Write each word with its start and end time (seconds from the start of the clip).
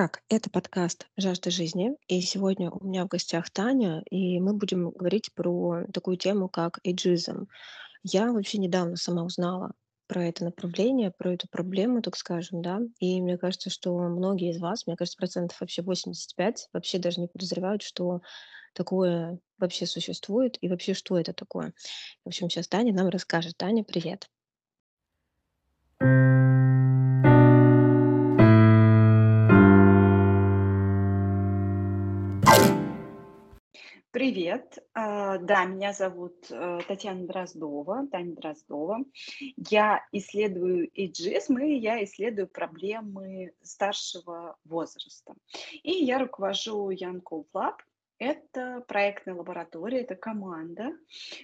Итак, 0.00 0.22
это 0.28 0.48
подкаст 0.48 1.08
«Жажда 1.16 1.50
жизни», 1.50 1.90
и 2.06 2.20
сегодня 2.20 2.70
у 2.70 2.86
меня 2.86 3.04
в 3.04 3.08
гостях 3.08 3.50
Таня, 3.50 4.04
и 4.08 4.38
мы 4.38 4.52
будем 4.52 4.90
говорить 4.90 5.34
про 5.34 5.86
такую 5.92 6.16
тему, 6.16 6.48
как 6.48 6.78
эйджизм. 6.84 7.48
Я 8.04 8.30
вообще 8.30 8.58
недавно 8.58 8.94
сама 8.94 9.24
узнала 9.24 9.72
про 10.06 10.24
это 10.24 10.44
направление, 10.44 11.10
про 11.10 11.34
эту 11.34 11.48
проблему, 11.48 12.00
так 12.00 12.16
скажем, 12.16 12.62
да, 12.62 12.78
и 13.00 13.20
мне 13.20 13.38
кажется, 13.38 13.70
что 13.70 13.98
многие 13.98 14.52
из 14.52 14.60
вас, 14.60 14.86
мне 14.86 14.94
кажется, 14.94 15.18
процентов 15.18 15.60
вообще 15.60 15.82
85 15.82 16.68
вообще 16.72 16.98
даже 17.00 17.20
не 17.20 17.26
подозревают, 17.26 17.82
что 17.82 18.20
такое 18.74 19.40
вообще 19.58 19.84
существует 19.84 20.58
и 20.60 20.68
вообще 20.68 20.94
что 20.94 21.18
это 21.18 21.32
такое. 21.32 21.74
В 22.24 22.28
общем, 22.28 22.48
сейчас 22.48 22.68
Таня 22.68 22.94
нам 22.94 23.08
расскажет. 23.08 23.56
Таня, 23.56 23.82
привет. 23.82 24.30
Привет. 25.98 26.57
А, 34.94 35.36
да, 35.38 35.66
меня 35.66 35.92
зовут 35.92 36.50
э, 36.50 36.80
Татьяна 36.88 37.26
Дроздова, 37.26 38.06
Таня 38.10 38.34
Дроздова. 38.34 39.04
Я 39.56 40.02
исследую 40.12 40.90
эйджизм, 40.94 41.58
и 41.58 41.74
я 41.74 42.02
исследую 42.02 42.48
проблемы 42.48 43.52
старшего 43.62 44.56
возраста. 44.64 45.34
И 45.82 45.92
я 45.92 46.18
руковожу 46.18 46.90
Young 46.90 47.22
Lab. 47.52 47.74
Это 48.18 48.82
проектная 48.88 49.34
лаборатория, 49.34 50.00
это 50.00 50.16
команда 50.16 50.92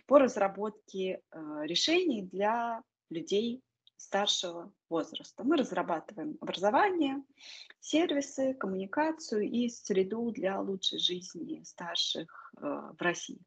по 0.07 0.19
разработке 0.19 1.21
э, 1.31 1.61
решений 1.65 2.23
для 2.23 2.83
людей 3.11 3.63
старшего 4.05 4.73
возраста. 4.89 5.43
Мы 5.45 5.57
разрабатываем 5.57 6.37
образование, 6.41 7.23
сервисы, 7.81 8.55
коммуникацию 8.55 9.43
и 9.43 9.69
среду 9.69 10.31
для 10.31 10.61
лучшей 10.61 10.99
жизни 10.99 11.63
старших 11.65 12.53
э, 12.57 12.93
в 12.99 13.01
России. 13.01 13.41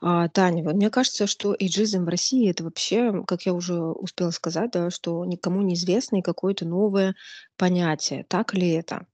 А, 0.00 0.28
Таня, 0.28 0.62
мне 0.62 0.90
кажется, 0.90 1.26
что 1.26 1.56
эйджизм 1.58 2.04
в 2.04 2.08
России 2.08 2.50
это 2.50 2.64
вообще, 2.64 3.24
как 3.24 3.42
я 3.42 3.54
уже 3.54 3.74
успела 3.74 4.30
сказать, 4.30 4.70
да, 4.72 4.90
что 4.90 5.24
никому 5.24 5.62
неизвестное 5.62 6.20
какое-то 6.20 6.66
новое 6.66 7.14
понятие. 7.56 8.24
Так 8.24 8.54
ли 8.54 8.70
это? 8.70 9.06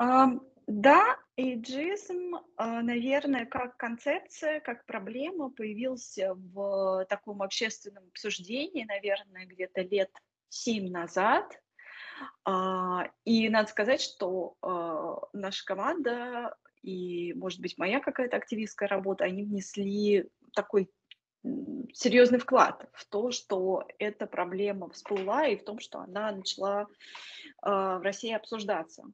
Um, 0.00 0.40
да, 0.66 1.18
эйджизм, 1.36 2.36
а, 2.56 2.82
наверное, 2.82 3.46
как 3.46 3.76
концепция, 3.76 4.60
как 4.60 4.86
проблема 4.86 5.50
появился 5.50 6.34
в 6.34 7.04
таком 7.08 7.42
общественном 7.42 8.06
обсуждении, 8.08 8.84
наверное, 8.84 9.46
где-то 9.46 9.82
лет 9.82 10.10
семь 10.48 10.90
назад. 10.90 11.60
А, 12.44 13.08
и 13.24 13.48
надо 13.48 13.68
сказать, 13.68 14.00
что 14.00 14.56
а, 14.62 15.18
наша 15.32 15.64
команда 15.64 16.56
и, 16.82 17.32
может 17.34 17.60
быть, 17.60 17.78
моя 17.78 18.00
какая-то 18.00 18.36
активистская 18.36 18.88
работа, 18.88 19.24
они 19.24 19.42
внесли 19.42 20.28
такой 20.54 20.90
серьезный 21.92 22.38
вклад 22.38 22.88
в 22.92 23.06
то, 23.06 23.30
что 23.30 23.86
эта 23.98 24.26
проблема 24.26 24.90
всплыла 24.90 25.46
и 25.46 25.56
в 25.56 25.64
том, 25.64 25.78
что 25.78 26.00
она 26.00 26.32
начала 26.32 26.82
э, 26.82 26.86
в 27.62 28.00
России 28.02 28.32
обсуждаться. 28.32 29.04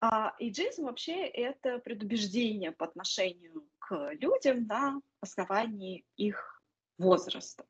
А 0.00 0.34
иджизм 0.38 0.84
вообще 0.84 1.26
это 1.26 1.78
предубеждение 1.78 2.72
по 2.72 2.86
отношению 2.86 3.66
к 3.78 4.12
людям 4.14 4.66
на 4.66 5.00
основании 5.20 6.04
их 6.16 6.62
возраста. 6.96 7.64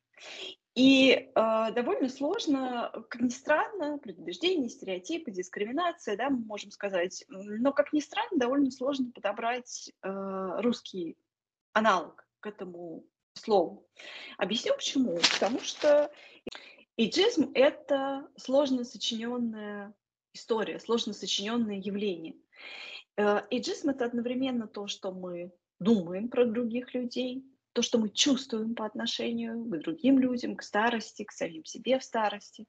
И 0.75 1.11
э, 1.13 1.31
довольно 1.35 2.09
сложно, 2.09 2.93
как 3.11 3.21
ни 3.21 3.31
странно, 3.31 3.99
предубеждения, 3.99 4.69
стереотипы, 4.69 5.33
дискриминация, 5.33 6.17
да, 6.17 6.31
мы 6.31 6.39
можем 6.39 6.71
сказать, 6.71 7.25
но, 7.29 7.73
как 7.73 7.93
ни 7.93 7.99
странно, 7.99 8.39
довольно 8.39 8.71
сложно 8.71 9.11
подобрать 9.13 9.93
э, 10.03 10.61
русский 10.61 11.17
аналог 11.73 12.25
к 12.41 12.47
этому 12.47 13.05
слову. 13.39 13.87
Объясню 14.37 14.75
почему. 14.75 15.19
Потому 15.35 15.61
что 15.61 16.11
иджизм– 16.97 17.51
это 17.55 18.29
сложно 18.37 18.85
сочиненная 18.85 19.95
история, 20.33 20.79
сложно 20.81 21.13
сочиненное 21.13 21.77
явление. 21.77 22.35
Э, 23.17 23.43
иджизм– 23.51 23.89
это 23.91 24.05
одновременно 24.05 24.67
то, 24.67 24.87
что 24.87 25.13
мы 25.13 25.53
думаем 25.81 26.29
про 26.29 26.45
других 26.45 26.95
людей, 26.95 27.45
то, 27.73 27.83
что 27.83 27.99
мы 27.99 28.11
чувствуем 28.11 28.75
по 28.75 28.85
отношению 28.87 29.65
к 29.65 29.79
другим 29.79 30.19
людям, 30.19 30.57
к 30.57 30.63
старости, 30.63 31.25
к 31.25 31.33
самим 31.33 31.65
себе 31.65 31.99
в 31.99 32.05
старости. 32.05 32.67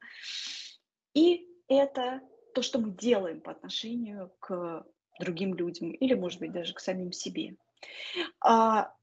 И 1.13 1.47
это 1.67 2.21
то, 2.53 2.61
что 2.61 2.79
мы 2.79 2.91
делаем 2.91 3.41
по 3.41 3.51
отношению 3.51 4.31
к 4.39 4.85
другим 5.19 5.53
людям 5.55 5.91
или, 5.91 6.13
может 6.13 6.39
быть, 6.39 6.51
даже 6.51 6.73
к 6.73 6.79
самим 6.79 7.11
себе. 7.11 7.55
А, 8.41 8.93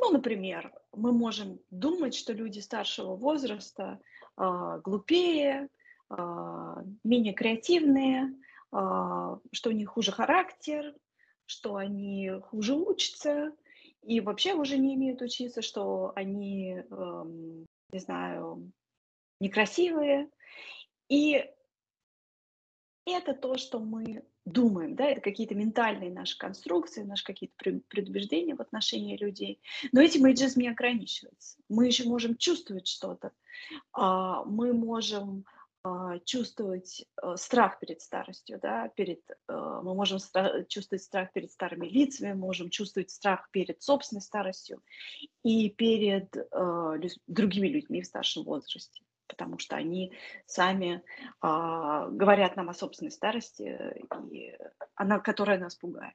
ну, 0.00 0.10
например, 0.10 0.72
мы 0.92 1.12
можем 1.12 1.60
думать, 1.70 2.14
что 2.14 2.32
люди 2.32 2.58
старшего 2.60 3.16
возраста 3.16 4.00
э, 4.36 4.80
глупее, 4.82 5.68
э, 6.10 6.16
менее 7.04 7.32
креативные, 7.32 8.34
э, 8.72 9.36
что 9.52 9.68
у 9.68 9.72
них 9.72 9.90
хуже 9.90 10.12
характер, 10.12 10.94
что 11.46 11.76
они 11.76 12.30
хуже 12.42 12.74
учатся 12.74 13.52
и 14.02 14.20
вообще 14.20 14.54
уже 14.54 14.78
не 14.78 14.94
имеют 14.94 15.22
учиться, 15.22 15.62
что 15.62 16.12
они, 16.14 16.76
э, 16.78 17.24
не 17.90 17.98
знаю, 17.98 18.72
некрасивые. 19.40 20.28
И 21.08 21.44
это 23.06 23.34
то, 23.34 23.56
что 23.56 23.78
мы 23.78 24.24
думаем, 24.44 24.94
да, 24.94 25.06
это 25.06 25.20
какие-то 25.20 25.54
ментальные 25.54 26.10
наши 26.10 26.36
конструкции, 26.36 27.02
наши 27.02 27.24
какие-то 27.24 27.54
предубеждения 27.88 28.54
в 28.54 28.60
отношении 28.60 29.16
людей. 29.16 29.60
Но 29.92 30.00
этим 30.00 30.26
эйджизм 30.26 30.60
не 30.60 30.68
ограничивается. 30.68 31.58
Мы 31.68 31.86
еще 31.86 32.04
можем 32.04 32.36
чувствовать 32.36 32.86
что-то. 32.86 33.32
А, 33.92 34.44
мы 34.44 34.72
можем 34.72 35.44
а, 35.86 36.18
чувствовать 36.20 37.04
э, 37.22 37.36
страх 37.36 37.78
перед 37.78 38.00
старостью, 38.00 38.58
да, 38.58 38.88
перед, 38.88 39.20
э, 39.30 39.80
мы 39.82 39.94
можем 39.94 40.18
чувствовать 40.66 41.02
страх 41.02 41.30
перед 41.34 41.52
старыми 41.52 41.86
лицами, 41.86 42.32
можем 42.32 42.70
чувствовать 42.70 43.10
страх 43.10 43.50
перед 43.50 43.82
собственной 43.82 44.22
старостью 44.22 44.82
и 45.42 45.68
перед 45.68 46.34
э, 46.36 47.00
другими 47.26 47.68
людьми 47.68 48.00
в 48.00 48.06
старшем 48.06 48.44
возрасте 48.44 49.02
потому 49.26 49.58
что 49.58 49.76
они 49.76 50.12
сами 50.46 51.02
а, 51.40 52.08
говорят 52.08 52.56
нам 52.56 52.70
о 52.70 52.74
собственной 52.74 53.10
старости, 53.10 53.94
и 54.30 54.56
она, 54.94 55.18
которая 55.20 55.58
нас 55.58 55.74
пугает. 55.74 56.14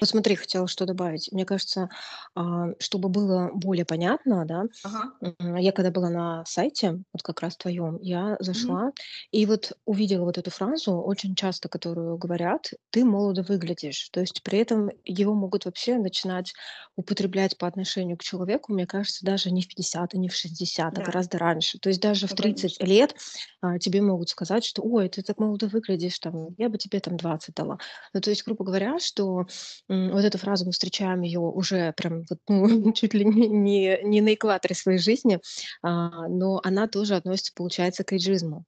Вот 0.00 0.08
смотри, 0.08 0.34
хотела 0.34 0.66
что 0.66 0.86
добавить. 0.86 1.30
Мне 1.32 1.44
кажется, 1.44 1.88
а, 2.34 2.68
чтобы 2.78 3.08
было 3.10 3.50
более 3.52 3.84
понятно, 3.84 4.44
да, 4.46 4.64
Ага. 4.82 5.20
я 5.58 5.72
когда 5.72 5.90
была 5.90 6.08
на 6.10 6.44
сайте, 6.46 6.92
вот 7.12 7.22
как 7.22 7.40
раз 7.42 7.56
твоем, 7.58 7.98
я 8.00 8.36
зашла 8.40 8.92
и 9.30 9.44
вот 9.46 9.72
увидела 9.84 10.24
вот 10.24 10.38
эту 10.38 10.50
фразу, 10.50 10.94
очень 10.98 11.34
часто 11.34 11.68
которую 11.68 12.16
говорят: 12.16 12.70
"Ты 12.90 13.04
молодо 13.04 13.42
выглядишь". 13.42 14.08
То 14.12 14.20
есть 14.20 14.42
при 14.42 14.58
этом 14.60 14.90
его 15.04 15.34
могут 15.34 15.66
вообще 15.66 15.96
начинать 15.98 16.54
употреблять 16.96 17.58
по 17.58 17.66
отношению 17.66 18.16
к 18.16 18.22
человеку, 18.22 18.72
мне 18.72 18.86
кажется, 18.86 19.24
даже 19.26 19.50
не 19.50 19.62
в 19.62 19.68
50 19.68 20.14
и 20.14 20.18
не 20.18 20.28
в 20.30 20.34
60, 20.34 20.98
а 20.98 21.00
Да. 21.00 21.02
гораздо 21.02 21.38
раньше. 21.38 21.78
То 21.78 21.90
есть 21.90 22.00
даже 22.00 22.26
в 22.26 22.32
Ну, 22.32 22.36
30 22.36 22.78
конечно. 22.78 22.86
лет, 22.86 23.14
а, 23.60 23.78
тебе 23.78 24.00
могут 24.02 24.30
сказать, 24.30 24.64
что: 24.64 24.82
"Ой, 24.82 25.08
ты 25.10 25.22
так 25.22 25.38
молодо 25.38 25.66
выглядишь, 25.68 26.18
там, 26.18 26.54
я 26.58 26.68
бы 26.70 26.78
тебе 26.78 27.00
там 27.00 27.16
20 27.18 27.54
дала". 27.54 27.78
Ну, 28.14 28.20
то 28.20 28.30
есть, 28.30 28.44
грубо 28.44 28.64
говоря, 28.64 28.98
что 28.98 29.46
вот 29.88 30.24
эту 30.24 30.38
фразу 30.38 30.66
мы 30.66 30.72
встречаем 30.72 31.22
ее 31.22 31.40
уже 31.40 31.92
прям 31.96 32.24
вот, 32.28 32.38
ну, 32.48 32.92
чуть 32.92 33.14
ли 33.14 33.24
не 33.24 33.48
не 33.48 34.00
не 34.02 34.20
на 34.20 34.34
экваторе 34.34 34.74
своей 34.74 34.98
жизни, 34.98 35.40
а, 35.82 36.28
но 36.28 36.60
она 36.64 36.88
тоже 36.88 37.16
относится, 37.16 37.52
получается, 37.54 38.04
к 38.04 38.12
эйджизму. 38.12 38.64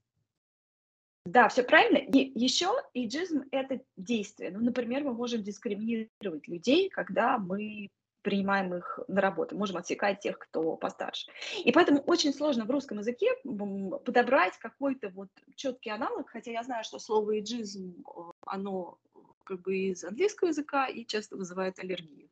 Да, 1.25 1.49
все 1.49 1.63
правильно. 1.63 1.99
И 1.99 2.33
еще 2.39 2.73
эйджизм– 2.95 3.45
это 3.53 3.81
действие. 3.97 4.51
Ну, 4.51 4.61
например, 4.61 5.05
мы 5.05 5.13
можем 5.13 5.43
дискриминировать 5.43 6.49
людей, 6.49 6.89
когда 6.89 7.39
мы 7.39 7.91
принимаем 8.23 8.75
их 8.75 9.01
на 9.09 9.21
работу, 9.21 9.57
можем 9.57 9.77
отсекать 9.77 10.21
тех, 10.21 10.39
кто 10.39 10.77
постарше. 10.77 11.31
И 11.65 11.73
поэтому 11.73 12.01
очень 12.01 12.33
сложно 12.33 12.65
в 12.65 12.71
русском 12.71 12.99
языке 12.99 13.27
подобрать 13.45 14.57
какой-то 14.59 15.11
вот 15.11 15.29
четкий 15.57 15.91
аналог, 15.91 16.31
хотя 16.31 16.53
я 16.53 16.63
знаю, 16.63 16.85
что 16.85 16.99
слово 16.99 17.37
эйджизм, 17.37 18.05
э, 18.07 18.21
оно 18.47 18.99
как 19.45 19.63
бы 19.63 19.77
из 19.77 20.05
английского 20.05 20.49
языка 20.49 20.87
и 20.87 21.05
часто 21.07 21.37
вызывает 21.37 21.79
аллергию. 21.79 22.29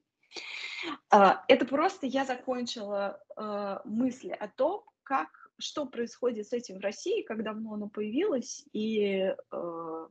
А, 1.11 1.45
это 1.49 1.67
просто 1.67 2.07
я 2.07 2.25
закончила 2.25 3.23
э, 3.37 3.79
мысли 3.85 4.31
о 4.31 4.49
том, 4.49 4.85
как, 5.03 5.51
что 5.59 5.87
происходит 5.87 6.49
с 6.49 6.53
этим 6.53 6.79
в 6.79 6.83
России, 6.83 7.23
как 7.23 7.43
давно 7.43 7.75
оно 7.75 7.89
появилось, 7.89 8.65
и 8.73 9.35
э, 9.53 10.09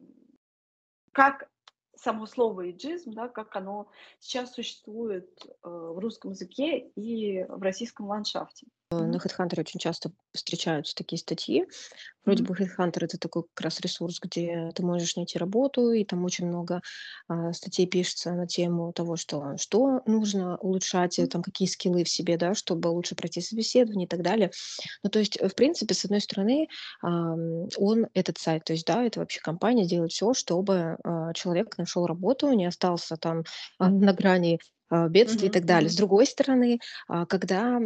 как 1.11 1.49
само 1.95 2.27
слово 2.27 2.71
иджизм, 2.71 3.13
да, 3.13 3.27
как 3.27 3.55
оно 3.55 3.89
сейчас 4.19 4.53
существует 4.53 5.29
в 5.63 5.99
русском 5.99 6.31
языке 6.31 6.91
и 6.95 7.43
в 7.43 7.61
российском 7.61 8.07
ландшафте. 8.07 8.67
На 8.91 9.15
Мгм. 9.15 9.19
HeadHunter 9.19 9.59
очень 9.59 9.79
часто 9.79 10.11
встречаются 10.33 10.95
такие 10.95 11.19
статьи. 11.19 11.65
Вроде 12.25 12.43
бы 12.43 12.55
HeadHunter- 12.55 13.05
это 13.05 13.19
такой 13.19 13.43
как 13.53 13.65
раз 13.65 13.81
ресурс, 13.81 14.19
где 14.21 14.71
ты 14.75 14.83
можешь 14.83 15.15
найти 15.17 15.39
работу, 15.39 15.91
и 15.91 16.05
там 16.05 16.25
очень 16.25 16.47
много, 16.47 16.81
а, 17.27 17.53
статей 17.53 17.87
пишется 17.87 18.33
на 18.33 18.47
тему 18.47 18.93
того, 18.93 19.17
что 19.17 19.57
что 19.57 20.01
нужно 20.07 20.57
улучшать, 20.59 21.19
э, 21.19 21.25
М. 21.25 21.29
там 21.29 21.43
какие 21.43 21.67
скиллы 21.67 22.03
в 22.05 22.09
себе, 22.09 22.37
да, 22.37 22.55
чтобы 22.55 22.89
лучше 22.89 23.15
пройти 23.15 23.41
собеседование 23.41 24.05
и 24.07 24.09
так 24.09 24.23
далее. 24.23 24.51
Ну, 25.03 25.09
то 25.11 25.19
есть, 25.19 25.37
э, 25.37 25.47
в 25.49 25.55
принципе, 25.55 25.93
с 25.95 26.05
одной 26.05 26.21
стороны, 26.21 26.67
ам, 27.03 27.67
он, 27.77 28.07
этот 28.15 28.37
сайт, 28.39 28.65
то 28.65 28.73
есть, 28.73 28.85
да, 28.87 29.03
это 29.05 29.19
вообще 29.21 29.41
компания 29.41 29.85
делает 29.87 30.11
всё, 30.13 30.33
чтобы, 30.33 30.97
а, 31.03 31.33
человек 31.33 31.77
нашел 31.77 32.05
работу, 32.07 32.51
не 32.53 32.65
остался 32.67 33.17
там, 33.17 33.43
а, 33.79 33.89
на 33.91 34.13
грани, 34.13 34.59
а, 34.89 35.07
бедствия 35.09 35.47
и 35.49 35.51
Мгм. 35.51 35.51
так 35.51 35.65
далее. 35.65 35.89
С 35.89 35.95
другой 35.95 36.25
стороны, 36.25 36.79
а, 37.07 37.25
когда, 37.25 37.79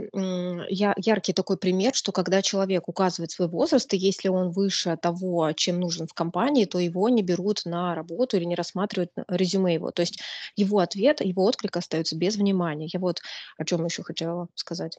я 0.70 0.94
яркий 0.98 1.34
такой 1.34 1.58
пример, 1.58 1.94
что 1.94 2.12
когда 2.12 2.42
человек 2.42 2.88
указывает 2.90 3.32
свой 3.32 3.48
возраст, 3.50 3.94
и 3.94 3.98
если 3.98 4.30
он 4.30 4.52
выше 4.52 4.98
того, 5.02 5.52
чем 5.54 5.80
нужен 5.80 6.08
в 6.08 6.14
компании, 6.14 6.66
то 6.66 6.80
его 6.80 7.10
не 7.10 7.22
берут 7.24 7.62
на 7.66 7.96
работу 7.96 8.38
или 8.38 8.46
не 8.46 8.56
рассматривают 8.56 9.12
резюме 9.28 9.74
его. 9.76 9.92
То 9.92 10.02
есть 10.02 10.20
его 10.56 10.80
ответ, 10.80 11.22
его 11.22 11.44
отклик 11.46 11.78
остается 11.78 12.18
без 12.18 12.36
внимания. 12.38 12.88
Я 12.94 13.00
вот 13.00 13.22
о 13.58 13.66
чём 13.66 13.86
еще 13.86 14.04
хотела 14.04 14.48
сказать. 14.56 14.98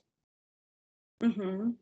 Мгм. 1.25 1.79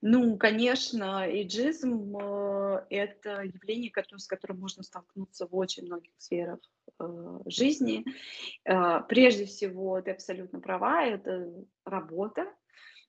Ну, 0.00 0.36
конечно, 0.38 1.26
эйджизм, 1.28 2.16
э, 2.16 2.86
это 2.90 3.42
явление, 3.42 3.92
с 4.16 4.26
которым 4.26 4.60
можно 4.60 4.82
столкнуться 4.82 5.46
в 5.46 5.54
очень 5.54 5.84
многих 5.84 6.12
сферах, 6.18 6.60
э, 6.98 7.38
жизни. 7.46 8.04
Э, 8.64 9.00
прежде 9.08 9.44
всего, 9.44 10.00
ты 10.00 10.12
абсолютно 10.12 10.60
права, 10.60 11.04
это 11.04 11.52
работа, 11.84 12.46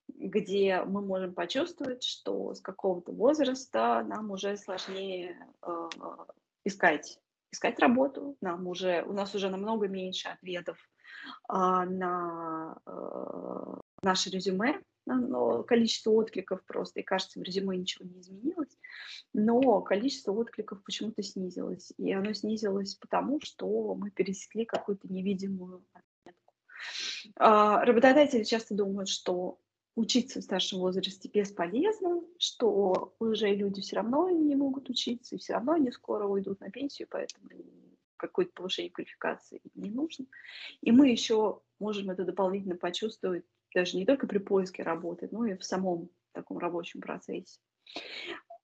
где 0.09 0.83
мы 0.83 1.01
можем 1.01 1.33
почувствовать, 1.33 2.03
что 2.03 2.53
с 2.53 2.59
какого-то 2.59 3.13
возраста 3.13 4.03
нам 4.06 4.31
уже 4.31 4.57
сложнее, 4.57 5.38
э, 5.65 5.89
искать 6.65 7.18
искать 7.53 7.79
работу. 7.79 8.38
Нам 8.41 8.68
уже 8.68 9.03
у 9.03 9.13
нас 9.13 9.35
уже 9.35 9.50
намного 9.50 9.88
меньше 9.88 10.29
ответов, 10.29 10.77
а, 11.47 11.85
на, 11.85 12.77
э, 12.85 13.73
наше 14.01 14.29
резюме, 14.29 14.81
но 15.06 15.63
количество 15.63 16.12
откликов 16.12 16.63
просто, 16.65 17.00
и 17.00 17.03
кажется, 17.03 17.39
в 17.39 17.44
резюме 17.44 17.77
ничего 17.77 18.06
не 18.06 18.21
изменилось, 18.21 18.77
но 19.33 19.81
количество 19.81 20.31
откликов 20.33 20.83
почему-то 20.83 21.24
снизилось. 21.24 21.92
И 21.98 22.12
оно 22.13 22.33
снизилось 22.33 22.95
потому, 22.95 23.39
что 23.42 23.95
мы 23.95 24.12
пересекли 24.12 24.65
какую-то 24.65 25.12
невидимую 25.12 25.83
отметку. 25.94 26.53
А, 27.36 27.83
работодатели 27.86 28.44
часто 28.44 28.75
думают, 28.75 29.09
что 29.09 29.59
учиться 29.95 30.39
в 30.39 30.44
старшем 30.44 30.80
возрасте 30.80 31.30
бесполезно, 31.30 32.21
что 32.38 33.13
уже 33.19 33.54
люди 33.54 33.81
всё 33.81 33.97
равно 33.97 34.30
не 34.30 34.56
могут 34.56 34.89
учиться, 34.89 35.36
и 35.36 35.39
всё 35.39 35.54
равно 35.54 35.74
они 35.74 35.92
скоро 35.92 36.27
уйдут 36.27 36.62
на 36.62 36.69
пенсию, 36.69 37.07
поэтому 37.12 37.50
какое-то 38.18 38.51
повышение 38.54 38.92
квалификации 38.92 39.62
не 39.74 39.89
нужно. 39.89 40.25
И 40.81 40.92
мы 40.92 41.09
еще 41.09 41.62
можем 41.80 42.12
это 42.12 42.24
дополнительно 42.24 42.75
почувствовать 42.75 43.45
даже 43.73 43.97
не 43.97 44.06
только 44.06 44.27
при 44.27 44.38
поиске 44.38 44.83
работы, 44.83 45.27
но 45.31 45.45
и 45.45 45.57
в 45.57 45.63
самом 45.63 46.09
таком 46.31 46.57
рабочем 46.57 47.01
процессе. 47.01 47.59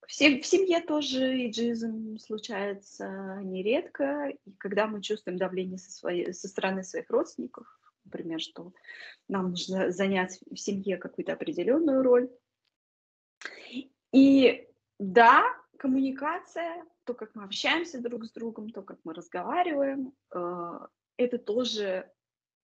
В 0.08 0.10
в 0.10 0.46
семье 0.46 0.82
тоже 0.82 1.26
эйджизм 1.26 2.18
случается 2.18 3.40
нередко, 3.44 4.30
и 4.46 4.54
когда 4.58 4.88
мы 4.88 5.02
чувствуем 5.02 5.38
давление 5.38 5.78
со 5.78 5.92
своей 5.92 6.34
со 6.34 6.48
стороны 6.48 6.84
своих 6.84 7.10
родственников, 7.10 7.68
например, 8.06 8.40
что 8.40 8.72
нам 9.28 9.50
нужно 9.50 9.92
занять 9.92 10.40
в 10.50 10.56
семье 10.56 10.98
какую-то 10.98 11.34
определенную 11.34 12.04
роль. 12.04 12.30
И 14.14 14.68
да, 14.98 15.44
коммуникация, 15.78 16.86
то, 17.04 17.14
как 17.14 17.36
мы 17.36 17.44
общаемся 17.44 18.02
друг 18.02 18.26
с 18.26 18.32
другом, 18.32 18.70
то, 18.70 18.82
как 18.82 19.00
мы 19.04 19.14
разговариваем, 19.14 20.14
э, 20.34 20.80
это 21.18 21.38
тоже 21.38 22.10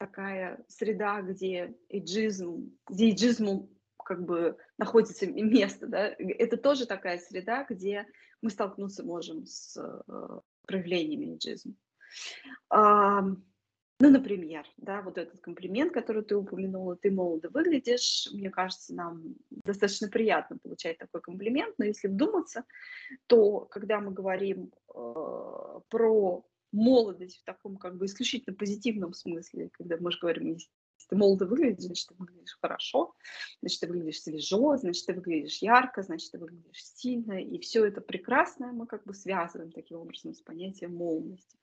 такая 0.04 0.66
среда, 0.68 1.22
где 1.22 1.74
эйджизм 1.88 2.78
где 2.90 3.06
эйджизму 3.10 3.70
как 4.04 4.26
бы 4.26 4.58
находится 4.78 5.26
место, 5.28 5.88
да. 5.88 6.14
Это 6.18 6.58
тоже 6.58 6.86
такая 6.86 7.20
среда, 7.20 7.66
где 7.70 8.06
мы 8.42 8.50
столкнуться 8.50 9.04
можем 9.04 9.46
с, 9.46 9.78
э, 9.78 10.40
проявлениями 10.68 11.32
эйджизма. 11.32 11.74
Ам, 12.70 13.46
ну, 14.02 14.10
например, 14.10 14.66
да, 14.76 15.02
вот 15.02 15.18
этот 15.18 15.40
комплимент, 15.40 15.94
который 15.94 16.24
ты 16.26 16.36
упомянула: 16.36 16.98
"Ты 16.98 17.10
молодо 17.10 17.50
выглядишь". 17.50 18.28
Мне 18.34 18.50
кажется, 18.50 18.94
нам 18.94 19.36
достаточно 19.64 20.10
приятно 20.10 20.58
получать 20.58 20.98
такой 20.98 21.22
комплимент, 21.22 21.76
но 21.78 21.86
если 21.86 22.10
вдуматься, 22.10 22.66
то 23.28 23.62
когда 23.62 24.02
мы 24.02 24.12
говорим, 24.12 24.74
э, 24.94 25.80
про 25.88 26.46
молодость 26.74 27.40
в 27.40 27.46
таком 27.46 27.78
как 27.78 27.98
бы 27.98 28.06
исключительно 28.08 28.56
позитивном 28.58 29.14
смысле, 29.14 29.70
когда 29.74 29.98
мы 30.00 30.12
же 30.12 30.20
говорим: 30.20 30.48
"Если 30.54 30.70
ты 31.10 31.16
молодо 31.18 31.46
выглядишь, 31.48 31.86
значит, 31.86 32.10
ты 32.10 32.16
выглядишь 32.16 32.58
хорошо, 32.62 33.14
значит, 33.62 33.82
ты 33.82 33.88
выглядишь 33.88 34.22
свежо, 34.22 34.78
значит, 34.78 35.06
ты 35.08 35.14
выглядишь 35.14 35.60
ярко, 35.62 36.04
значит, 36.04 36.32
ты 36.32 36.40
выглядишь 36.40 36.84
стильно". 36.86 37.42
И 37.42 37.60
всё 37.60 37.86
это 37.86 38.02
прекрасное 38.02 38.72
мы 38.74 38.88
как 38.88 39.06
бы 39.06 39.14
связываем 39.14 39.72
таким 39.72 40.00
образом 40.00 40.34
с 40.34 40.42
понятием 40.42 40.96
молодости. 40.96 41.58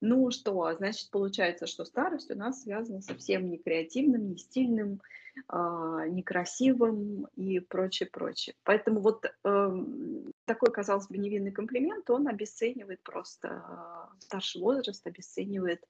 Ну 0.00 0.30
что, 0.30 0.62
а 0.64 0.74
значит, 0.76 1.10
получается, 1.10 1.66
что 1.66 1.84
старость 1.84 2.30
у 2.30 2.36
нас 2.36 2.62
связана 2.62 3.00
совсем 3.02 3.50
не 3.50 3.58
креативным, 3.58 4.30
не 4.30 4.38
стильным, 4.38 5.00
а, 5.48 6.06
не 6.08 6.22
красивым 6.22 7.26
и 7.36 7.60
прочее, 7.60 8.08
прочее. 8.12 8.56
Поэтому 8.64 9.00
вот, 9.00 9.24
эм, 9.44 10.31
такой, 10.44 10.72
казалось 10.72 11.08
бы, 11.08 11.18
невинный 11.18 11.52
комплимент, 11.52 12.08
он 12.10 12.28
обесценивает 12.28 13.02
просто, 13.02 13.48
а, 13.48 14.10
старший 14.20 14.60
возраст, 14.60 15.06
обесценивает, 15.06 15.84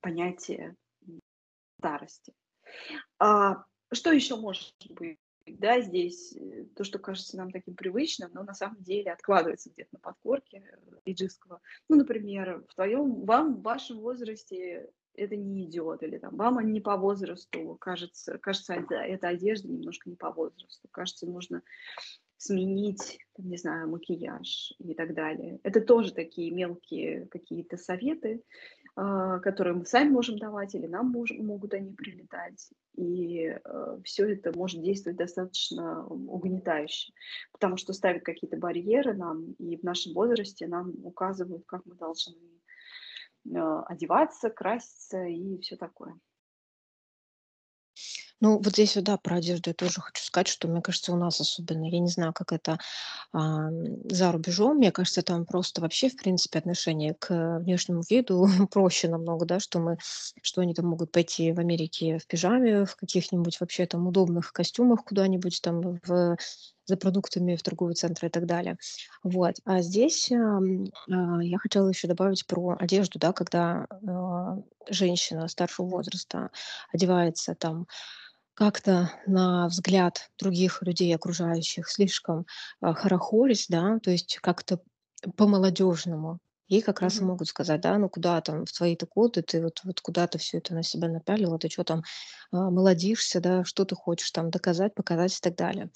понятие, 0.00 0.76
старости. 1.78 2.32
А, 3.18 3.64
что 3.92 4.12
еще 4.12 4.36
может 4.36 4.74
быть, 4.90 5.18
да, 5.46 5.80
здесь? 5.80 6.34
Э, 6.36 6.64
то, 6.74 6.82
что 6.82 6.98
кажется 6.98 7.36
нам 7.36 7.52
таким 7.52 7.76
привычным, 7.76 8.30
но 8.34 8.42
на 8.42 8.54
самом 8.54 8.82
деле 8.82 9.12
откладывается 9.12 9.70
где-то 9.70 9.90
на 9.92 9.98
подкорке, 10.00 10.58
э, 10.58 10.96
эйджистского. 11.04 11.60
Ну, 11.88 11.96
например, 11.96 12.64
в 12.68 12.74
твоем 12.74 13.24
вам 13.24 13.56
в 13.56 13.62
вашем 13.62 14.00
возрасте 14.00 14.90
это 15.14 15.36
не 15.36 15.64
идет, 15.64 16.02
или 16.02 16.18
там 16.18 16.36
вам 16.36 16.60
не 16.72 16.80
по 16.80 16.96
возрасту, 16.96 17.76
кажется 17.80 18.38
кажется, 18.38 18.74
эта 18.74 19.28
одежда 19.28 19.68
немножко 19.68 20.10
не 20.10 20.16
по 20.16 20.30
возрасту, 20.30 20.88
кажется, 20.90 21.26
нужно 21.26 21.62
сменить, 22.38 23.18
там, 23.36 23.48
не 23.48 23.56
знаю, 23.58 23.88
макияж 23.90 24.74
и 24.78 24.94
так 24.94 25.14
далее. 25.14 25.58
Это 25.64 25.80
тоже 25.80 26.12
такие 26.14 26.50
мелкие 26.52 27.26
какие-то 27.28 27.76
советы, 27.78 28.42
а, 28.96 29.40
которые 29.40 29.74
мы 29.76 29.86
сами 29.86 30.10
можем 30.10 30.38
давать 30.38 30.74
или 30.74 30.86
нам 30.86 31.10
мож 31.12 31.30
могут 31.38 31.74
они 31.74 31.92
прилетать. 31.94 32.70
И, 32.96 33.44
э, 33.64 33.98
всё 34.04 34.26
это 34.28 34.52
может 34.56 34.82
действовать 34.82 35.18
достаточно 35.18 36.06
угнетающе, 36.06 37.12
потому 37.52 37.76
что 37.78 37.92
ставят 37.94 38.24
какие-то 38.24 38.56
барьеры 38.58 39.14
нам, 39.14 39.52
и 39.58 39.76
в 39.78 39.84
нашем 39.84 40.14
возрасте 40.14 40.66
нам 40.68 40.94
указывают, 41.04 41.64
как 41.66 41.82
мы 41.86 41.94
должны, 41.96 42.36
а, 43.56 43.82
одеваться, 43.84 44.50
краситься 44.50 45.24
и 45.26 45.58
всё 45.60 45.76
такое. 45.76 46.18
Ну, 48.42 48.58
вот 48.58 48.68
здесь 48.74 48.96
вот, 48.96 49.04
да, 49.04 49.16
про 49.16 49.36
одежду 49.36 49.70
я 49.70 49.74
тоже 49.74 50.00
хочу 50.02 50.22
сказать, 50.22 50.48
что, 50.48 50.68
мне 50.68 50.82
кажется, 50.82 51.12
у 51.12 51.16
нас 51.16 51.40
особенно, 51.40 51.86
я 51.88 51.98
не 52.00 52.08
знаю, 52.08 52.32
как 52.34 52.52
это, 52.52 52.78
ам, 53.32 53.70
за 54.10 54.32
рубежом. 54.32 54.78
Мне 54.78 54.92
кажется, 54.92 55.22
там 55.22 55.46
просто 55.46 55.82
вообще, 55.82 56.08
в 56.10 56.16
принципе, 56.16 56.58
отношение 56.58 57.14
к 57.14 57.58
внешнему 57.60 58.02
виду 58.10 58.46
проще 58.72 59.08
намного, 59.08 59.46
да, 59.46 59.60
что 59.60 59.80
мы 59.80 59.98
что 60.42 60.62
они 60.62 60.74
там 60.74 60.86
могут 60.88 61.12
пойти 61.12 61.52
в 61.52 61.60
Америке 61.60 62.18
в 62.18 62.26
пижаме, 62.26 62.86
в 62.86 62.96
каких-нибудь 62.96 63.60
вообще 63.60 63.86
там 63.86 64.06
удобных 64.08 64.52
костюмах 64.52 65.04
куда-нибудь 65.04 65.60
там 65.62 65.82
в 66.06 66.36
за 66.86 66.96
продуктами 66.96 67.56
в 67.56 67.62
торговый 67.62 67.94
центр 67.94 68.26
и 68.26 68.28
так 68.30 68.46
далее. 68.46 68.78
Вот. 69.22 69.56
А 69.64 69.82
здесь, 69.82 70.30
ам, 70.32 70.86
а, 71.10 71.42
я 71.42 71.58
хотела 71.58 71.88
еще 71.88 72.08
добавить 72.08 72.46
про 72.46 72.76
одежду, 72.78 73.18
да, 73.18 73.32
когда, 73.32 73.86
а, 74.08 74.58
женщина 74.88 75.48
старшего 75.48 75.86
возраста 75.86 76.50
одевается 76.92 77.54
там 77.54 77.86
как-то, 78.54 79.10
на 79.26 79.68
взгляд 79.68 80.30
других 80.38 80.82
людей, 80.82 81.14
окружающих, 81.14 81.88
слишком, 81.90 82.46
а, 82.80 82.94
хорохорясь, 82.94 83.66
да, 83.68 83.98
то 84.02 84.10
есть 84.10 84.38
как-то 84.42 84.80
по-молодежному. 85.36 86.40
Ей 86.68 86.82
как 86.82 87.00
раз 87.00 87.20
и 87.20 87.24
Мгм. 87.24 87.28
могут 87.28 87.46
сказать, 87.48 87.80
да: 87.80 87.96
"Ну, 87.96 88.08
куда 88.08 88.40
там 88.40 88.64
в 88.64 88.72
твои-то 88.72 89.06
годы 89.06 89.42
ты 89.42 89.62
вот 89.62 89.80
вот 89.84 90.00
куда 90.00 90.26
ты 90.26 90.38
всё 90.38 90.58
это 90.58 90.74
на 90.74 90.82
себя 90.82 91.08
напялила, 91.08 91.58
ты 91.60 91.68
чё 91.68 91.84
там, 91.84 92.02
а, 92.50 92.70
молодишься, 92.70 93.40
да, 93.40 93.64
что 93.64 93.84
ты 93.84 93.94
хочешь 93.94 94.32
там 94.32 94.50
доказать, 94.50 94.92
показать 94.94 95.32
и 95.36 95.40
так 95.40 95.54
далее". 95.56 95.90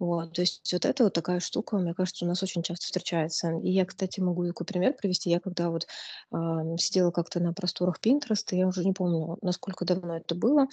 Вот. 0.00 0.34
То 0.34 0.42
есть 0.42 0.72
вот 0.74 0.84
это 0.86 1.04
вот 1.04 1.14
такая 1.14 1.40
штука, 1.40 1.78
мне 1.78 1.94
кажется, 1.94 2.26
у 2.26 2.28
нас 2.28 2.42
очень 2.42 2.64
часто 2.64 2.84
встречается. 2.86 3.52
И 3.64 3.70
я, 3.72 3.86
кстати, 3.86 4.20
могу 4.20 4.46
такой 4.46 4.66
пример 4.66 4.94
привести. 4.94 5.30
Я 5.30 5.40
когда 5.40 5.70
вот, 5.70 5.86
ам, 6.32 6.78
сидела 6.78 7.12
как-то 7.12 7.40
на 7.40 7.54
просторах 7.54 8.00
"Пинтереста", 8.00 8.56
я 8.56 8.68
уже 8.68 8.84
не 8.84 8.92
помню, 8.94 9.38
насколько 9.42 9.86
давно 9.86 10.16
это 10.18 10.34
было, 10.34 10.66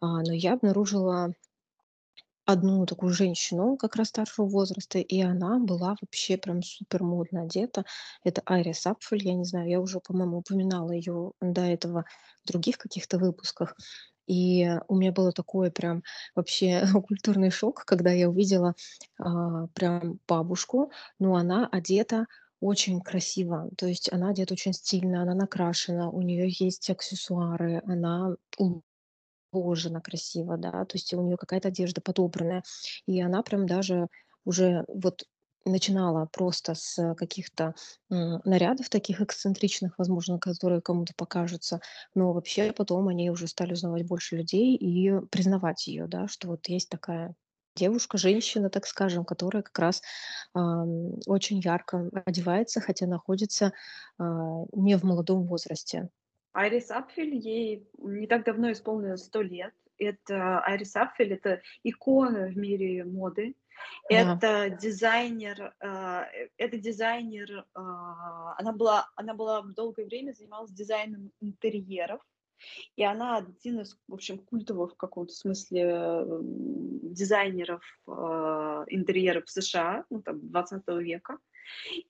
а, 0.00 0.22
но 0.22 0.32
я 0.34 0.54
обнаружила 0.54 1.34
одну 2.46 2.84
такую 2.86 3.12
женщину 3.12 3.76
как 3.76 3.96
раз 3.96 4.08
старшего 4.08 4.46
возраста, 4.46 4.98
и 4.98 5.20
она 5.20 5.58
была 5.58 5.96
вообще 6.00 6.36
прям 6.36 6.62
супер 6.62 7.02
модно 7.02 7.42
одета. 7.42 7.84
Это 8.22 8.42
Айрис 8.46 8.86
Апфель, 8.86 9.26
я 9.26 9.34
не 9.34 9.44
знаю, 9.44 9.68
я 9.68 9.80
уже, 9.80 10.00
по-моему, 10.00 10.38
упоминала 10.38 10.90
ее 10.92 11.32
до 11.40 11.62
этого 11.62 12.04
в 12.44 12.48
других 12.48 12.78
каких-то 12.78 13.18
выпусках. 13.18 13.74
И 14.26 14.70
у 14.88 14.96
меня 14.96 15.12
было 15.12 15.32
такое 15.32 15.70
прям 15.70 16.02
вообще 16.34 16.82
культурный 17.08 17.50
шок, 17.50 17.84
когда 17.84 18.10
я 18.10 18.28
увидела 18.28 18.74
а, 19.18 19.66
прям 19.74 20.18
бабушку, 20.26 20.90
но 21.18 21.36
она 21.36 21.66
одета 21.70 22.26
очень 22.60 23.00
красиво, 23.02 23.68
то 23.76 23.86
есть 23.86 24.10
она 24.10 24.30
одета 24.30 24.54
очень 24.54 24.72
стильно, 24.72 25.20
она 25.22 25.34
накрашена, 25.34 26.08
у 26.08 26.22
нее 26.22 26.46
есть 26.48 26.88
аксессуары, 26.88 27.82
она 27.84 28.36
уложена 29.58 30.00
красиво, 30.00 30.56
да, 30.56 30.70
то 30.84 30.96
есть 30.96 31.12
у 31.14 31.22
нее 31.22 31.36
какая-то 31.36 31.68
одежда 31.68 32.00
подобранная. 32.00 32.62
И 33.06 33.20
она 33.20 33.42
прям 33.42 33.66
даже 33.66 34.08
уже 34.44 34.84
вот 34.88 35.24
начинала 35.66 36.26
просто 36.26 36.74
с 36.74 37.14
каких-то 37.14 37.74
нарядов 38.10 38.90
таких 38.90 39.20
эксцентричных, 39.22 39.94
возможно, 39.98 40.38
которые 40.38 40.82
кому-то 40.82 41.14
покажутся, 41.16 41.80
но 42.14 42.32
вообще 42.32 42.72
потом 42.72 43.08
они 43.08 43.30
уже 43.30 43.46
стали 43.48 43.72
узнавать 43.72 44.06
больше 44.06 44.36
людей 44.36 44.76
и 44.76 45.20
признавать 45.30 45.86
ее, 45.86 46.06
да, 46.06 46.28
что 46.28 46.48
вот 46.48 46.68
есть 46.68 46.90
такая 46.90 47.34
девушка, 47.76 48.18
женщина, 48.18 48.70
так 48.70 48.86
скажем, 48.86 49.24
которая 49.24 49.62
как 49.62 49.78
раз 49.78 50.02
ам, 50.54 51.14
очень 51.26 51.58
ярко 51.60 52.08
одевается, 52.24 52.80
хотя 52.80 53.06
находится 53.06 53.72
а, 54.18 54.24
не 54.72 54.96
в 54.96 55.02
молодом 55.04 55.44
возрасте. 55.46 56.10
Айрис 56.54 56.90
Апфель, 56.90 57.34
ей 57.34 57.86
не 57.98 58.26
так 58.26 58.44
давно 58.44 58.70
исполнилось 58.72 59.24
100 59.24 59.42
лет. 59.42 59.74
Это 59.98 60.60
Айрис 60.60 60.94
Апфель, 60.96 61.34
это 61.34 61.60
икона 61.82 62.46
в 62.46 62.56
мире 62.56 63.04
моды. 63.04 63.54
Да. 64.08 64.38
Это 64.38 64.70
дизайнер, 64.70 65.74
а, 65.80 66.26
э, 66.32 66.48
это 66.56 66.78
дизайнер, 66.78 67.66
а, 67.74 68.54
она 68.56 68.72
была, 68.72 69.08
она 69.16 69.34
была 69.34 69.62
долгое 69.62 70.06
время 70.06 70.32
занималась 70.32 70.70
дизайном 70.70 71.32
интерьеров, 71.40 72.20
и 72.94 73.02
она 73.02 73.38
один 73.38 73.80
из, 73.80 73.98
в 74.06 74.14
общем, 74.14 74.38
культовых 74.38 74.92
в 74.92 74.96
каком-то 74.96 75.32
смысле 75.32 76.24
дизайнеров 76.40 77.82
а, 78.06 78.84
интерьеров 78.88 79.50
США, 79.50 80.04
ну, 80.08 80.22
там, 80.22 80.48
20 80.48 80.86
века. 81.00 81.38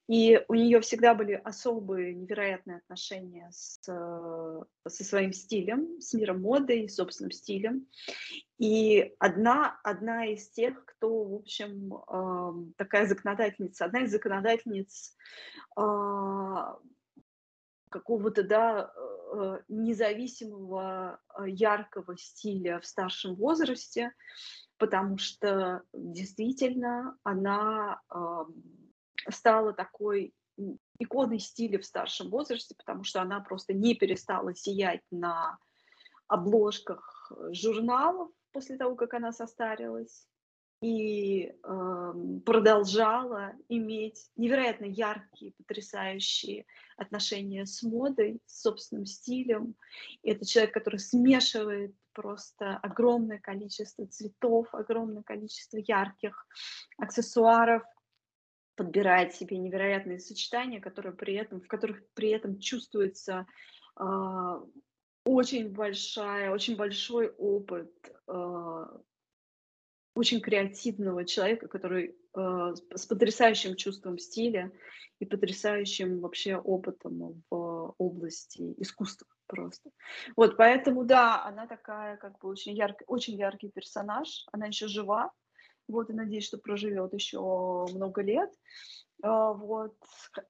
И 0.08 0.40
у 0.48 0.54
нее 0.54 0.80
всегда 0.80 1.14
были 1.14 1.32
особые, 1.32 2.14
невероятные 2.14 2.78
отношения 2.78 3.48
с, 3.50 3.80
э, 3.88 4.62
со 4.88 5.04
своим 5.04 5.32
стилем, 5.32 6.00
с 6.00 6.12
миром 6.14 6.42
моды 6.42 6.82
и 6.82 6.88
собственным 6.88 7.30
стилем. 7.30 7.86
И 8.58 9.14
одна, 9.18 9.78
одна 9.82 10.26
из 10.26 10.48
тех, 10.50 10.84
кто, 10.84 11.24
в 11.24 11.34
общем, 11.34 11.94
э, 11.94 12.72
такая 12.76 13.06
законодательница, 13.06 13.86
одна 13.86 14.02
из 14.02 14.10
законодательниц 14.10 15.16
э, 15.76 15.82
какого-то, 17.90 18.42
да, 18.42 18.92
э, 19.32 19.60
независимого, 19.68 21.20
э, 21.38 21.48
яркого 21.48 22.16
стиля 22.18 22.80
в 22.80 22.86
старшем 22.86 23.34
возрасте, 23.36 24.12
потому 24.78 25.18
что 25.18 25.82
действительно 25.92 27.16
она 27.22 28.00
стала 29.30 29.72
такой 29.72 30.34
иконой 30.98 31.40
стиля 31.40 31.78
в 31.78 31.84
старшем 31.84 32.30
возрасте, 32.30 32.74
потому 32.76 33.04
что 33.04 33.20
она 33.20 33.40
просто 33.40 33.72
не 33.74 33.94
перестала 33.94 34.54
сиять 34.54 35.02
на 35.10 35.58
обложках 36.28 37.32
журналов 37.50 38.30
после 38.52 38.76
того, 38.76 38.94
как 38.94 39.14
она 39.14 39.32
состарилась, 39.32 40.26
и 40.80 41.46
э, 41.46 42.12
продолжала 42.44 43.52
иметь 43.68 44.30
невероятно 44.36 44.84
яркие, 44.84 45.52
потрясающие 45.56 46.66
отношения 46.96 47.64
с 47.64 47.82
модой, 47.82 48.40
с 48.46 48.60
собственным 48.62 49.06
стилем. 49.06 49.76
И 50.22 50.30
это 50.30 50.46
человек, 50.46 50.74
который 50.74 50.98
смешивает 50.98 51.94
просто 52.12 52.76
огромное 52.76 53.38
количество 53.38 54.06
цветов, 54.06 54.68
огромное 54.74 55.22
количество 55.22 55.78
ярких 55.78 56.46
аксессуаров, 56.98 57.82
подбирает 58.76 59.34
себе 59.34 59.58
невероятные 59.58 60.18
сочетания, 60.18 60.80
которые 60.80 61.14
при 61.14 61.34
этом, 61.34 61.60
в 61.60 61.68
которых 61.68 62.02
при 62.14 62.30
этом 62.30 62.58
чувствуется 62.58 63.46
э, 63.98 64.04
очень 65.24 65.72
большая, 65.72 66.50
очень 66.50 66.76
большой 66.76 67.28
опыт 67.28 67.92
э, 68.28 68.84
очень 70.14 70.40
креативного 70.40 71.24
человека, 71.24 71.68
который 71.68 72.16
э, 72.36 72.74
с 72.94 73.06
потрясающим 73.06 73.74
чувством 73.74 74.18
стиля 74.18 74.70
и 75.18 75.26
потрясающим 75.26 76.20
вообще 76.20 76.56
опытом 76.56 77.42
в 77.50 77.94
области 77.98 78.74
искусства 78.78 79.26
просто. 79.46 79.90
Вот, 80.36 80.56
поэтому, 80.56 81.04
да, 81.04 81.44
она 81.44 81.66
такая, 81.66 82.16
как 82.16 82.38
бы, 82.38 82.48
очень 82.48 82.74
яркий, 82.74 83.04
очень 83.06 83.34
яркий 83.34 83.70
персонаж, 83.70 84.46
она 84.52 84.66
еще 84.66 84.86
жива, 84.86 85.32
вот, 85.88 86.10
и 86.10 86.12
надеюсь, 86.12 86.46
что 86.46 86.58
проживет 86.58 87.12
еще 87.12 87.86
много 87.92 88.22
лет. 88.22 88.50
А, 89.22 89.52
вот. 89.52 89.94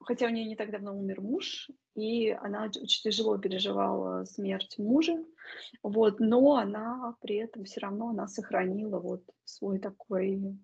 Хотя 0.01 0.27
у 0.27 0.31
нее 0.31 0.47
не 0.47 0.57
так 0.57 0.71
давно 0.71 0.99
умер 0.99 1.21
муж, 1.21 1.71
и 1.95 2.31
она 2.31 2.65
очень 2.65 3.03
тяжело 3.03 3.39
переживала 3.39 4.25
смерть 4.25 4.79
мужа, 4.79 5.25
вот, 5.83 6.19
но 6.19 6.57
она 6.57 7.17
при 7.21 7.37
этом 7.37 7.65
все 7.65 7.81
равно 7.81 8.09
она 8.09 8.27
сохранила 8.27 8.99
вот 8.99 9.23
свой 9.45 9.79
такой, 9.79 10.59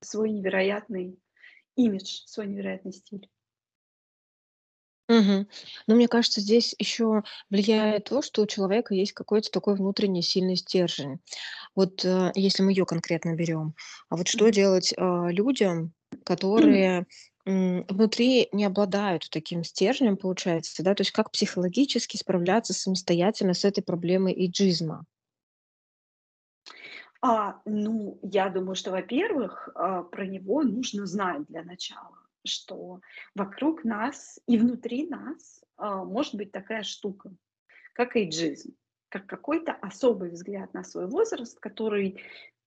свой 0.00 0.30
невероятный 0.30 1.18
имидж, 1.76 2.22
свой 2.26 2.46
невероятный 2.46 2.92
стиль. 2.92 3.28
Мгм. 5.08 5.48
Но 5.86 5.94
мне 5.96 6.08
кажется, 6.08 6.40
здесь 6.40 6.74
еще 6.78 7.22
влияет 7.50 8.04
то, 8.04 8.22
что 8.22 8.42
у 8.42 8.46
человека 8.46 8.94
есть 8.94 9.12
какой-то 9.12 9.50
такой 9.50 9.74
внутренний 9.74 10.22
сильный 10.22 10.56
стержень. 10.56 11.20
Вот 11.76 12.04
э, 12.04 12.32
если 12.36 12.62
мы 12.64 12.72
ее 12.72 12.86
конкретно 12.86 13.34
берем, 13.36 13.74
а 14.10 14.16
вот 14.16 14.28
что 14.28 14.48
Мгм. 14.48 14.50
делать 14.50 14.92
э, 14.96 14.96
людям, 15.30 15.94
которые 16.24 17.06
м, 17.46 17.86
внутри 17.88 18.48
не 18.52 18.64
обладают 18.66 19.28
таким 19.30 19.64
стержнем, 19.64 20.16
получается, 20.18 20.82
да, 20.84 20.94
то 20.94 21.02
есть 21.02 21.12
как 21.12 21.30
психологически 21.32 22.18
справляться 22.18 22.74
самостоятельно 22.74 23.54
с 23.54 23.64
этой 23.64 23.82
проблемой 23.82 24.34
иджизма? 24.46 25.06
А, 27.20 27.60
ну, 27.64 28.18
я 28.22 28.48
думаю, 28.50 28.74
что, 28.74 28.90
во-первых, 28.90 29.68
а, 29.74 30.02
про 30.02 30.26
него 30.26 30.62
нужно 30.62 31.06
знать 31.06 31.46
для 31.46 31.62
начала, 31.62 32.18
что 32.44 33.00
вокруг 33.34 33.84
нас 33.84 34.40
и 34.46 34.58
внутри 34.58 35.08
нас 35.08 35.62
а, 35.76 36.04
может 36.04 36.34
быть 36.34 36.52
такая 36.52 36.82
штука, 36.82 37.32
как 37.92 38.16
эйджизм, 38.16 38.74
как 39.08 39.26
какой-то 39.26 39.72
особый 39.72 40.30
взгляд 40.30 40.72
на 40.74 40.84
свой 40.84 41.06
возраст, 41.06 41.58
который 41.60 42.20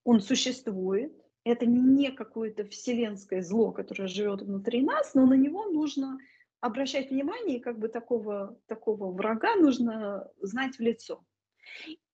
он 0.03 0.21
существует. 0.21 1.13
Это 1.43 1.65
не 1.65 2.11
какое-то 2.11 2.65
вселенское 2.65 3.41
зло, 3.41 3.71
которое 3.71 4.07
живет 4.07 4.41
внутри 4.41 4.81
нас, 4.81 5.13
но 5.13 5.25
на 5.25 5.35
него 5.35 5.65
нужно 5.65 6.17
обращать 6.59 7.11
внимание, 7.11 7.57
и 7.57 7.61
как 7.61 7.77
бы 7.77 7.87
такого, 7.87 8.59
такого 8.65 9.11
врага 9.11 9.55
нужно 9.55 10.27
знать 10.41 10.77
в 10.77 10.79
лицо. 10.79 11.23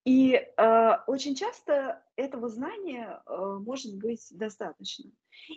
И, 0.05 0.33
э, 0.33 0.91
очень 1.05 1.35
часто 1.35 2.03
этого 2.15 2.49
знания, 2.49 3.21
э, 3.27 3.35
может 3.59 3.95
быть 3.99 4.27
достаточно. 4.31 5.11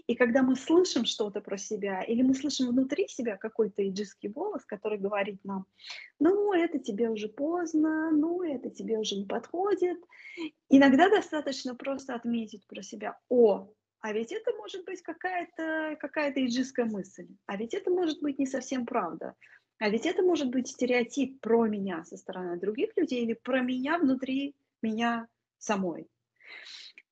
И 0.07 0.15
когда 0.15 0.43
мы 0.43 0.55
слышим 0.57 1.07
что-то 1.07 1.41
про 1.41 1.57
себя 1.57 2.03
или 2.03 2.21
мы 2.23 2.35
слышим 2.35 2.69
внутри 2.69 3.09
себя 3.09 3.37
какой-то 3.39 3.89
иджистский 3.89 4.29
голос, 4.29 4.65
который 4.67 4.99
говорит 4.99 5.43
нам: 5.45 5.65
"Ну, 6.21 6.53
это 6.53 6.79
тебе 6.79 7.11
уже 7.11 7.29
поздно, 7.29 8.11
ну, 8.13 8.43
это 8.43 8.69
тебе 8.71 8.99
уже 8.99 9.17
не 9.17 9.27
подходит". 9.27 9.99
Иногда 10.71 11.09
достаточно 11.11 11.75
просто 11.75 12.15
отметить 12.15 12.67
про 12.69 12.83
себя: 12.83 13.19
"О, 13.31 13.73
а 14.01 14.13
ведь 14.13 14.33
это 14.33 14.53
может 14.57 14.85
быть 14.87 15.03
какая-то 15.03 15.97
какая-то 16.01 16.45
иджистская 16.47 16.87
мысль, 16.87 17.29
а 17.47 17.57
ведь 17.57 17.75
это 17.75 17.91
может 17.91 18.21
быть 18.23 18.39
не 18.39 18.47
совсем 18.47 18.87
правда". 18.87 19.35
А 19.85 19.91
ведь 19.91 20.07
это 20.07 20.23
может 20.23 20.49
быть 20.49 20.69
стереотип 20.69 21.43
про 21.43 21.67
меня 21.67 22.07
со 22.07 22.17
стороны 22.17 22.59
других 22.59 22.97
людей 22.97 23.23
или 23.23 23.35
про 23.35 23.61
меня 23.61 23.99
внутри 23.99 24.57
меня 24.81 25.29
самой. 25.59 26.09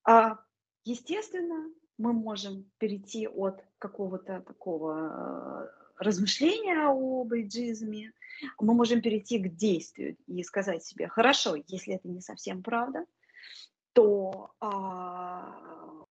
А, 0.03 0.39
естественно, 0.83 1.69
мы 1.99 2.13
можем 2.13 2.65
перейти 2.79 3.27
от 3.27 3.63
какого-то 3.77 4.41
такого 4.41 5.67
э, 5.99 6.03
размышления 6.03 6.87
об 6.87 7.31
эйджизме, 7.31 8.11
мы 8.59 8.73
можем 8.73 9.03
перейти 9.03 9.37
к 9.37 9.55
действию 9.55 10.17
и 10.25 10.41
сказать 10.41 10.83
себе, 10.83 11.07
хорошо, 11.07 11.55
если 11.67 11.93
это 11.93 12.07
не 12.07 12.21
совсем 12.21 12.63
правда, 12.63 13.05
то 13.91 14.49
а, 14.59 16.07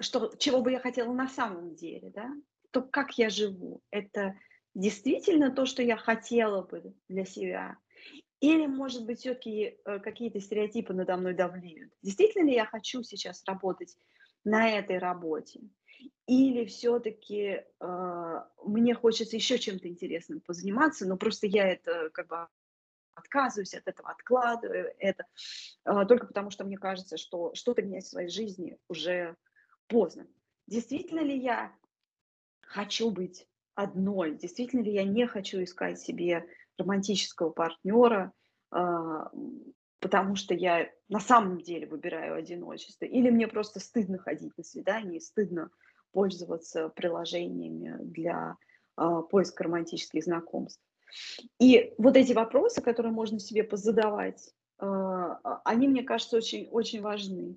что, 0.00 0.34
чего 0.38 0.62
бы 0.62 0.72
я 0.72 0.80
хотела 0.80 1.12
на 1.12 1.28
самом 1.28 1.74
деле, 1.74 2.08
да, 2.08 2.32
то 2.70 2.80
как 2.80 3.18
я 3.18 3.28
живу, 3.28 3.82
это 3.90 4.34
действительно 4.76 5.50
то, 5.50 5.66
что 5.66 5.82
я 5.82 5.96
хотела 5.96 6.62
бы 6.62 6.94
для 7.08 7.24
себя? 7.24 7.78
Или, 8.40 8.66
может 8.66 9.06
быть, 9.06 9.20
все-таки 9.20 9.78
э, 9.84 9.98
какие-то 9.98 10.40
стереотипы 10.40 10.92
надо 10.92 11.16
мной 11.16 11.34
давлеют? 11.34 11.92
Действительно 12.02 12.46
ли 12.46 12.54
я 12.54 12.66
хочу 12.66 13.02
сейчас 13.02 13.42
работать 13.46 13.96
на 14.44 14.68
этой 14.70 14.98
работе? 14.98 15.60
Или 16.26 16.66
все-таки 16.66 17.64
э, 17.80 18.42
мне 18.64 18.94
хочется 18.94 19.36
еще 19.36 19.58
чем-то 19.58 19.88
интересным 19.88 20.40
позаниматься, 20.40 21.06
но 21.06 21.16
просто 21.16 21.46
я 21.46 21.66
это 21.66 22.10
как 22.10 22.28
бы 22.28 22.46
отказываюсь 23.14 23.72
от 23.72 23.88
этого, 23.88 24.10
откладываю 24.10 24.94
это, 24.98 25.24
э, 25.86 26.04
только 26.06 26.26
потому 26.26 26.50
что 26.50 26.64
мне 26.64 26.76
кажется, 26.76 27.16
что 27.16 27.54
что-то 27.54 27.80
менять 27.80 28.04
в 28.04 28.10
своей 28.10 28.28
жизни 28.28 28.78
уже 28.88 29.34
поздно. 29.86 30.26
Действительно 30.66 31.20
ли 31.20 31.38
я 31.38 31.74
хочу 32.60 33.10
быть 33.10 33.48
одной? 33.76 34.36
Действительно 34.36 34.80
ли 34.82 34.92
я 34.92 35.04
не 35.04 35.26
хочу 35.26 35.62
искать 35.62 36.00
себе 36.00 36.44
романтического 36.76 37.50
партнера, 37.50 38.32
а, 38.72 39.30
потому 40.00 40.34
что 40.34 40.54
я 40.54 40.90
на 41.08 41.20
самом 41.20 41.60
деле 41.60 41.86
выбираю 41.86 42.34
одиночество, 42.36 43.04
или 43.04 43.30
мне 43.30 43.46
просто 43.46 43.78
стыдно 43.78 44.18
ходить 44.18 44.56
на 44.56 44.64
свидание, 44.64 45.20
стыдно 45.20 45.70
пользоваться 46.10 46.88
приложениями 46.88 47.96
для 48.02 48.56
а, 48.96 49.22
поиска 49.22 49.64
романтических 49.64 50.24
знакомств. 50.24 50.82
И 51.60 51.94
вот 51.98 52.16
эти 52.16 52.32
вопросы, 52.32 52.82
которые 52.82 53.12
можно 53.12 53.38
себе 53.38 53.62
позадавать, 53.62 54.52
а, 54.78 55.60
они, 55.64 55.88
мне 55.88 56.02
кажется, 56.02 56.36
очень, 56.36 56.68
очень 56.68 57.00
важны. 57.00 57.56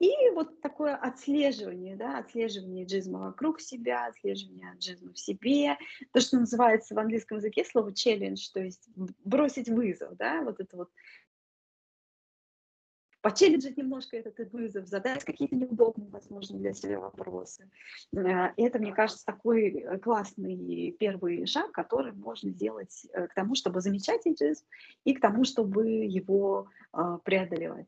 И 0.00 0.12
вот 0.34 0.60
такое 0.60 0.96
отслеживание, 0.96 1.96
да, 1.96 2.18
отслеживание 2.18 2.84
джизма 2.84 3.20
вокруг 3.20 3.60
себя, 3.60 4.06
отслеживание 4.06 4.74
джизма 4.78 5.12
в 5.12 5.18
себе, 5.18 5.78
то, 6.12 6.20
что 6.20 6.38
называется 6.38 6.94
в 6.94 6.98
английском 6.98 7.38
языке 7.38 7.64
слово 7.64 7.90
challenge, 7.90 8.50
то 8.52 8.60
есть 8.60 8.88
бросить 9.24 9.68
вызов, 9.68 10.16
да, 10.16 10.42
вот 10.42 10.60
это 10.60 10.76
вот 10.76 10.90
почелленджить 13.24 13.78
немножко 13.78 14.18
этот 14.18 14.52
вызов, 14.52 14.86
задать 14.86 15.24
какие-то 15.24 15.56
неудобные, 15.56 16.10
возможно, 16.10 16.58
для 16.58 16.74
себя 16.74 17.00
вопросы. 17.00 17.70
Э, 18.14 18.50
это, 18.58 18.78
мне 18.78 18.92
кажется, 18.92 19.24
такой 19.24 19.70
э, 19.70 19.98
классный 19.98 20.94
первый 20.98 21.46
шаг, 21.46 21.72
который 21.72 22.12
можно 22.12 22.50
сделать 22.50 23.06
э, 23.14 23.26
к 23.28 23.34
тому, 23.34 23.54
чтобы 23.54 23.80
замечать 23.80 24.26
эйджизм 24.26 24.66
и 25.04 25.14
к 25.14 25.22
тому, 25.22 25.44
чтобы 25.44 25.86
его 25.86 26.68
преодолевать. 27.24 27.86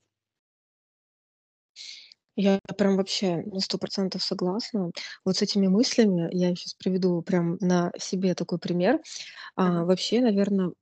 Я 2.37 2.61
прям 2.77 2.97
вообще 2.97 3.37
на 3.47 3.61
сто 3.61 3.79
процентов 3.79 4.23
согласна. 4.23 4.91
Вот 5.25 5.37
с 5.39 5.43
этими 5.43 5.69
мыслями 5.69 6.29
я 6.33 6.51
сейчас 6.55 6.75
приведу 6.75 7.23
прям 7.23 7.57
на 7.61 7.91
себе 7.99 8.35
такой 8.35 8.59
пример. 8.59 9.01
А, 9.57 9.85
вообще, 9.85 10.21
наверное, 10.21 10.73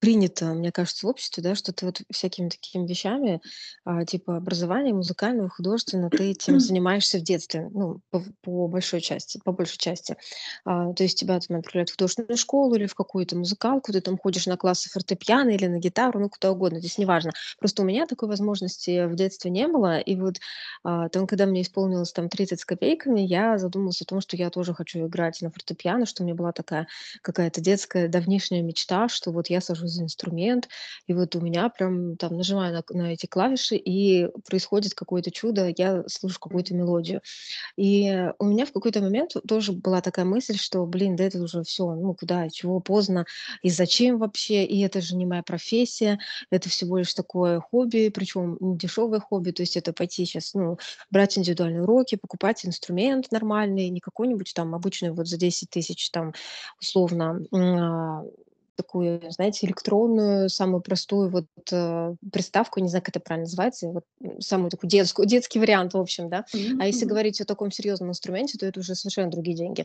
принято, 0.00 0.46
мне 0.46 0.72
кажется, 0.72 1.06
в 1.06 1.10
обществе, 1.10 1.42
да, 1.42 1.54
что 1.54 1.72
ты 1.72 1.86
вот 1.86 2.02
всякими 2.10 2.48
такими 2.48 2.86
вещами, 2.86 3.40
а, 3.84 4.04
типа 4.04 4.36
образования 4.36 4.92
музыкального, 4.92 5.48
художественного, 5.48 6.10
ты 6.10 6.30
этим 6.30 6.60
занимаешься 6.60 7.18
в 7.18 7.22
детстве, 7.22 7.68
ну, 7.72 8.00
по, 8.10 8.22
по 8.42 8.68
большой 8.68 9.00
части, 9.00 9.40
по 9.44 9.52
большей 9.52 9.78
части. 9.78 10.16
А, 10.64 10.92
то 10.92 11.02
есть 11.02 11.18
тебя 11.18 11.38
там 11.40 11.58
отправляют 11.58 11.90
в 11.90 11.92
художественную 11.94 12.36
школу 12.36 12.74
или 12.74 12.86
в 12.86 12.94
какую-то 12.94 13.36
музыкалку, 13.36 13.92
ты 13.92 14.00
там 14.00 14.18
ходишь 14.18 14.46
на 14.46 14.56
классы 14.56 14.90
фортепиано 14.90 15.50
или 15.50 15.66
на 15.66 15.78
гитару, 15.78 16.20
ну, 16.20 16.28
куда 16.28 16.52
угодно, 16.52 16.78
здесь 16.78 16.98
неважно. 16.98 17.32
Просто 17.58 17.82
у 17.82 17.84
меня 17.84 18.06
такой 18.06 18.28
возможности 18.28 19.06
в 19.06 19.14
детстве 19.14 19.50
не 19.50 19.66
было, 19.66 19.98
и 19.98 20.16
вот 20.16 20.36
а, 20.84 21.08
там, 21.08 21.26
когда 21.26 21.46
мне 21.46 21.62
исполнилось 21.62 22.12
там 22.12 22.28
30 22.28 22.60
с 22.60 22.64
копейками, 22.64 23.20
я 23.20 23.58
задумалась 23.58 24.00
о 24.02 24.04
том, 24.04 24.20
что 24.20 24.36
я 24.36 24.50
тоже 24.50 24.74
хочу 24.74 25.06
играть 25.06 25.40
на 25.42 25.50
фортепиано, 25.50 26.06
что 26.06 26.22
у 26.22 26.26
меня 26.26 26.34
была 26.34 26.52
такая 26.52 26.86
какая-то 27.22 27.60
детская 27.60 28.08
давнишняя 28.08 28.62
мечта, 28.62 29.08
что 29.08 29.32
вот 29.32 29.48
я 29.48 29.60
сажусь 29.60 29.77
за 29.86 30.02
инструмент, 30.02 30.68
и 31.06 31.14
вот 31.14 31.36
у 31.36 31.40
меня 31.40 31.68
прям 31.68 32.16
там 32.16 32.36
нажимаю 32.36 32.72
на, 32.72 32.98
на 32.98 33.12
эти 33.12 33.26
клавиши, 33.26 33.76
и 33.76 34.28
происходит 34.46 34.94
какое-то 34.94 35.30
чудо, 35.30 35.72
я 35.76 36.04
слышу 36.08 36.40
какую-то 36.40 36.74
мелодию. 36.74 37.20
И 37.76 38.30
у 38.38 38.44
меня 38.44 38.66
в 38.66 38.72
какой-то 38.72 39.00
момент 39.00 39.34
тоже 39.46 39.72
была 39.72 40.00
такая 40.00 40.24
мысль, 40.24 40.56
что, 40.56 40.84
блин, 40.86 41.16
да 41.16 41.24
это 41.24 41.40
уже 41.42 41.62
все, 41.62 41.94
ну 41.94 42.14
куда, 42.14 42.48
чего 42.48 42.80
поздно, 42.80 43.26
и 43.62 43.70
зачем 43.70 44.18
вообще, 44.18 44.64
и 44.64 44.80
это 44.80 45.00
же 45.00 45.16
не 45.16 45.26
моя 45.26 45.42
профессия, 45.42 46.18
это 46.50 46.68
всего 46.68 46.98
лишь 46.98 47.14
такое 47.14 47.60
хобби, 47.60 48.10
причем 48.14 48.56
не 48.60 48.76
дешевое 48.76 49.20
хобби, 49.20 49.50
то 49.50 49.62
есть 49.62 49.76
это 49.76 49.92
пойти 49.92 50.24
сейчас, 50.24 50.54
ну, 50.54 50.78
брать 51.10 51.38
индивидуальные 51.38 51.82
уроки, 51.82 52.16
покупать 52.16 52.64
инструмент 52.66 53.30
нормальный, 53.30 53.88
не 53.88 54.00
какой-нибудь 54.00 54.52
там 54.54 54.74
обычный 54.74 55.10
вот 55.10 55.26
за 55.26 55.36
10 55.36 55.70
тысяч 55.70 56.10
там 56.10 56.32
условно 56.80 57.40
а, 57.52 58.24
такую, 58.78 59.20
знаете, 59.30 59.66
электронную, 59.66 60.48
самую 60.48 60.80
простую 60.80 61.28
вот 61.30 61.46
э, 61.72 62.14
приставку, 62.32 62.78
не 62.80 62.88
знаю, 62.88 63.02
как 63.02 63.16
это 63.16 63.20
правильно 63.20 63.44
называется, 63.44 63.88
вот 63.88 64.04
самую 64.38 64.70
такую 64.70 64.88
детскую, 64.88 65.26
детский 65.26 65.58
вариант, 65.58 65.94
в 65.94 65.98
общем, 65.98 66.28
да. 66.28 66.44
Mm-hmm. 66.54 66.76
А 66.80 66.86
если 66.86 67.04
говорить 67.04 67.40
о 67.40 67.44
таком 67.44 67.72
серьезном 67.72 68.10
инструменте, 68.10 68.56
то 68.56 68.66
это 68.66 68.78
уже 68.78 68.94
совершенно 68.94 69.30
другие 69.30 69.56
деньги. 69.56 69.84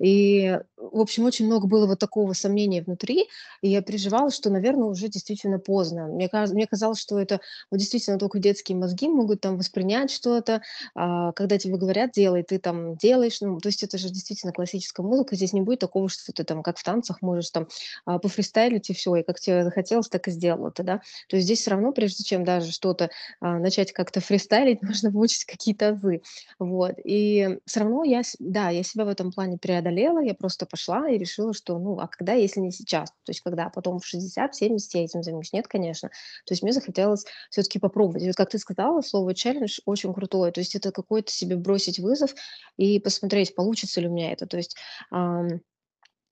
И, 0.00 0.56
в 0.76 1.00
общем, 1.00 1.24
очень 1.24 1.46
много 1.46 1.66
было 1.66 1.86
вот 1.86 1.98
такого 1.98 2.32
сомнения 2.32 2.80
внутри, 2.82 3.28
и 3.60 3.68
я 3.68 3.82
переживала, 3.82 4.30
что, 4.30 4.50
наверное, 4.50 4.86
уже 4.86 5.08
действительно 5.08 5.58
поздно. 5.58 6.06
Мне, 6.06 6.30
мне 6.32 6.66
казалось, 6.66 7.00
что 7.00 7.18
это 7.18 7.40
вот 7.72 7.78
действительно 7.78 8.18
только 8.18 8.38
детские 8.38 8.78
мозги 8.78 9.08
могут 9.08 9.40
там 9.40 9.56
воспринять 9.56 10.12
что-то, 10.12 10.62
а, 10.94 11.32
когда 11.32 11.58
тебе 11.58 11.76
говорят, 11.76 12.12
делай, 12.12 12.44
ты 12.44 12.58
там 12.60 12.96
делаешь, 12.96 13.40
ну, 13.40 13.58
то 13.58 13.68
есть 13.68 13.82
это 13.82 13.98
же 13.98 14.10
действительно 14.10 14.52
классическая 14.52 15.02
музыка, 15.02 15.34
здесь 15.34 15.52
не 15.52 15.60
будет 15.60 15.80
такого, 15.80 16.08
что 16.08 16.32
ты 16.32 16.44
там, 16.44 16.62
как 16.62 16.78
в 16.78 16.84
танцах, 16.84 17.20
можешь 17.20 17.50
там 17.50 17.66
а, 18.04 18.18
пофристайлить 18.28 18.90
и 18.90 18.94
все, 18.94 19.16
и 19.16 19.22
как 19.22 19.40
тебе 19.40 19.64
захотелось, 19.64 20.08
так 20.08 20.28
и 20.28 20.30
сделала 20.30 20.70
ты, 20.70 20.82
да. 20.82 21.00
То 21.28 21.36
есть 21.36 21.46
здесь 21.46 21.60
все 21.60 21.70
равно, 21.70 21.92
прежде 21.92 22.22
чем 22.24 22.44
даже 22.44 22.70
что-то 22.70 23.10
а, 23.40 23.58
начать 23.58 23.92
как-то 23.92 24.20
фристайлить, 24.20 24.82
нужно 24.82 25.10
выучить 25.10 25.46
какие-то 25.46 25.88
азы, 25.88 26.20
вот. 26.58 26.94
И 27.02 27.58
все 27.64 27.80
равно 27.80 28.04
я, 28.04 28.22
да, 28.38 28.68
я 28.68 28.82
себя 28.82 29.06
в 29.06 29.08
этом 29.08 29.32
плане 29.32 29.58
преодолела, 29.58 30.20
я 30.20 30.34
просто 30.34 30.66
пошла 30.66 31.08
и 31.08 31.16
решила, 31.16 31.54
что, 31.54 31.78
ну, 31.78 31.98
а 31.98 32.06
когда, 32.06 32.34
если 32.34 32.60
не 32.60 32.70
сейчас? 32.70 33.10
То 33.24 33.30
есть 33.30 33.40
когда 33.40 33.70
потом 33.70 33.98
в 33.98 34.06
60, 34.06 34.54
70 34.54 34.94
я 34.94 35.04
этим 35.04 35.22
займусь? 35.22 35.52
Нет, 35.52 35.66
конечно. 35.66 36.10
То 36.44 36.52
есть 36.52 36.62
мне 36.62 36.72
захотелось 36.72 37.24
все-таки 37.50 37.78
попробовать. 37.78 38.22
И 38.22 38.26
вот 38.26 38.36
как 38.36 38.50
ты 38.50 38.58
сказала, 38.58 39.00
слово 39.00 39.34
челлендж 39.34 39.78
очень 39.86 40.12
крутое. 40.12 40.52
То 40.52 40.60
есть 40.60 40.74
это 40.74 40.92
какой-то 40.92 41.32
себе 41.32 41.56
бросить 41.56 41.98
вызов 41.98 42.34
и 42.76 43.00
посмотреть, 43.00 43.54
получится 43.54 44.00
ли 44.00 44.08
у 44.08 44.12
меня 44.12 44.32
это. 44.32 44.46
То 44.46 44.58
есть 44.58 44.76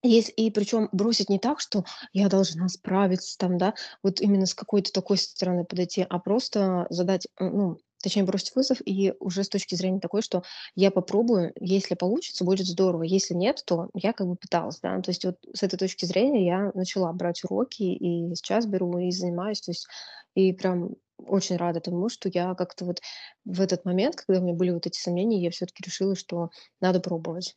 есть, 0.07 0.33
и 0.37 0.51
причем 0.51 0.89
бросить 0.93 1.29
не 1.29 1.39
так, 1.39 1.61
что 1.61 1.85
я 2.13 2.29
должна 2.29 2.69
справиться 2.69 3.37
там, 3.39 3.59
да, 3.59 3.75
вот 4.03 4.21
именно 4.21 4.47
с 4.47 4.55
какой-то 4.55 4.93
такой 4.93 5.19
стороны 5.19 5.65
подойти, 5.65 6.07
а 6.09 6.19
просто 6.19 6.87
задать, 6.91 7.27
ну, 7.39 7.79
точнее, 8.03 8.25
бросить 8.25 8.55
вызов 8.55 8.79
и 8.85 9.15
уже 9.21 9.43
с 9.45 9.49
точки 9.49 9.75
зрения 9.75 10.01
такой, 10.01 10.23
что 10.23 10.43
я 10.75 10.91
попробую, 10.91 11.53
если 11.61 11.95
получится, 11.95 12.45
будет 12.45 12.67
здорово, 12.67 13.03
если 13.03 13.35
нет, 13.35 13.63
то 13.67 13.89
я 13.95 14.13
как 14.13 14.27
бы 14.29 14.37
пыталась, 14.37 14.79
да, 14.81 15.01
то 15.01 15.11
есть 15.11 15.25
вот 15.25 15.37
с 15.55 15.63
этой 15.63 15.77
точки 15.79 16.05
зрения 16.05 16.47
я 16.47 16.71
начала 16.75 17.13
брать 17.13 17.43
уроки 17.45 17.83
и 17.83 18.35
сейчас 18.35 18.67
беру 18.67 18.99
и 18.99 19.11
занимаюсь, 19.11 19.61
то 19.61 19.71
есть 19.73 19.87
и 20.35 20.53
прям 20.53 20.91
очень 21.19 21.57
рада 21.57 21.81
тому, 21.81 22.09
что 22.09 22.29
я 22.33 22.55
как-то 22.55 22.85
вот 22.85 23.01
в 23.45 23.61
этот 23.61 23.85
момент, 23.85 24.17
когда 24.17 24.41
у 24.41 24.45
меня 24.45 24.55
были 24.55 24.71
вот 24.71 24.87
эти 24.87 24.99
сомнения, 24.99 25.43
я 25.43 25.51
все-таки 25.51 25.83
решила, 25.85 26.15
что 26.15 26.51
надо 26.81 27.01
пробовать. 27.01 27.57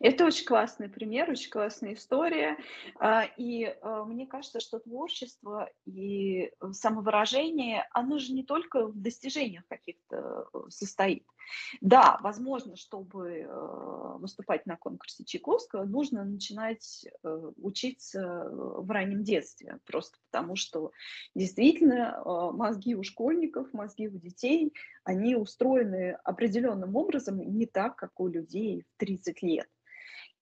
Это 0.00 0.26
очень 0.26 0.44
классный 0.44 0.88
пример, 0.88 1.30
очень 1.30 1.50
классная 1.50 1.94
история. 1.94 2.58
А, 2.98 3.24
и, 3.36 3.64
а, 3.80 4.04
мне 4.04 4.26
кажется, 4.26 4.60
что 4.60 4.78
творчество 4.78 5.70
и, 5.86 6.50
э, 6.60 6.72
самовыражение, 6.72 7.88
оно 7.92 8.18
же 8.18 8.32
не 8.32 8.44
только 8.44 8.86
в 8.86 9.00
достижениях 9.00 9.64
каких-то, 9.68 10.48
э, 10.52 10.58
состоит. 10.68 11.24
Да, 11.80 12.18
возможно, 12.22 12.76
чтобы, 12.76 13.46
э, 13.48 14.16
выступать 14.18 14.66
на 14.66 14.76
конкурсе 14.76 15.24
Чайковского, 15.24 15.84
нужно 15.84 16.24
начинать, 16.24 17.06
учиться 17.56 18.48
в 18.52 18.90
раннем 18.90 19.22
детстве. 19.22 19.78
Просто 19.84 20.18
потому, 20.30 20.56
что 20.56 20.92
действительно, 21.34 22.22
мозги 22.52 22.94
у 22.94 23.02
школьников, 23.02 23.72
мозги 23.72 24.08
у 24.08 24.18
детей, 24.18 24.72
они 25.04 25.34
устроены 25.34 26.12
определенным 26.24 26.96
образом, 26.96 27.38
не 27.38 27.66
так, 27.66 27.96
как 27.96 28.20
у 28.20 28.28
людей 28.28 28.82
в 28.82 28.98
30 28.98 29.21
лет. 29.42 29.68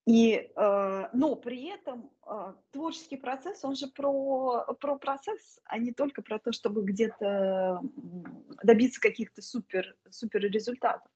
И, 0.06 0.50
э, 0.56 1.08
но 1.12 1.36
при 1.36 1.68
этом 1.68 2.10
э, 2.26 2.54
творческий 2.72 3.16
процесс, 3.16 3.64
он 3.64 3.76
же 3.76 3.86
про, 3.86 4.64
про 4.80 4.98
процесс, 4.98 5.60
а 5.64 5.78
не 5.78 5.92
только 5.92 6.22
про 6.22 6.38
то, 6.38 6.52
чтобы 6.52 6.82
где-то 6.82 7.80
добиться 8.62 9.00
каких-то 9.00 9.42
супер, 9.42 9.94
супер 10.10 10.40
результатов. 10.40 11.10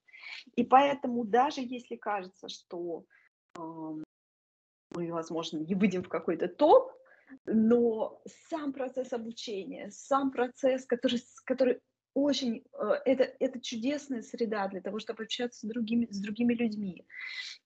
И 0.54 0.64
поэтому 0.64 1.24
даже 1.24 1.60
если 1.62 1.96
кажется, 1.96 2.48
что 2.48 3.04
э, 3.58 3.60
мы, 4.90 5.12
возможно, 5.12 5.58
не 5.58 5.74
выйдем 5.74 6.02
в 6.02 6.08
какой-то 6.08 6.48
топ, 6.48 6.92
но 7.46 8.20
сам 8.48 8.72
процесс 8.72 9.12
обучения, 9.12 9.90
сам 9.90 10.30
процесс, 10.30 10.84
который, 10.86 11.20
который 11.44 11.80
очень, 12.14 12.64
э, 12.72 12.90
это, 13.04 13.24
это 13.40 13.60
чудесная 13.60 14.22
среда 14.22 14.68
для 14.68 14.80
того, 14.80 14.98
чтобы 14.98 15.24
общаться 15.24 15.66
с 15.66 15.68
другими, 15.68 16.06
с 16.10 16.18
другими 16.20 16.54
людьми, 16.54 17.04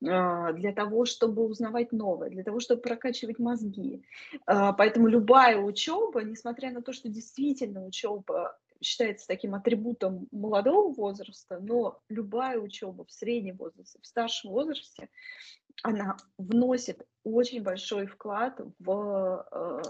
а, 0.06 0.52
для 0.52 0.72
того, 0.72 1.04
чтобы 1.04 1.44
узнавать 1.44 1.92
новое, 1.92 2.30
для 2.30 2.42
того, 2.42 2.60
чтобы 2.60 2.80
прокачивать 2.80 3.38
мозги. 3.38 4.02
А, 4.46 4.72
поэтому 4.72 5.08
любая 5.08 5.58
учеба, 5.58 6.22
несмотря 6.22 6.72
на 6.72 6.82
то, 6.82 6.92
что 6.92 7.08
действительно 7.08 7.84
учеба 7.84 8.58
считается 8.80 9.26
таким 9.26 9.54
атрибутом 9.54 10.28
молодого 10.30 10.92
возраста, 10.92 11.58
но 11.60 12.00
любая 12.08 12.58
учеба 12.58 13.04
в 13.04 13.12
среднем 13.12 13.56
возрасте, 13.56 13.98
в 14.00 14.06
старшем 14.06 14.52
возрасте, 14.52 15.08
она 15.82 16.16
вносит 16.38 17.06
очень 17.24 17.62
большой 17.62 18.06
вклад 18.06 18.60
в 18.78 19.46
э, 19.50 19.82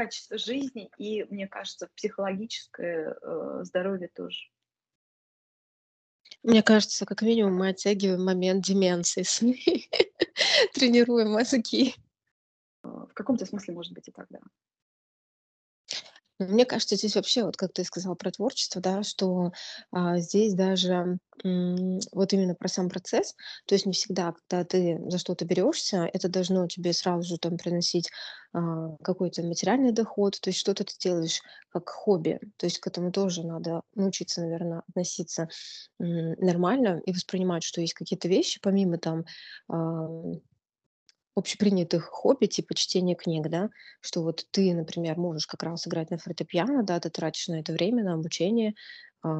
качество 0.00 0.38
жизни 0.38 0.90
и, 0.96 1.24
мне 1.24 1.46
кажется, 1.46 1.90
психологическое 1.94 3.18
э, 3.20 3.60
здоровье 3.64 4.08
тоже. 4.08 4.38
Мне 6.42 6.62
кажется, 6.62 7.04
как 7.04 7.20
минимум 7.20 7.56
мы 7.56 7.68
оттягиваем 7.68 8.24
момент 8.24 8.64
деменции 8.64 9.24
своей, 9.24 9.90
тренируем 10.72 11.32
мозги. 11.32 11.94
В 12.82 13.12
каком-то 13.12 13.44
смысле 13.44 13.74
может 13.74 13.92
быть 13.92 14.08
и 14.08 14.10
так, 14.10 14.26
да. 14.30 14.40
Мне 16.40 16.64
кажется, 16.64 16.96
здесь 16.96 17.16
вообще, 17.16 17.44
вот 17.44 17.56
как 17.58 17.72
ты 17.74 17.84
сказала 17.84 18.14
про 18.14 18.30
творчество, 18.30 18.80
да, 18.80 19.02
что 19.02 19.52
а, 19.92 20.18
здесь 20.18 20.54
даже 20.54 21.18
м, 21.44 22.00
вот 22.12 22.32
именно 22.32 22.54
про 22.54 22.66
сам 22.68 22.88
процесс, 22.88 23.34
то 23.66 23.74
есть 23.74 23.84
не 23.86 23.92
всегда, 23.92 24.32
когда 24.48 24.64
ты 24.64 24.98
за 25.08 25.18
что-то 25.18 25.44
берешься, 25.44 26.08
это 26.12 26.28
должно 26.30 26.66
тебе 26.66 26.94
сразу 26.94 27.28
же 27.28 27.38
там 27.38 27.58
приносить 27.58 28.10
а, 28.54 28.96
какой-то 29.02 29.42
материальный 29.42 29.92
доход, 29.92 30.40
то 30.40 30.48
есть 30.48 30.58
что-то 30.60 30.84
ты 30.84 30.94
делаешь 30.98 31.42
как 31.68 31.88
хобби, 31.90 32.40
то 32.56 32.64
есть 32.66 32.78
к 32.80 32.86
этому 32.86 33.12
тоже 33.12 33.46
надо 33.46 33.82
научиться, 33.94 34.40
наверное, 34.40 34.82
относиться 34.88 35.48
м, 36.00 36.32
нормально 36.38 37.00
и 37.04 37.12
воспринимать, 37.12 37.64
что 37.64 37.80
есть 37.82 37.94
какие-то 37.94 38.28
вещи, 38.28 38.60
помимо 38.62 38.96
там 38.98 39.24
а, 39.68 40.08
общепринятых 41.40 42.04
хобби, 42.04 42.46
типа 42.46 42.74
чтения 42.74 43.14
книг, 43.16 43.48
да, 43.48 43.70
что 44.00 44.22
вот 44.22 44.46
ты, 44.52 44.72
например, 44.74 45.16
можешь 45.18 45.46
как 45.46 45.62
раз 45.64 45.86
играть 45.88 46.10
на 46.10 46.18
фортепиано, 46.18 46.84
да, 46.84 47.00
ты 47.00 47.10
тратишь 47.10 47.48
на 47.48 47.60
это 47.60 47.72
время, 47.72 48.04
на 48.04 48.14
обучение, 48.14 48.74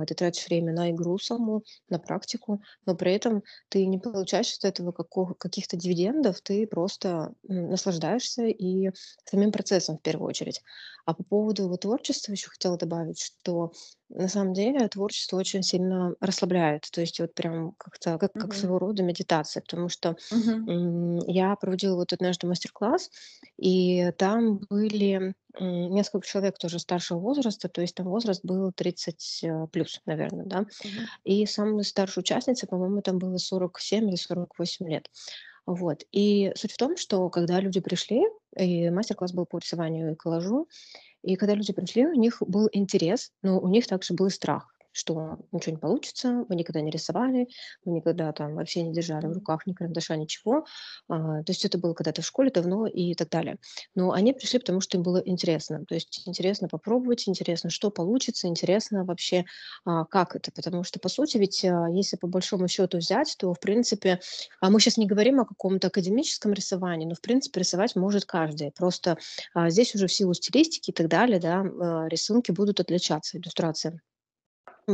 ты 0.06 0.14
тратишь 0.14 0.46
время 0.46 0.72
на 0.72 0.90
игру 0.90 1.18
саму, 1.18 1.62
на 1.88 1.98
практику, 1.98 2.62
но 2.86 2.94
при 2.94 3.12
этом 3.14 3.42
ты 3.68 3.86
не 3.86 3.98
получаешь 3.98 4.56
от 4.58 4.64
этого 4.64 4.92
каких-то 4.92 5.76
дивидендов, 5.76 6.40
ты 6.42 6.66
просто 6.66 7.34
наслаждаешься 7.42 8.44
и 8.46 8.90
самим 9.24 9.52
процессом 9.52 9.98
в 9.98 10.02
первую 10.02 10.28
очередь. 10.28 10.62
А 11.06 11.14
по 11.14 11.22
поводу 11.24 11.68
вот 11.68 11.80
творчества 11.80 12.32
еще 12.32 12.48
хотела 12.50 12.76
добавить, 12.76 13.20
что 13.20 13.72
на 14.08 14.28
самом 14.28 14.52
деле 14.54 14.86
творчество 14.88 15.36
очень 15.38 15.62
сильно 15.62 16.14
расслабляет, 16.20 16.86
то 16.92 17.00
есть 17.00 17.20
вот 17.20 17.34
прям 17.34 17.72
как-то 17.78 18.18
как, 18.18 18.36
как 18.36 18.54
своего 18.54 18.78
рода 18.78 19.02
медитация, 19.02 19.60
потому 19.62 19.88
что 19.88 20.16
м, 20.66 21.18
я 21.26 21.54
проводила 21.56 21.96
вот 21.96 22.12
однажды 22.12 22.46
мастер-класс, 22.46 23.10
и 23.56 24.10
там 24.18 24.58
были 24.68 25.34
несколько 25.58 26.26
человек 26.26 26.58
тоже 26.58 26.78
старшего 26.78 27.18
возраста, 27.18 27.68
то 27.68 27.80
есть 27.80 27.94
там 27.94 28.06
возраст 28.06 28.44
был 28.44 28.72
30 28.72 29.40
э, 29.42 29.66
плюс, 29.72 30.00
наверное, 30.06 30.44
да. 30.44 30.60
Мгм. 30.60 30.68
И 31.24 31.46
самой 31.46 31.84
старшей 31.84 32.20
участнице, 32.20 32.66
по-моему, 32.66 33.02
там 33.02 33.18
было 33.18 33.36
47 33.36 34.08
или 34.08 34.16
48 34.16 34.88
лет. 34.88 35.10
Вот. 35.66 36.04
И 36.12 36.52
суть 36.56 36.72
в 36.72 36.76
том, 36.76 36.96
что 36.96 37.28
когда 37.30 37.60
люди 37.60 37.80
пришли, 37.80 38.22
и 38.56 38.90
мастер-класс 38.90 39.32
был 39.32 39.46
по 39.46 39.58
рисованию 39.58 40.12
и 40.12 40.16
коллажу, 40.16 40.68
и 41.22 41.36
когда 41.36 41.54
люди 41.54 41.72
пришли, 41.72 42.06
у 42.06 42.14
них 42.14 42.42
был 42.46 42.68
интерес, 42.72 43.32
но 43.42 43.60
у 43.60 43.68
них 43.68 43.86
также 43.86 44.14
был 44.14 44.26
и 44.26 44.30
страх, 44.30 44.74
что 44.92 45.38
ничего 45.52 45.72
не 45.72 45.80
получится, 45.80 46.44
мы 46.48 46.54
никогда 46.56 46.80
не 46.80 46.90
рисовали, 46.90 47.48
мы 47.84 47.92
никогда 47.92 48.32
там 48.32 48.54
вообще 48.54 48.82
не 48.82 48.92
держали 48.92 49.26
в 49.26 49.32
руках 49.32 49.66
ни 49.66 49.72
карандаша, 49.72 50.16
ничего. 50.16 50.64
А, 51.08 51.42
то 51.42 51.52
есть 51.52 51.64
это 51.64 51.78
было 51.78 51.94
когда-то 51.94 52.22
в 52.22 52.26
школе 52.26 52.50
давно 52.50 52.86
и 52.86 53.14
так 53.14 53.28
далее. 53.28 53.58
Но 53.94 54.12
они 54.12 54.32
пришли, 54.32 54.58
потому 54.58 54.80
что 54.80 54.96
им 54.96 55.02
было 55.02 55.18
интересно. 55.24 55.84
То 55.86 55.94
есть 55.94 56.26
интересно 56.26 56.68
попробовать, 56.68 57.28
интересно, 57.28 57.70
что 57.70 57.90
получится, 57.90 58.48
интересно 58.48 59.04
вообще, 59.04 59.44
а, 59.84 60.04
как 60.04 60.36
это. 60.36 60.50
Потому 60.52 60.84
что, 60.84 60.98
по 60.98 61.08
сути, 61.08 61.38
ведь 61.38 61.64
а, 61.64 61.88
если 61.90 62.16
по 62.16 62.26
большому 62.26 62.68
счету 62.68 62.98
взять, 62.98 63.36
то, 63.38 63.52
в 63.54 63.60
принципе, 63.60 64.20
а 64.60 64.70
мы 64.70 64.80
сейчас 64.80 64.96
не 64.96 65.06
говорим 65.06 65.40
о 65.40 65.44
каком-то 65.44 65.88
академическом 65.88 66.52
рисовании, 66.52 67.06
но, 67.06 67.14
в 67.14 67.20
принципе, 67.20 67.60
рисовать 67.60 67.96
может 67.96 68.24
каждый. 68.24 68.72
Просто 68.72 69.18
а, 69.54 69.70
здесь 69.70 69.94
уже 69.94 70.06
в 70.06 70.12
силу 70.12 70.34
стилистики 70.34 70.90
и 70.90 70.94
так 70.94 71.08
далее, 71.08 71.38
да, 71.40 71.60
а, 71.60 72.08
рисунки 72.08 72.50
будут 72.50 72.80
отличаться, 72.80 73.38
иллюстрации. 73.38 74.00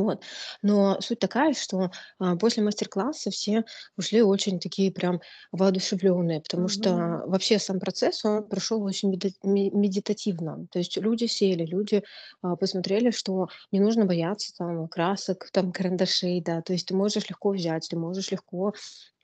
Вот. 0.02 0.22
Но 0.62 1.00
суть 1.00 1.18
такая, 1.18 1.54
что 1.54 1.90
а, 2.18 2.36
после 2.36 2.62
мастер-класса 2.62 3.30
все 3.30 3.64
ушли 3.96 4.22
очень 4.22 4.60
такие 4.60 4.92
прям 4.92 5.20
воодушевленные, 5.52 6.40
потому 6.40 6.68
Мгм. 6.68 6.68
что 6.68 7.22
вообще 7.26 7.58
сам 7.58 7.78
процесс, 7.80 8.24
он 8.24 8.48
прошел 8.48 8.82
очень 8.82 9.10
меди- 9.12 9.34
ме- 9.42 9.70
медитативно. 9.70 10.66
То 10.70 10.78
есть 10.78 10.96
люди 10.96 11.24
сели, 11.26 11.64
люди 11.64 12.02
а, 12.42 12.56
посмотрели, 12.56 13.10
что 13.10 13.48
не 13.72 13.80
нужно 13.80 14.06
бояться 14.06 14.52
там 14.56 14.88
красок, 14.88 15.48
там 15.52 15.72
карандашей, 15.72 16.40
да, 16.42 16.62
то 16.62 16.72
есть 16.72 16.88
ты 16.88 16.94
можешь 16.94 17.28
легко 17.28 17.50
взять, 17.50 17.86
ты 17.88 17.96
можешь 17.96 18.30
легко 18.30 18.72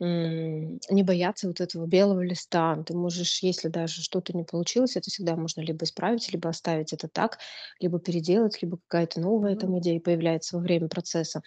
м, 0.01 0.79
не 0.91 1.03
бояться 1.03 1.47
вот 1.49 1.61
этого 1.61 1.87
белого 1.87 2.21
листа, 2.23 2.83
ты 2.85 2.95
можешь, 2.97 3.43
если 3.43 3.69
даже 3.69 4.03
что-то 4.03 4.37
не 4.37 4.45
получилось, 4.45 4.97
это 4.97 5.11
всегда 5.11 5.37
можно 5.37 5.61
либо 5.61 5.85
исправить, 5.85 6.33
либо 6.33 6.49
оставить 6.49 6.93
это 6.93 7.09
так, 7.09 7.39
либо 7.81 7.99
переделать, 8.01 8.61
либо 8.63 8.79
какая-то 8.89 9.21
новая 9.21 9.55
Мгм. 9.55 9.57
там 9.57 9.79
идея 9.79 10.01
появляется 10.01 10.57
время 10.63 10.89
процесса. 10.89 11.43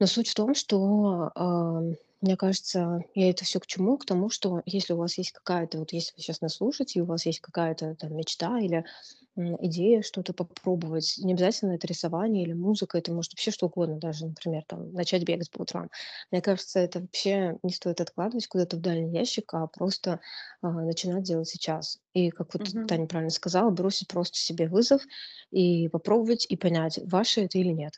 Но 0.00 0.06
суть 0.06 0.28
в 0.28 0.34
том, 0.34 0.54
что, 0.54 1.30
а, 1.34 1.80
мне 2.20 2.36
кажется, 2.36 3.00
я 3.14 3.30
это 3.30 3.44
все 3.44 3.60
к 3.60 3.66
чему? 3.66 3.96
К 3.98 4.04
тому, 4.06 4.28
что 4.30 4.60
если 4.66 4.92
у 4.92 4.98
вас 4.98 5.16
есть 5.18 5.32
какая-то, 5.32 5.78
вот 5.78 5.92
если 5.92 6.12
вы 6.16 6.22
сейчас 6.22 6.40
нас 6.42 6.54
слушаете, 6.56 6.98
и 6.98 7.02
у 7.02 7.06
вас 7.06 7.24
есть 7.26 7.40
какая-то 7.40 7.94
там 7.94 8.14
мечта 8.16 8.58
или 8.58 8.84
идея 9.36 10.02
что-то 10.02 10.32
попробовать, 10.32 11.14
не 11.18 11.34
обязательно 11.34 11.72
это 11.74 11.86
рисование 11.86 12.42
или 12.44 12.52
музыка, 12.54 12.98
это 12.98 13.12
может 13.12 13.32
вообще 13.32 13.50
что 13.50 13.66
угодно, 13.66 13.98
даже, 13.98 14.26
например, 14.26 14.64
там, 14.66 14.92
начать 14.92 15.24
бегать 15.24 15.50
по 15.50 15.62
утрам. 15.62 15.90
Мне 16.30 16.40
кажется, 16.42 16.80
это 16.80 17.00
вообще 17.00 17.58
не 17.62 17.72
стоит 17.72 18.00
откладывать 18.00 18.46
куда-то 18.48 18.76
в 18.78 18.80
дальний 18.80 19.12
ящик, 19.12 19.52
а 19.54 19.66
просто 19.66 20.20
а, 20.62 20.70
начинать 20.70 21.24
делать 21.24 21.48
сейчас. 21.48 21.98
И, 22.14 22.30
как 22.30 22.54
вот 22.54 22.64
Мгм. 22.64 22.86
Таня 22.86 23.06
правильно 23.06 23.30
сказала, 23.30 23.70
бросить 23.70 24.08
просто 24.08 24.38
себе 24.38 24.68
вызов 24.68 25.02
и 25.50 25.88
попробовать 25.88 26.46
и 26.48 26.56
понять, 26.56 26.98
ваше 27.04 27.42
это 27.42 27.58
или 27.58 27.72
нет. 27.72 27.94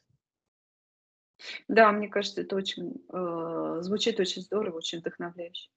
Да, 1.68 1.92
мне 1.92 2.09
кажется, 2.09 2.40
это 2.42 2.57
очень, 2.57 2.94
э, 3.12 3.79
звучит 3.83 4.20
очень 4.20 4.42
здорово, 4.42 4.79
очень 4.79 4.98
вдохновляюще. 5.01 5.68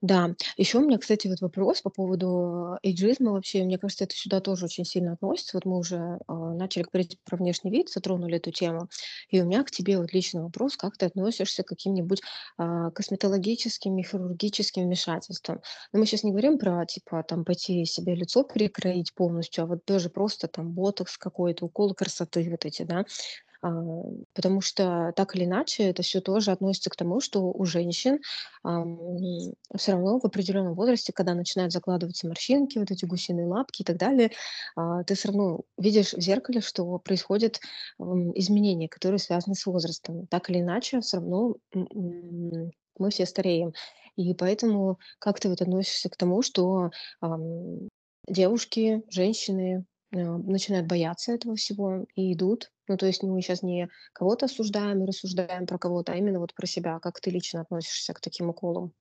Да, 0.00 0.34
еще 0.56 0.78
у 0.78 0.82
меня, 0.82 0.98
кстати, 0.98 1.26
вот 1.26 1.40
вопрос 1.40 1.82
по 1.82 1.90
поводу 1.90 2.76
эйджизма 2.82 3.32
вообще. 3.32 3.64
Мне 3.64 3.78
кажется, 3.78 4.04
это 4.04 4.14
сюда 4.14 4.40
тоже 4.40 4.66
очень 4.66 4.84
сильно 4.84 5.12
относится. 5.12 5.56
Вот 5.56 5.64
мы 5.64 5.78
уже 5.78 6.18
а, 6.28 6.54
начали 6.54 6.84
говорить 6.84 7.18
про 7.24 7.36
внешний 7.36 7.70
вид, 7.70 7.88
затронули 7.88 8.36
эту 8.36 8.52
тему. 8.52 8.88
И 9.30 9.40
у 9.40 9.44
меня 9.46 9.64
к 9.64 9.70
тебе 9.70 9.98
вот 9.98 10.12
личный 10.12 10.42
вопрос, 10.42 10.76
как 10.76 10.96
ты 10.96 11.06
относишься 11.06 11.64
к 11.64 11.68
каким-нибудь 11.68 12.20
а, 12.58 12.90
косметологическим 12.92 13.98
и 13.98 14.02
хирургическим 14.04 14.84
вмешательствам? 14.84 15.60
Но 15.92 15.98
мы 15.98 16.06
сейчас 16.06 16.22
не 16.22 16.30
говорим 16.30 16.58
про, 16.58 16.84
типа, 16.86 17.24
там, 17.24 17.44
пойти 17.44 17.84
себе 17.84 18.14
лицо 18.14 18.44
перекроить 18.44 19.14
полностью, 19.14 19.64
а 19.64 19.66
вот 19.66 19.80
даже 19.86 20.10
просто 20.10 20.46
там 20.46 20.72
ботокс 20.72 21.18
какой-то, 21.18 21.64
укол 21.66 21.94
красоты 21.94 22.48
вот 22.50 22.64
эти, 22.64 22.82
да? 22.82 23.04
А, 23.60 23.70
потому 24.34 24.60
что 24.60 25.12
так 25.16 25.34
или 25.34 25.44
иначе 25.44 25.84
это 25.84 26.02
все 26.02 26.20
тоже 26.20 26.52
относится 26.52 26.90
к 26.90 26.96
тому, 26.96 27.20
что 27.20 27.50
у 27.50 27.64
женщин, 27.64 28.18
все 28.62 29.92
равно 29.92 30.18
в 30.20 30.24
определенном 30.24 30.74
возрасте, 30.74 31.12
когда 31.12 31.34
начинают 31.34 31.72
закладываться 31.72 32.28
морщинки, 32.28 32.78
вот 32.78 32.90
эти 32.90 33.04
гусиные 33.04 33.46
лапки 33.46 33.82
и 33.82 33.84
так 33.84 33.96
далее, 33.96 34.30
а, 34.76 35.02
ты 35.04 35.14
все 35.14 35.28
равно 35.28 35.60
видишь 35.76 36.12
в 36.12 36.20
зеркале, 36.20 36.60
что 36.60 36.98
происходят, 36.98 37.60
изменения, 37.98 38.88
которые 38.88 39.18
связаны 39.18 39.54
с 39.54 39.66
возрастом. 39.66 40.26
Так 40.28 40.50
или 40.50 40.60
иначе, 40.60 41.00
все 41.00 41.18
равно, 41.18 41.56
мы 41.72 43.10
все 43.10 43.26
стареем. 43.26 43.72
И 44.16 44.34
поэтому 44.34 44.98
как 45.18 45.40
ты 45.40 45.48
вот 45.48 45.60
относишься 45.62 46.08
к 46.08 46.16
тому, 46.16 46.42
что, 46.42 46.90
девушки, 48.28 49.02
женщины, 49.10 49.84
начинают 50.10 50.86
бояться 50.86 51.32
этого 51.32 51.56
всего 51.56 52.06
и 52.14 52.32
идут. 52.32 52.70
Ну, 52.88 52.96
то 52.96 53.06
есть 53.06 53.22
мы 53.22 53.40
сейчас 53.42 53.62
не 53.62 53.88
кого-то 54.12 54.46
осуждаем 54.46 55.02
и 55.02 55.06
рассуждаем 55.06 55.66
про 55.66 55.78
кого-то, 55.78 56.12
а 56.12 56.16
именно 56.16 56.40
вот 56.40 56.54
про 56.54 56.66
себя. 56.66 56.98
Как 57.00 57.20
ты 57.20 57.30
лично 57.30 57.60
относишься 57.60 58.14
к 58.14 58.20
таким 58.20 58.48
уколам? 58.48 58.92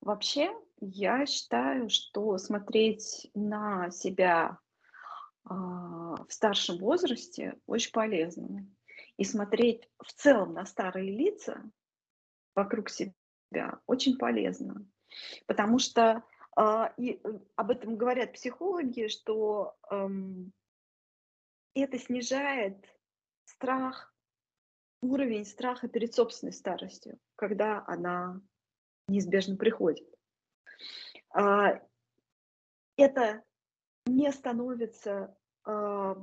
Вообще, 0.00 0.50
я 0.80 1.26
считаю, 1.26 1.88
что 1.88 2.38
смотреть 2.38 3.30
на 3.34 3.90
себя, 3.90 4.58
а, 5.44 6.24
в 6.24 6.32
старшем 6.32 6.78
возрасте 6.78 7.54
очень 7.66 7.92
полезно. 7.92 8.66
И 9.16 9.24
смотреть 9.24 9.88
в 9.98 10.12
целом 10.12 10.52
на 10.54 10.66
старые 10.66 11.10
лица 11.10 11.62
вокруг 12.54 12.90
себя 12.90 13.80
очень 13.86 14.16
полезно. 14.18 14.86
Потому 15.46 15.78
что, 15.78 16.02
а, 16.12 16.22
и, 16.96 17.20
э, 17.22 17.38
об 17.56 17.70
этом 17.70 17.96
говорят 17.96 18.32
психологи, 18.32 19.08
что, 19.08 19.76
эм 19.90 20.52
это 21.74 21.98
снижает 21.98 22.76
страх, 23.44 24.14
уровень 25.02 25.44
страха 25.44 25.88
перед 25.88 26.14
собственной 26.14 26.52
старостью, 26.52 27.18
когда 27.36 27.84
она 27.86 28.40
неизбежно 29.08 29.56
приходит. 29.56 30.08
А, 31.30 31.80
это 32.96 33.42
не 34.06 34.32
становится 34.32 35.36
а, 35.64 36.16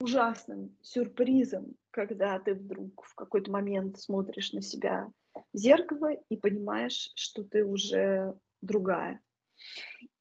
ужасным 0.00 0.76
сюрпризом, 0.82 1.74
когда 1.90 2.38
ты 2.38 2.54
вдруг 2.54 3.04
в 3.04 3.14
какой-то 3.14 3.50
момент 3.50 3.98
смотришь 3.98 4.52
на 4.52 4.60
себя 4.60 5.10
в 5.52 5.56
зеркало 5.56 6.12
и 6.28 6.36
понимаешь, 6.36 7.10
что 7.14 7.42
ты 7.44 7.64
уже 7.64 8.38
другая. 8.60 9.20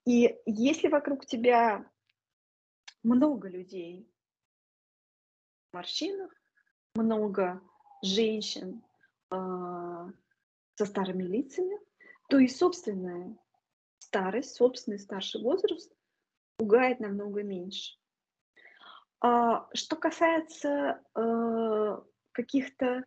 И 0.05 0.35
если 0.45 0.87
вокруг 0.87 1.25
тебя 1.25 1.85
много 3.03 3.47
людей 3.49 4.09
морщинах, 5.71 6.31
много 6.95 7.61
женщин 8.01 8.83
э, 9.31 9.35
со 10.75 10.85
старыми 10.85 11.23
лицами, 11.23 11.77
то 12.29 12.39
и 12.39 12.47
собственная 12.47 13.37
старость, 13.99 14.55
собственный 14.55 14.99
старший 14.99 15.41
возраст 15.41 15.93
пугает 16.57 16.99
намного 16.99 17.43
меньше. 17.43 17.97
А, 19.21 19.67
что 19.73 19.95
касается 19.95 21.01
э, 21.15 22.01
каких-то, 22.31 23.05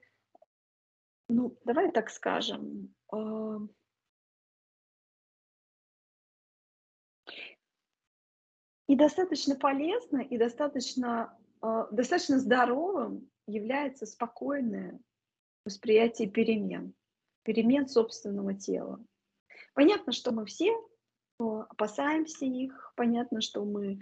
ну, 1.28 1.58
давай 1.64 1.90
так 1.90 2.10
скажем, 2.10 2.94
э, 3.12 3.58
и 8.92 8.94
достаточно 8.94 9.56
полезно, 9.56 10.18
и 10.18 10.36
достаточно, 10.36 11.34
э, 11.62 11.86
достаточно 11.92 12.38
здоровым 12.38 13.26
является 13.46 14.04
спокойное 14.04 15.00
восприятие 15.64 16.28
перемен, 16.28 16.92
перемен 17.42 17.88
собственного 17.88 18.52
тела. 18.52 19.02
Понятно, 19.72 20.12
что 20.12 20.30
мы 20.30 20.44
все 20.44 20.72
э, 20.72 20.74
опасаемся 21.40 22.44
их, 22.44 22.92
понятно, 22.94 23.40
что 23.40 23.64
мы 23.64 23.98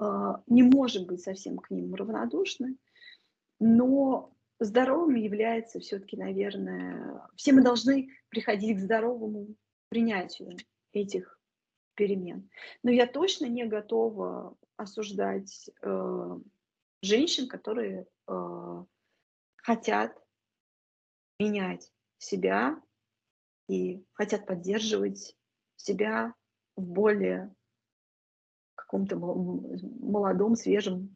э, 0.00 0.04
не 0.46 0.62
можем 0.62 1.04
быть 1.04 1.20
совсем 1.20 1.58
к 1.58 1.70
ним 1.70 1.94
равнодушны, 1.94 2.78
но 3.58 4.32
здоровым 4.58 5.16
является 5.16 5.80
все-таки, 5.80 6.16
наверное, 6.16 7.28
все 7.36 7.52
мы 7.52 7.62
должны 7.62 8.08
приходить 8.30 8.78
к 8.78 8.80
здоровому 8.80 9.48
принятию 9.90 10.56
этих 10.94 11.39
перемен. 12.00 12.48
Но 12.82 12.90
я 12.90 13.06
точно 13.06 13.44
не 13.44 13.66
готова 13.66 14.56
осуждать 14.78 15.68
э, 15.82 16.38
женщин, 17.02 17.46
которые 17.46 18.06
э, 18.26 18.84
хотят 19.56 20.18
менять 21.38 21.92
себя 22.16 22.80
и 23.68 24.02
хотят 24.14 24.46
поддерживать 24.46 25.36
себя 25.76 26.34
в 26.74 26.82
более 26.82 27.54
каком-то 28.76 29.16
молодом, 29.18 30.56
свежем 30.56 31.14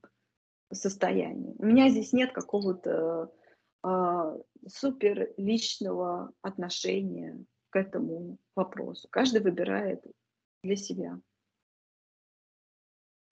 состоянии. 0.71 1.55
У 1.59 1.65
меня 1.65 1.89
здесь 1.89 2.13
нет 2.13 2.33
какого-то 2.33 3.33
э, 3.83 4.39
супер 4.69 5.33
личного 5.39 6.31
отношения 6.43 7.43
к 7.71 7.77
этому 7.77 8.37
вопросу. 8.55 9.09
Каждый 9.11 9.41
выбирает 9.41 10.05
для 10.65 10.77
себя. 10.77 11.21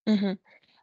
Мгм. 0.06 0.38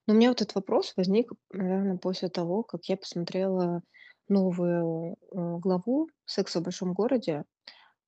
Ну, 0.07 0.13
у 0.13 0.17
меня 0.17 0.29
вот 0.29 0.41
этот 0.41 0.55
вопрос 0.55 0.93
возник, 0.97 1.31
наверное, 1.51 1.97
после 1.97 2.29
того, 2.29 2.63
как 2.63 2.85
я 2.85 2.97
посмотрела 2.97 3.83
новую, 4.27 5.13
э, 5.31 5.57
главу 5.59 6.09
"Секса 6.25 6.59
в 6.59 6.63
большом 6.63 6.93
городе". 6.93 7.45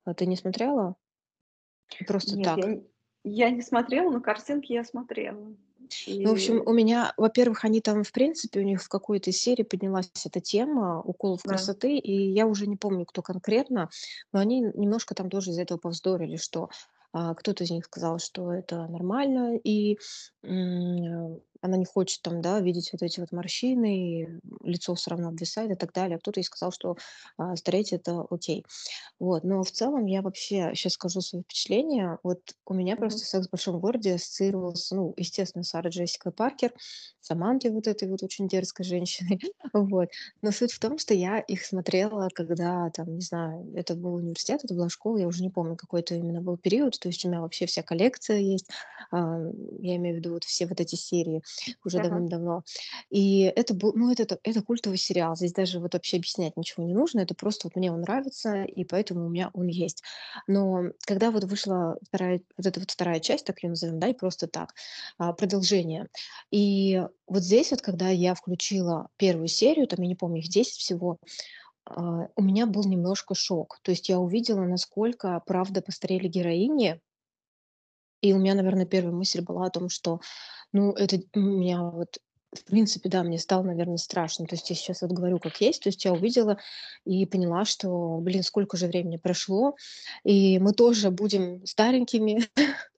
А 0.04 0.14
ты 0.14 0.26
не 0.26 0.36
смотрела? 0.36 0.96
Просто 2.06 2.36
Нет, 2.36 2.56
я 2.56 2.66
так. 2.66 2.68
не 2.68 2.86
я 3.24 3.50
не 3.50 3.60
смотрела, 3.62 4.10
но 4.10 4.20
картинки 4.20 4.72
я 4.72 4.82
смотрела. 4.84 5.54
Ну, 6.22 6.30
в 6.30 6.32
общем, 6.32 6.62
И 6.62 6.66
у 6.66 6.72
меня, 6.72 7.12
во-первых, 7.16 7.64
они 7.64 7.80
там, 7.80 8.02
в 8.04 8.12
принципе, 8.12 8.60
у 8.60 8.62
них 8.62 8.82
в 8.82 8.88
какой-то 8.88 9.32
серии 9.32 9.62
поднялась 9.62 10.10
эта 10.24 10.40
тема 10.40 11.00
уколов 11.00 11.44
да. 11.44 11.44
красоты, 11.44 11.96
и 11.98 12.30
я 12.32 12.46
уже 12.46 12.66
не 12.66 12.76
помню, 12.76 13.04
кто 13.06 13.22
конкретно, 13.22 13.88
но 14.32 14.40
они 14.40 14.60
немножко 14.60 15.14
там 15.14 15.30
тоже 15.30 15.50
из-за 15.50 15.62
этого 15.62 15.78
повздорили, 15.78 16.36
что 16.36 16.70
кто-то 17.12 17.64
из 17.64 17.70
них 17.70 17.84
сказал, 17.86 18.18
что 18.18 18.52
это 18.52 18.86
нормально, 18.88 19.56
и 19.56 19.98
она 21.64 21.76
не 21.76 21.84
хочет 21.84 22.22
там, 22.22 22.40
да, 22.40 22.58
видеть 22.60 22.90
вот 22.92 23.02
эти 23.02 23.20
вот 23.20 23.30
морщины, 23.32 24.22
и 24.24 24.28
лицо 24.64 24.94
все 24.94 25.10
равно 25.10 25.28
обвисает 25.28 25.70
и 25.70 25.74
так 25.76 25.92
далее. 25.92 26.16
А 26.16 26.18
кто-то 26.18 26.40
и 26.40 26.42
сказал, 26.42 26.72
что 26.72 26.96
а, 27.38 27.54
стареть 27.56 27.92
это 27.92 28.22
окей. 28.30 28.64
Вот, 29.20 29.44
но 29.44 29.62
в 29.64 29.72
целом 29.72 30.06
я 30.06 30.22
вообще 30.22 30.72
сейчас 30.74 30.94
скажу 30.94 31.20
свои 31.20 31.42
впечатления. 31.42 32.18
Вот 32.22 32.40
у 32.66 32.74
меня 32.74 32.96
Мгм. 32.96 32.98
просто 32.98 33.24
"Секс 33.26 33.48
в 33.48 33.50
большом 33.50 33.80
городе" 33.80 34.14
ассоциировался, 34.14 34.96
ну, 34.96 35.14
естественно, 35.16 35.64
Сара 35.64 35.90
Джессика 35.90 36.32
Паркер, 36.32 36.74
Самантой 37.22 37.70
вот 37.70 37.86
этой 37.86 38.08
вот 38.08 38.22
очень 38.22 38.48
дерзкой 38.48 38.84
женщиной. 38.84 39.40
Вот. 39.74 40.08
Но 40.42 40.50
суть 40.52 40.72
в 40.72 40.78
том, 40.78 40.98
что 40.98 41.14
я 41.14 41.38
их 41.40 41.64
смотрела, 41.64 42.28
когда 42.34 42.90
там, 42.90 43.14
не 43.14 43.22
знаю, 43.22 43.72
это 43.74 43.94
был 43.94 44.14
университет, 44.14 44.60
это 44.64 44.74
была 44.74 44.88
школа, 44.90 45.16
я 45.18 45.26
уже 45.26 45.42
не 45.42 45.48
помню, 45.50 45.76
какой 45.76 46.00
это 46.00 46.14
именно 46.14 46.42
был 46.42 46.58
период. 46.58 46.98
То 47.00 47.08
есть 47.08 47.24
у 47.24 47.28
меня 47.28 47.40
вообще 47.40 47.66
вся 47.66 47.82
коллекция 47.82 48.38
есть. 48.38 48.68
А, 49.10 49.38
я 49.80 49.96
имею 49.96 50.16
в 50.16 50.18
виду 50.18 50.32
вот 50.34 50.44
все 50.44 50.66
вот 50.66 50.80
эти 50.80 50.94
серии 50.96 51.42
уже 51.84 52.00
Ага. 52.00 52.22
давным-давно. 52.22 52.64
И 53.10 53.42
это 53.42 53.74
был, 53.74 53.92
ну, 53.94 54.10
это, 54.12 54.24
это, 54.24 54.38
это 54.42 54.62
культовый 54.62 54.98
сериал. 54.98 55.36
Здесь 55.36 55.52
даже 55.52 55.80
вот 55.80 55.94
вообще 55.94 56.16
объяснять 56.18 56.56
ничего 56.56 56.84
не 56.84 56.94
нужно. 56.94 57.20
Это 57.20 57.34
просто 57.34 57.66
вот 57.68 57.76
мне 57.76 57.92
он 57.92 58.00
нравится, 58.02 58.64
и 58.64 58.84
поэтому 58.84 59.26
у 59.26 59.28
меня 59.30 59.50
он 59.54 59.66
есть. 59.68 60.02
Но 60.46 60.84
когда 61.06 61.30
вот 61.30 61.44
вышла 61.44 61.96
вторая, 62.06 62.40
вот 62.56 62.66
эта 62.66 62.80
вот 62.80 62.90
вторая 62.90 63.20
часть, 63.20 63.46
так 63.46 63.62
ее 63.62 63.70
назовем, 63.70 63.98
да, 63.98 64.08
и 64.08 64.14
просто 64.14 64.46
так, 64.48 64.74
а, 65.18 65.32
продолжение. 65.32 66.08
И 66.50 67.02
вот 67.32 67.42
здесь 67.42 67.70
вот, 67.70 67.80
когда 67.82 68.08
я 68.08 68.34
включила 68.34 69.08
первую 69.16 69.48
серию, 69.48 69.86
там, 69.86 70.02
я 70.02 70.08
не 70.08 70.14
помню, 70.14 70.40
их 70.40 70.48
10 70.48 70.74
всего, 70.74 71.18
а, 71.84 72.28
у 72.36 72.42
меня 72.42 72.66
был 72.66 72.84
немножко 72.84 73.34
шок. 73.34 73.78
То 73.82 73.90
есть 73.90 74.08
я 74.08 74.18
увидела, 74.18 74.62
насколько, 74.62 75.40
правда, 75.46 75.82
постарели 75.82 76.28
героини, 76.28 77.00
и 78.20 78.32
у 78.32 78.38
меня, 78.38 78.54
наверное, 78.54 78.86
первая 78.86 79.12
мысль 79.12 79.40
была 79.40 79.66
о 79.66 79.70
том, 79.70 79.88
что, 79.88 80.20
ну, 80.72 80.92
это 80.92 81.20
у 81.34 81.40
меня 81.40 81.82
вот, 81.82 82.18
в 82.54 82.64
принципе, 82.64 83.08
да, 83.08 83.22
мне 83.22 83.38
стало, 83.38 83.62
наверное, 83.64 83.96
страшно. 83.96 84.46
То 84.46 84.54
есть 84.54 84.70
я 84.70 84.76
сейчас 84.76 85.02
вот 85.02 85.10
говорю 85.10 85.38
как 85.40 85.60
есть. 85.60 85.82
То 85.82 85.88
есть 85.88 86.04
я 86.04 86.12
увидела 86.12 86.58
и 87.04 87.26
поняла, 87.26 87.64
что, 87.64 88.18
блин, 88.18 88.42
сколько 88.42 88.76
же 88.76 88.86
времени 88.86 89.16
прошло, 89.16 89.74
и 90.22 90.58
мы 90.58 90.72
тоже 90.72 91.10
будем 91.10 91.66
старенькими. 91.66 92.42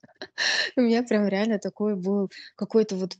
У 0.75 0.81
меня 0.81 1.03
прям 1.03 1.27
реально 1.27 1.59
такой 1.59 1.95
был 1.95 2.29
какой-то 2.55 2.95
вот 2.95 3.17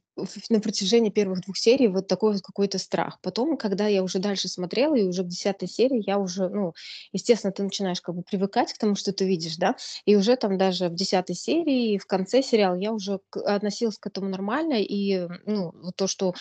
на 0.50 0.60
протяжении 0.62 1.10
первых 1.10 1.42
двух 1.42 1.58
серий 1.58 1.88
вот 1.88 2.08
такой 2.08 2.34
вот 2.34 2.42
какой-то 2.42 2.78
страх. 2.78 3.20
Потом, 3.22 3.58
когда 3.58 3.88
я 3.88 4.04
уже 4.04 4.20
дальше 4.20 4.48
смотрела, 4.48 4.96
и 4.96 5.04
уже 5.04 5.24
в 5.24 5.28
десятой 5.28 5.68
серии 5.68 6.04
я 6.06 6.20
уже, 6.20 6.48
ну, 6.50 6.74
естественно, 7.12 7.52
ты 7.52 7.64
начинаешь 7.64 8.02
как 8.02 8.16
бы 8.16 8.24
привыкать 8.24 8.74
к 8.74 8.78
тому, 8.78 8.96
что 8.96 9.12
ты 9.14 9.26
видишь, 9.26 9.58
да, 9.58 9.76
и 10.06 10.16
уже 10.16 10.36
там 10.38 10.58
даже 10.58 10.88
в 10.90 10.96
десятой 10.96 11.36
серии, 11.36 11.98
в 11.98 12.06
конце 12.06 12.42
сериала 12.42 12.76
я 12.76 12.94
уже 12.94 13.20
относилась 13.34 13.98
к 13.98 14.08
этому 14.08 14.30
нормально. 14.30 14.76
И, 14.82 15.28
ну, 15.46 15.74
то, 15.96 16.08
что 16.08 16.34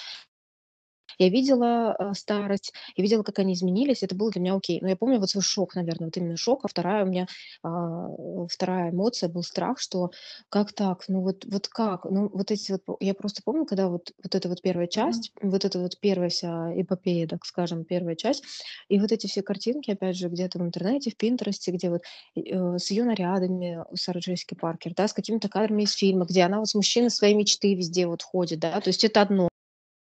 я 1.19 1.29
видела, 1.29 1.97
э, 1.99 2.13
старость, 2.15 2.73
я 2.97 3.03
видела, 3.03 3.23
как 3.23 3.39
они 3.39 3.55
изменились, 3.55 4.03
это 4.03 4.15
было 4.15 4.31
для 4.31 4.41
меня 4.41 4.55
окей. 4.57 4.81
Но 4.81 4.89
я 4.89 4.97
помню 4.97 5.19
вот 5.21 5.31
свой 5.31 5.43
шок, 5.43 5.75
наверное, 5.75 6.07
вот 6.07 6.17
именно 6.17 6.37
шок. 6.37 6.65
А 6.65 6.69
вторая 6.69 7.05
у 7.05 7.09
меня, 7.09 7.27
а, 7.63 8.09
вторая 8.51 8.91
эмоция 8.91 9.29
был 9.29 9.43
страх, 9.43 9.79
что 9.79 10.11
как 10.49 10.73
так? 10.73 11.05
Ну 11.09 11.21
вот 11.23 11.45
вот 11.47 11.69
как? 11.69 12.05
Ну 12.05 12.29
вот 12.33 12.51
эти 12.51 12.73
вот 12.73 12.83
я 13.01 13.15
просто 13.15 13.43
помню, 13.45 13.65
когда 13.67 13.89
вот 13.89 14.13
вот 14.23 14.35
эта 14.35 14.49
вот 14.49 14.63
первая 14.63 14.87
часть, 14.87 15.33
вот 15.43 15.65
эта 15.65 15.79
вот 15.81 15.99
первая 16.01 16.29
вся 16.31 16.73
эпопея, 16.81 17.27
так 17.29 17.45
скажем, 17.45 17.85
первая 17.85 18.17
часть, 18.17 18.45
и 18.89 18.99
вот 19.01 19.13
эти 19.13 19.27
все 19.27 19.43
картинки, 19.43 19.91
опять 19.91 20.17
же, 20.17 20.29
где-то 20.29 20.59
в 20.59 20.63
интернете, 20.63 21.11
в 21.11 21.17
"Пинтересте", 21.17 21.71
где 21.73 21.91
вот, 21.91 22.03
э, 22.37 22.79
с 22.79 22.91
ее 22.91 23.05
нарядами, 23.05 23.79
у 23.91 23.97
Сары 23.97 24.21
Джессики 24.21 24.55
Паркер, 24.55 24.95
да, 24.97 25.09
с 25.09 25.13
какими-то 25.13 25.49
кадрами 25.49 25.83
из 25.85 25.93
фильма, 25.93 26.25
где 26.27 26.43
она 26.43 26.59
вот 26.59 26.69
с 26.69 26.75
мужчиной 26.75 27.11
своей 27.11 27.35
мечты 27.35 27.75
везде 27.75 28.07
вот 28.07 28.23
ходит, 28.23 28.61
да. 28.61 28.81
То 28.81 28.89
есть 28.89 29.05
это 29.05 29.23
одно. 29.23 29.49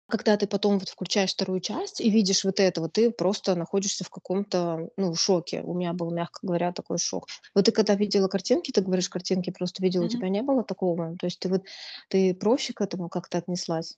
Когда 0.10 0.36
ты 0.38 0.48
потом 0.48 0.80
вот 0.80 0.89
включаешь 0.89 1.32
вторую 1.34 1.60
часть 1.62 2.02
и 2.02 2.10
видишь 2.10 2.44
вот 2.44 2.60
это 2.60 2.82
вот, 2.82 2.94
ты 2.94 3.10
просто 3.10 3.56
находишься 3.56 4.04
в 4.04 4.10
каком-то, 4.10 4.89
ну, 4.98 5.16
шоке. 5.16 5.62
У 5.63 5.74
меня 5.74 5.94
был, 5.94 6.12
мягко 6.12 6.39
говоря, 6.46 6.72
такой 6.74 6.98
шок. 7.00 7.28
Вот 7.56 7.66
ты 7.66 7.72
когда 7.72 7.96
видела 7.96 8.28
картинки, 8.28 8.72
ты 8.72 8.82
говоришь, 8.82 9.10
картинки 9.10 9.50
просто 9.52 9.82
видела, 9.82 10.06
у 10.06 10.08
Мгм. 10.08 10.10
тебя 10.10 10.30
не 10.30 10.42
было 10.44 10.63
такого? 10.63 11.16
То 11.18 11.26
есть 11.26 11.39
ты 11.39 11.50
вот 11.50 11.63
ты 12.10 12.34
проще 12.36 12.74
к 12.74 12.82
этому 12.82 13.10
как-то 13.10 13.38
отнеслась? 13.38 13.96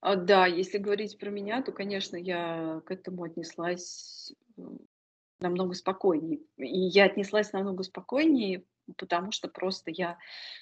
А, 0.00 0.16
да, 0.16 0.46
если 0.46 0.78
говорить 0.78 1.18
про 1.18 1.30
меня, 1.30 1.62
то, 1.62 1.72
конечно, 1.72 2.16
я 2.16 2.80
к 2.86 2.90
этому 2.90 3.24
отнеслась, 3.24 4.32
м, 4.58 4.80
намного 5.40 5.74
спокойнее. 5.74 6.40
И 6.58 6.80
я 6.88 7.06
отнеслась 7.06 7.52
намного 7.52 7.84
спокойнее, 7.84 8.66
потому 8.96 9.32
что 9.32 9.48
просто 9.48 9.90
я 9.90 10.18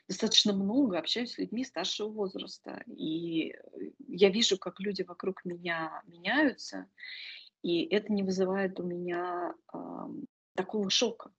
достаточно 0.09 0.53
много 0.53 0.99
общаюсь 0.99 1.33
с 1.33 1.39
людьми 1.39 1.65
старшего 1.65 2.09
возраста. 2.09 2.83
И 2.87 3.55
я 4.09 4.31
вижу, 4.31 4.59
как 4.59 4.81
люди 4.81 5.03
вокруг 5.03 5.45
меня 5.45 6.03
меняются, 6.07 6.87
и 7.63 7.85
это 7.85 8.13
не 8.13 8.23
вызывает 8.23 8.79
у 8.81 8.83
меня 8.83 9.55
э, 9.73 9.79
такого 10.55 10.91
шока. 10.91 11.31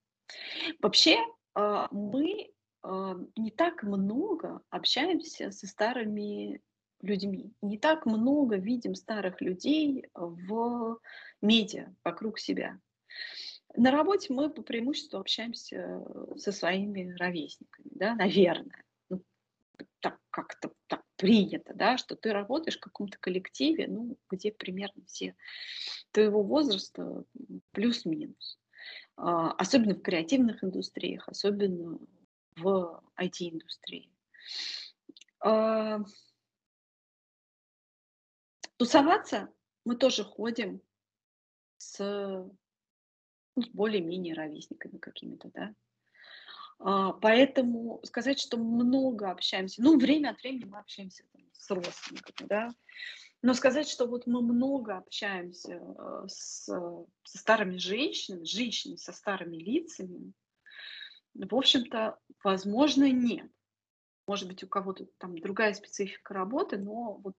Вообще, 0.79 1.17
э, 1.55 1.87
мы 1.91 2.51
э, 2.83 3.15
не 3.35 3.51
так 3.51 3.83
много 3.83 4.61
общаемся 4.69 5.51
со 5.51 5.67
старыми 5.67 6.61
людьми, 7.01 7.53
не 7.61 7.77
так 7.77 8.05
много 8.05 8.55
видим 8.55 8.95
старых 8.95 9.41
людей 9.41 10.05
в 10.13 10.99
медиа 11.41 11.93
вокруг 12.05 12.39
себя. 12.39 12.79
На 13.75 13.91
работе 13.91 14.31
мы 14.31 14.49
по 14.49 14.61
преимуществу 14.61 15.19
общаемся 15.19 15.75
э, 15.75 16.37
со 16.37 16.51
своими 16.51 17.15
ровесниками, 17.15 17.87
да, 17.91 18.13
наверное. 18.15 18.83
Ну, 19.09 19.23
так 19.99 20.19
как-то 20.29 20.73
так 20.87 21.03
принято, 21.15 21.73
да, 21.73 21.97
что 21.97 22.15
ты 22.15 22.33
работаешь 22.33 22.77
в 22.77 22.81
каком-то 22.81 23.17
коллективе, 23.19 23.87
ну, 23.87 24.17
где 24.29 24.51
примерно 24.51 25.03
все 25.05 25.35
твоего 26.11 26.43
возраста 26.43 27.23
плюс-минус. 27.71 28.59
А, 29.15 29.51
особенно 29.53 29.95
в 29.95 30.01
креативных 30.01 30.63
индустриях, 30.63 31.27
особенно 31.27 31.97
в 32.55 33.03
IT-индустрии. 33.19 34.11
А, 35.39 35.99
тусоваться 38.77 39.51
мы 39.83 39.95
тоже 39.95 40.23
ходим 40.23 40.81
с 41.77 42.51
ну, 43.55 43.63
с 43.63 43.69
более-менее 43.69 44.33
ровесниками 44.33 44.97
какими-то, 44.97 45.51
да. 45.53 45.73
А, 46.79 47.13
поэтому 47.13 47.99
сказать, 48.03 48.39
что 48.39 48.57
много 48.57 49.31
общаемся, 49.31 49.81
ну, 49.81 49.97
время 49.97 50.31
от 50.31 50.41
времени 50.41 50.65
мы 50.65 50.79
общаемся 50.79 51.23
там, 51.31 51.41
с 51.53 51.69
родственниками, 51.69 52.47
да, 52.47 52.69
но 53.41 53.53
сказать, 53.53 53.87
что 53.87 54.07
вот 54.07 54.25
мы 54.25 54.41
много 54.41 54.97
общаемся 54.97 55.73
э, 55.73 56.25
с, 56.27 56.65
со 56.65 57.37
старыми 57.37 57.77
женщинами, 57.77 58.45
женщинами 58.45 58.95
со 58.95 59.11
старыми 59.11 59.57
лицами, 59.57 60.33
в 61.33 61.55
общем-то, 61.55 62.19
возможно, 62.43 63.11
нет. 63.11 63.49
Может 64.27 64.47
быть, 64.47 64.63
у 64.63 64.67
кого-то 64.67 65.07
там 65.17 65.37
другая 65.37 65.73
специфика 65.73 66.33
работы, 66.33 66.77
но 66.77 67.15
вот 67.15 67.35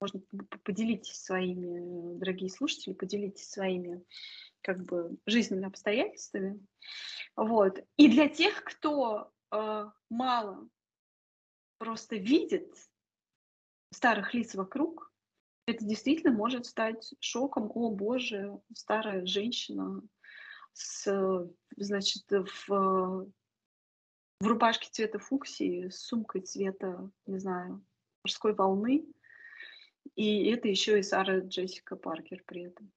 можно 0.00 0.20
поделитесь 0.64 1.22
своими, 1.22 2.18
дорогие 2.18 2.48
слушатели, 2.50 2.94
поделитесь 2.94 3.50
своими 3.50 4.02
как 4.62 4.84
бы 4.84 5.16
жизненными 5.26 5.66
обстоятельствами. 5.66 6.64
Вот. 7.36 7.78
И 7.96 8.08
для 8.08 8.28
тех, 8.28 8.62
кто 8.64 9.32
э, 9.50 9.90
мало 10.10 10.68
просто 11.78 12.16
видит 12.16 12.74
старых 13.90 14.34
лиц 14.34 14.54
вокруг, 14.54 15.12
это 15.66 15.84
действительно 15.84 16.32
может 16.32 16.66
стать 16.66 17.14
шоком. 17.20 17.70
О 17.74 17.90
боже, 17.90 18.60
старая 18.74 19.24
женщина 19.26 20.02
с, 20.72 21.48
значит, 21.76 22.24
в, 22.30 22.68
в 22.68 24.46
рубашке 24.46 24.88
цвета 24.90 25.18
фуксии, 25.18 25.88
с 25.88 26.00
сумкой 26.00 26.42
цвета, 26.42 27.10
не 27.26 27.38
знаю, 27.38 27.84
морской 28.24 28.54
волны. 28.54 29.06
И 30.16 30.46
это 30.50 30.68
еще 30.68 30.98
и 30.98 31.02
Сара 31.02 31.40
Джессика 31.40 31.96
Паркер 31.96 32.42
при 32.44 32.64
этом. 32.64 32.92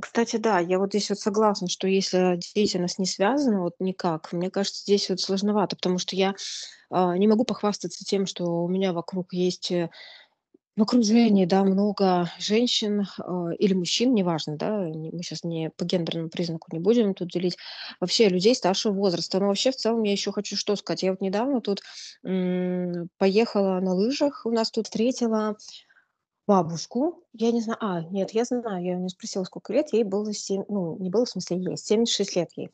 Кстати, 0.00 0.36
да, 0.36 0.60
я 0.60 0.78
вот 0.78 0.90
здесь 0.90 1.10
вот 1.10 1.18
согласна, 1.18 1.68
что 1.68 1.86
если 1.86 2.38
деятельность 2.54 2.98
не 2.98 3.06
связана 3.06 3.60
вот 3.60 3.74
никак, 3.80 4.32
мне 4.32 4.50
кажется, 4.50 4.82
здесь 4.82 5.10
вот 5.10 5.20
сложновато, 5.20 5.76
потому 5.76 5.98
что 5.98 6.16
я 6.16 6.34
а, 6.90 7.16
не 7.18 7.28
могу 7.28 7.44
похвастаться 7.44 8.04
тем, 8.04 8.26
что 8.26 8.44
у 8.64 8.68
меня 8.68 8.92
вокруг 8.92 9.32
есть 9.32 9.70
э, 9.72 9.90
в 10.76 10.82
окружении, 10.82 11.46
да, 11.46 11.64
много 11.64 12.30
женщин 12.38 13.02
э, 13.02 13.56
или 13.58 13.74
мужчин, 13.74 14.14
неважно, 14.14 14.56
да, 14.56 14.70
мы 14.78 15.22
сейчас 15.22 15.44
не 15.44 15.70
по 15.70 15.84
гендерному 15.84 16.30
признаку 16.30 16.68
не 16.72 16.80
будем 16.80 17.14
тут 17.14 17.28
делить, 17.30 17.56
вообще 18.00 18.28
людей 18.28 18.54
старшего 18.54 18.92
возраста. 18.94 19.40
Но 19.40 19.48
вообще 19.48 19.72
в 19.72 19.76
целом 19.76 20.02
я 20.04 20.12
еще 20.12 20.32
хочу 20.32 20.56
что 20.56 20.76
сказать. 20.76 21.02
Я 21.04 21.10
вот 21.12 21.20
недавно 21.20 21.60
тут 21.60 21.82
м, 22.24 23.08
поехала 23.18 23.80
на 23.80 23.94
лыжах, 23.94 24.42
у 24.46 24.50
нас 24.50 24.70
тут 24.70 24.86
встретила 24.86 25.56
бабушку. 26.50 27.22
Я 27.32 27.52
не 27.52 27.60
знаю, 27.60 27.78
а, 27.80 28.02
нет, 28.10 28.32
я 28.32 28.44
знаю, 28.44 28.84
я 28.84 28.96
у 28.96 28.98
нее 28.98 29.08
спросила, 29.08 29.44
сколько 29.44 29.72
лет, 29.72 29.92
ей 29.92 30.02
было 30.02 30.32
7, 30.32 30.64
ну, 30.68 30.96
не 30.98 31.08
было, 31.08 31.24
в 31.24 31.28
смысле, 31.28 31.58
ей, 31.58 31.76
76 31.76 32.34
лет 32.34 32.50
ей. 32.56 32.70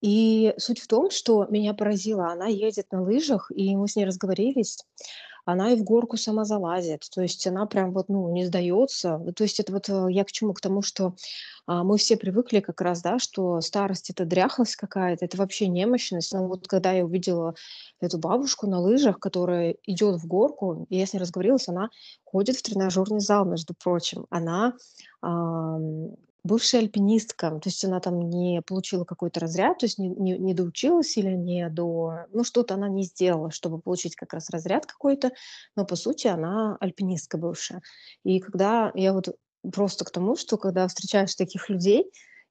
И 0.00 0.54
суть 0.58 0.78
в 0.78 0.86
том, 0.86 1.10
что 1.10 1.44
меня 1.46 1.74
поразило, 1.74 2.28
она 2.30 2.46
едет 2.46 2.92
на 2.92 3.02
лыжах, 3.02 3.50
и 3.50 3.74
мы 3.76 3.88
с 3.88 3.96
ней 3.96 4.04
разговорились, 4.04 4.78
она 5.46 5.72
и 5.72 5.76
в 5.76 5.84
горку 5.84 6.16
сама 6.16 6.44
залазит. 6.44 7.08
То 7.14 7.22
есть 7.22 7.46
она 7.46 7.66
прям 7.66 7.92
вот, 7.92 8.08
ну, 8.08 8.30
не 8.32 8.44
сдается. 8.44 9.18
То 9.34 9.44
есть 9.44 9.60
это 9.60 9.72
вот 9.72 9.88
э, 9.88 10.08
я 10.10 10.24
к 10.24 10.32
чему? 10.32 10.52
К 10.52 10.60
тому, 10.60 10.82
что 10.82 11.14
а, 11.66 11.84
мы 11.84 11.98
все 11.98 12.16
привыкли 12.16 12.58
как 12.60 12.80
раз, 12.80 13.00
да, 13.00 13.18
что 13.20 13.60
старость 13.60 14.10
это 14.10 14.24
дряхлость 14.24 14.76
какая-то, 14.76 15.24
это 15.24 15.36
вообще 15.36 15.68
немощность. 15.68 16.32
Но 16.32 16.48
вот 16.48 16.66
когда 16.66 16.92
я 16.92 17.04
увидела 17.04 17.54
эту 18.00 18.18
бабушку 18.18 18.66
на 18.66 18.80
лыжах, 18.80 19.20
которая 19.20 19.76
идет 19.84 20.20
в 20.20 20.26
горку, 20.26 20.86
и 20.90 20.98
я 20.98 21.06
с 21.06 21.12
ней 21.12 21.20
разговорилась, 21.20 21.68
она 21.68 21.90
ходит 22.24 22.56
в 22.56 22.62
тренажерный 22.62 23.20
зал, 23.20 23.44
между 23.44 23.72
прочим. 23.74 24.26
Она 24.30 24.74
бывшая 26.46 26.78
альпинистка, 26.78 27.50
то 27.50 27.68
есть 27.68 27.84
она 27.84 28.00
там 28.00 28.20
не 28.30 28.62
получила 28.62 29.04
какой-то 29.04 29.40
разряд, 29.40 29.78
то 29.78 29.86
есть 29.86 29.98
не, 29.98 30.08
не, 30.08 30.38
не 30.38 30.54
доучилась 30.54 31.16
или 31.16 31.34
не 31.34 31.68
до... 31.68 32.26
Ну, 32.32 32.44
что-то 32.44 32.74
она 32.74 32.88
не 32.88 33.02
сделала, 33.02 33.50
чтобы 33.50 33.80
получить 33.80 34.16
как 34.16 34.32
раз 34.32 34.48
разряд 34.50 34.86
какой-то, 34.86 35.32
но 35.74 35.84
по 35.84 35.96
сути 35.96 36.28
она 36.28 36.76
альпинистка 36.80 37.36
бывшая. 37.36 37.82
И 38.24 38.40
когда 38.40 38.92
я 38.94 39.12
вот 39.12 39.36
просто 39.72 40.04
к 40.04 40.10
тому, 40.10 40.36
что 40.36 40.56
когда 40.56 40.86
встречаешь 40.88 41.34
таких 41.34 41.68
людей, 41.68 42.10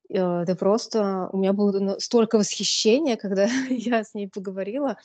э, 0.10 0.44
ты 0.46 0.56
просто... 0.56 1.30
У 1.32 1.38
меня 1.38 1.54
было 1.54 1.98
столько 2.00 2.38
восхищения, 2.38 3.16
когда 3.16 3.46
я 3.70 4.04
с 4.04 4.14
ней 4.14 4.28
поговорила, 4.28 4.98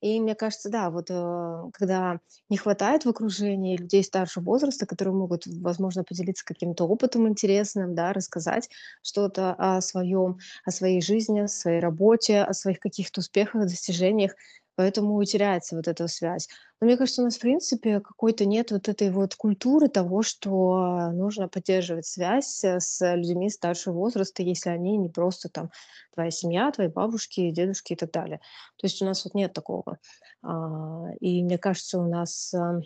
и 0.00 0.20
мне 0.20 0.34
кажется, 0.34 0.70
да, 0.70 0.90
вот 0.90 1.06
э, 1.10 1.70
когда 1.72 2.20
не 2.48 2.56
хватает 2.56 3.04
в 3.04 3.08
окружении 3.08 3.76
людей 3.76 4.04
старшего 4.04 4.44
возраста, 4.44 4.86
которые 4.86 5.14
могут, 5.14 5.46
возможно, 5.46 6.04
поделиться 6.04 6.44
каким-то 6.44 6.84
опытом 6.84 7.28
интересным, 7.28 7.94
да, 7.94 8.12
рассказать 8.12 8.68
что-то 9.02 9.54
о 9.58 9.80
своем, 9.80 10.38
о 10.64 10.70
своей 10.70 11.02
жизни, 11.02 11.40
о 11.40 11.48
своей 11.48 11.80
работе, 11.80 12.42
о 12.42 12.54
своих 12.54 12.78
каких-то 12.80 13.20
успехах, 13.20 13.62
достижениях, 13.66 14.34
поэтому 14.78 15.22
теряется 15.24 15.74
вот 15.74 15.88
эта 15.88 16.06
связь. 16.06 16.48
Но 16.80 16.86
мне 16.86 16.96
кажется, 16.96 17.22
у 17.22 17.24
нас, 17.24 17.36
в 17.36 17.40
принципе, 17.40 17.98
какой-то 17.98 18.44
нет 18.44 18.70
вот 18.70 18.88
этой 18.88 19.10
вот 19.10 19.34
культуры 19.34 19.88
того, 19.88 20.22
что 20.22 21.10
нужно 21.10 21.48
поддерживать 21.48 22.06
связь 22.06 22.62
э, 22.62 22.78
с 22.78 23.16
людьми 23.16 23.50
старшего 23.50 23.94
возраста, 23.94 24.44
если 24.44 24.70
они 24.70 24.96
не 24.96 25.08
просто 25.08 25.48
там 25.48 25.70
твоя 26.14 26.30
семья, 26.30 26.70
твои 26.70 26.86
бабушки, 26.86 27.50
дедушки 27.50 27.94
и 27.94 27.96
так 27.96 28.12
далее. 28.12 28.38
То 28.76 28.86
есть 28.86 29.02
у 29.02 29.04
нас 29.04 29.24
вот 29.24 29.34
нет 29.34 29.52
такого. 29.52 29.98
А, 30.42 31.06
и 31.18 31.42
мне 31.42 31.58
кажется, 31.58 31.98
у 31.98 32.08
нас 32.08 32.54
а, 32.54 32.78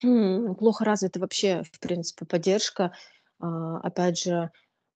плохо 0.54 0.86
развита 0.86 1.20
вообще, 1.20 1.64
в 1.70 1.80
принципе, 1.80 2.24
поддержка, 2.24 2.92
а, 3.40 3.76
опять 3.80 4.22
же, 4.22 4.50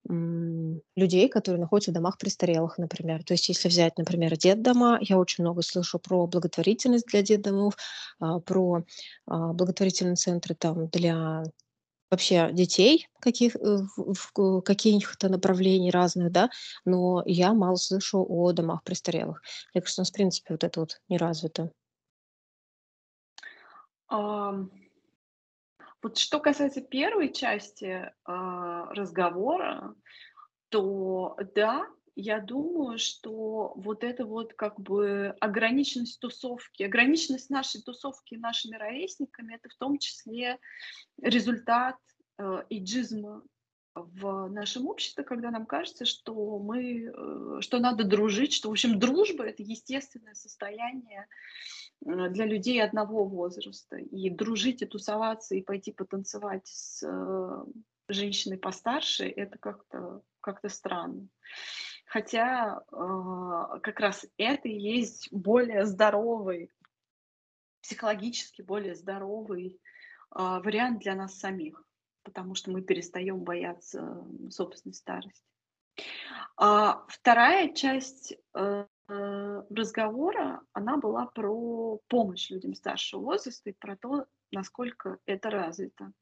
людей, 0.07 1.29
которые 1.29 1.61
находятся 1.61 1.91
в 1.91 1.95
домах 1.95 2.19
престарелых, 2.19 2.79
например. 2.79 3.25
То 3.25 3.35
есть 3.35 3.49
если 3.49 3.69
взять, 3.69 3.99
например, 3.99 4.37
детдома, 4.37 4.99
я 5.03 5.19
очень 5.19 5.45
много 5.45 5.63
слышу 5.63 5.99
про 5.99 6.27
благотворительность 6.27 7.07
для 7.07 7.23
детдомов, 7.23 7.77
а, 8.21 8.41
про 8.41 8.85
а, 9.27 9.53
благотворительные 9.53 10.17
центры 10.17 10.55
там 10.55 10.89
для 10.89 11.45
вообще 12.11 12.51
детей 12.53 13.07
каких, 13.21 13.57
э, 13.57 13.79
в, 13.97 14.63
каких-то 14.63 15.29
направлений 15.29 15.91
разных, 15.91 16.33
да, 16.33 16.49
но 16.87 17.23
я 17.27 17.53
мало 17.53 17.77
слышу 17.77 18.25
о 18.27 18.53
домах 18.53 18.83
престарелых. 18.83 19.43
Мне 19.75 19.83
кажется, 19.83 20.01
у 20.01 20.03
нас, 20.03 20.11
в 20.11 20.15
принципе, 20.15 20.55
вот 20.55 20.65
это 20.65 20.81
вот 20.81 21.01
не 21.09 21.19
развито. 21.19 21.71
Вот 26.03 26.17
что 26.19 26.39
касается 26.39 26.81
первой 26.81 27.33
части 27.33 28.13
а, 28.25 28.87
разговора, 28.95 29.95
то 30.69 31.37
да, 31.55 31.89
я 32.15 32.41
думаю, 32.41 32.99
что 32.99 33.73
вот 33.77 34.05
это 34.05 34.25
вот 34.25 34.55
как 34.55 34.81
бы 34.81 35.35
ограниченность 35.41 36.21
тусовки, 36.21 36.83
ограниченность 36.83 37.51
нашей 37.51 37.81
тусовки 37.83 38.35
нашими 38.35 38.77
ровесниками, 38.77 39.55
это 39.55 39.69
в 39.69 39.75
том 39.77 39.99
числе 39.99 40.59
результат 41.23 41.97
э, 42.39 42.65
иджизма 42.71 43.43
в 43.95 44.49
нашем 44.49 44.89
обществе, 44.89 45.23
когда 45.23 45.51
нам 45.51 45.65
кажется, 45.65 46.05
что 46.05 46.59
мы, 46.59 47.05
э, 47.05 47.61
что 47.61 47.79
надо 47.79 48.03
дружить, 48.03 48.53
что, 48.53 48.69
в 48.69 48.73
общем, 48.73 48.99
дружба— 48.99 49.45
это 49.47 49.63
естественное 49.63 50.35
состояние 50.35 51.27
Э, 51.27 51.88
для 52.01 52.45
людей 52.45 52.83
одного 52.83 53.25
возраста. 53.25 53.97
И 53.97 54.31
дружить, 54.31 54.83
и 54.83 54.87
тусоваться, 54.87 55.55
и 55.55 55.63
пойти 55.63 55.93
потанцевать 55.93 56.67
с 56.67 57.03
э, 57.03 57.65
женщиной 58.09 58.59
постарше, 58.59 59.29
это 59.29 59.59
как-то 59.59 60.23
как-то 60.41 60.69
странно. 60.69 61.29
Хотя 62.07 62.81
э, 62.81 63.81
как 63.83 64.01
раз 64.01 64.27
это 64.39 64.69
и 64.69 64.79
есть 64.79 65.29
более 65.31 65.85
здоровый, 65.85 66.71
психологически 67.83 68.63
более 68.63 68.95
здоровый 68.95 69.79
э, 70.35 70.39
вариант 70.39 71.01
для 71.01 71.15
нас 71.15 71.39
самих, 71.39 71.85
потому 72.23 72.55
что 72.55 72.71
мы 72.71 72.81
перестаем 72.83 73.41
бояться 73.41 74.27
собственной 74.51 74.95
старости. 74.95 75.45
А 76.57 77.05
вторая 77.09 77.75
часть 77.75 78.37
э, 78.55 78.87
разговора, 79.09 80.61
она 80.73 80.97
была 80.99 81.27
про 81.27 81.99
помощь 82.09 82.51
людям 82.51 82.75
старшего 82.75 83.21
возраста 83.21 83.71
и 83.71 83.77
про 83.79 83.97
то, 83.97 84.27
насколько 84.53 85.19
это 85.27 85.51
развито. 85.51 86.13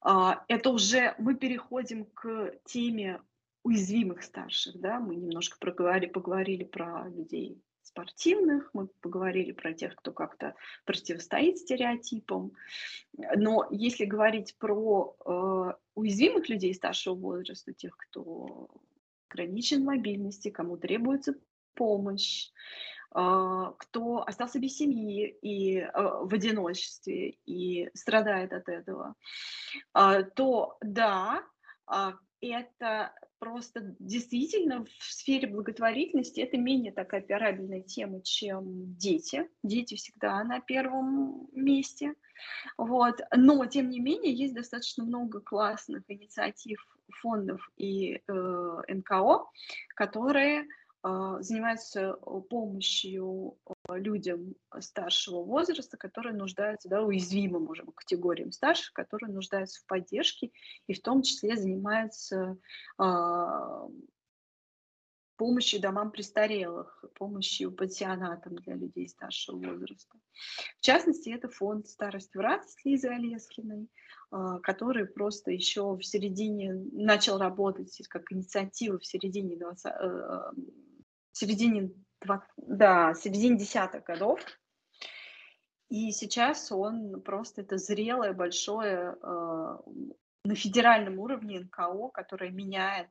А, 0.00 0.44
это 0.48 0.70
уже 0.70 1.14
мы 1.18 1.34
переходим 1.34 2.04
к 2.04 2.52
теме 2.64 3.20
уязвимых 3.62 4.22
старших, 4.22 4.78
да, 4.78 5.00
мы 5.00 5.16
немножко 5.16 5.58
проговорили, 5.58 6.10
поговорили 6.10 6.64
про 6.64 7.08
людей 7.08 7.60
спортивных, 7.82 8.70
мы 8.74 8.88
поговорили 9.00 9.52
про 9.52 9.72
тех, 9.72 9.96
кто 9.96 10.12
как-то 10.12 10.54
противостоит 10.84 11.58
стереотипам. 11.58 12.52
Но 13.36 13.66
если 13.70 14.04
говорить 14.04 14.56
про 14.58 15.16
э, 15.24 15.72
уязвимых 15.94 16.48
людей 16.48 16.74
старшего 16.74 17.14
возраста, 17.14 17.72
тех, 17.72 17.96
кто 17.96 18.68
ограничен 19.28 19.82
в 19.82 19.86
мобильности, 19.86 20.50
кому 20.50 20.76
требуется 20.76 21.34
помощь, 21.76 22.50
а, 23.18 23.72
кто 23.78 24.22
остался 24.26 24.58
без 24.58 24.76
семьи 24.76 25.38
и 25.40 25.78
а, 25.78 26.24
в 26.24 26.34
одиночестве 26.34 27.38
и 27.46 27.88
страдает 27.94 28.52
от 28.52 28.68
этого, 28.68 29.14
а, 29.94 30.22
то 30.22 30.76
да, 30.82 31.42
это 32.42 33.14
просто 33.38 33.94
действительно 33.98 34.84
в 34.84 35.12
сфере 35.12 35.48
благотворительности 35.48 36.40
это 36.40 36.58
менее 36.58 36.92
такая 36.92 37.20
операбельная 37.20 37.80
тема, 37.80 38.20
чем 38.22 38.96
дети. 38.96 39.48
Дети 39.62 39.94
всегда 39.94 40.42
на 40.44 40.60
первом 40.60 41.48
месте. 41.52 42.14
Вот. 42.76 43.20
Но, 43.34 43.64
тем 43.66 43.88
не 43.88 44.00
менее, 44.00 44.34
есть 44.34 44.54
достаточно 44.54 45.04
много 45.04 45.40
классных 45.40 46.02
инициатив 46.08 46.84
фондов 47.22 47.60
и 47.76 48.20
э, 48.26 48.82
НКО, 48.88 49.46
которые 49.94 50.66
а, 51.08 51.40
занимаются 51.40 52.00
э, 52.00 52.40
помощью 52.50 53.56
людям 53.88 54.56
старшего 54.80 55.44
возраста, 55.44 55.96
которые 55.96 56.34
нуждаются, 56.34 56.88
да, 56.88 57.00
уязвимым 57.00 57.70
уже 57.70 57.84
категориям 57.84 58.50
старших, 58.50 58.92
которые 58.92 59.32
нуждаются 59.32 59.80
в 59.80 59.86
поддержке, 59.86 60.50
и 60.88 60.94
в 60.94 61.00
том 61.00 61.22
числе 61.22 61.56
занимаются 61.56 62.58
а, 62.98 63.86
помощью 65.36 65.80
домам 65.80 66.10
престарелых, 66.10 67.04
помощью 67.14 67.70
пансионатам 67.70 68.56
для 68.56 68.74
людей 68.74 69.08
старшего 69.08 69.58
возраста. 69.58 70.18
В 70.78 70.80
частности, 70.80 71.30
это 71.30 71.48
фонд 71.48 71.86
«Старость 71.86 72.34
в 72.34 72.40
радость» 72.40 72.80
Лизы 72.84 73.06
Олескиной, 73.10 73.88
а, 74.32 74.58
который 74.58 75.06
просто 75.06 75.52
еще 75.52 75.94
в 75.94 76.02
середине 76.02 76.74
начал 76.90 77.38
работать 77.38 77.96
как 78.08 78.32
инициатива 78.32 78.98
в 78.98 79.06
середине 79.06 79.56
20, 79.56 79.92
середине, 81.36 81.90
да, 82.56 83.14
середине 83.14 83.58
десятых 83.58 84.04
годов. 84.04 84.40
И 85.88 86.10
сейчас 86.10 86.72
он 86.72 87.20
просто 87.22 87.60
это 87.60 87.76
зрелое, 87.76 88.32
большое 88.32 89.16
э, 89.22 89.76
на 90.44 90.54
федеральном 90.54 91.18
уровне 91.20 91.60
НКО, 91.60 92.08
которое 92.12 92.50
меняет 92.50 93.10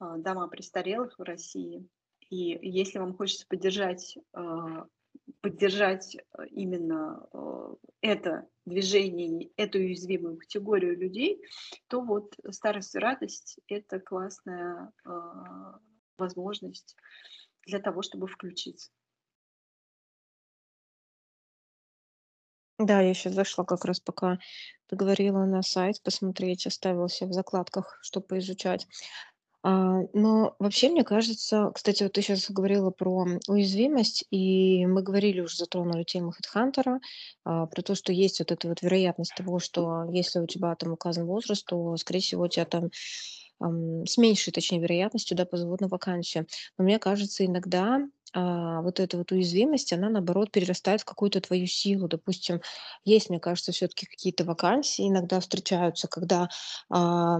э, 0.00 0.14
дома 0.16 0.48
престарелых 0.48 1.18
в 1.18 1.22
России. 1.22 1.86
И 2.28 2.58
если 2.62 2.98
вам 2.98 3.14
хочется 3.14 3.46
поддержать, 3.46 4.16
э, 4.34 4.84
поддержать 5.42 6.16
именно 6.50 7.28
э, 7.32 7.74
это 8.00 8.48
движение, 8.64 9.50
эту 9.56 9.78
уязвимую 9.78 10.38
категорию 10.38 10.98
людей, 10.98 11.40
то 11.88 12.00
вот 12.00 12.34
старость 12.50 12.94
и 12.96 12.98
радость– 12.98 13.60
это 13.68 14.00
классная 14.00 14.90
э, 15.04 15.10
возможность 16.18 16.96
для 17.66 17.80
того, 17.80 18.02
чтобы 18.02 18.26
включиться. 18.28 18.90
Да, 22.78 23.00
я 23.00 23.14
сейчас 23.14 23.34
зашла 23.34 23.64
как 23.64 23.84
раз, 23.84 24.00
пока 24.00 24.38
ты 24.88 24.96
говорила 24.96 25.44
на 25.44 25.62
сайт 25.62 26.02
посмотреть, 26.02 26.66
оставила 26.66 27.08
себе 27.08 27.30
в 27.30 27.32
закладках, 27.32 27.98
чтобы 28.02 28.26
поизучать. 28.26 28.86
А, 29.64 30.00
но 30.14 30.56
вообще, 30.58 30.90
мне 30.90 31.04
кажется, 31.04 31.70
кстати, 31.74 32.02
вот 32.04 32.12
ты 32.14 32.22
сейчас 32.22 32.50
говорила 32.50 32.90
про 32.90 33.26
уязвимость, 33.48 34.24
и 34.30 34.86
мы 34.86 35.02
говорили 35.02 35.40
уже, 35.40 35.56
затронули 35.56 36.04
тему 36.04 36.32
HeadHunter, 36.32 36.98
а, 37.44 37.66
про 37.66 37.82
то, 37.82 37.94
что 37.94 38.12
есть 38.12 38.40
вот 38.40 38.52
эта 38.52 38.68
вот 38.68 38.82
вероятность 38.82 39.34
того, 39.36 39.60
что 39.60 40.04
если 40.10 40.40
у 40.40 40.46
тебя 40.46 40.74
там 40.76 40.92
указан 40.92 41.26
возраст, 41.26 41.64
то, 41.66 41.96
скорее 41.96 42.20
всего, 42.20 42.48
тебя 42.48 42.64
там 42.66 42.90
с 44.06 44.16
меньшей, 44.18 44.52
точнее, 44.52 44.80
вероятностью, 44.80 45.36
да, 45.36 45.44
позовут 45.44 45.80
на 45.80 45.88
вакансию. 45.88 46.46
Но 46.78 46.84
мне 46.84 46.98
кажется, 46.98 47.44
иногда 47.44 48.00
а, 48.34 48.80
вот 48.80 48.98
эта 48.98 49.18
вот 49.18 49.30
уязвимость, 49.32 49.92
она, 49.92 50.08
наоборот, 50.08 50.50
перерастает 50.50 51.02
в 51.02 51.04
какую-то 51.04 51.40
твою 51.40 51.66
силу. 51.66 52.08
Допустим, 52.08 52.60
есть, 53.04 53.28
мне 53.28 53.40
кажется, 53.40 53.72
все-таки 53.72 54.06
какие-то 54.06 54.44
вакансии 54.44 55.08
иногда 55.08 55.40
встречаются, 55.40 56.08
когда, 56.08 56.48
а, 56.90 57.38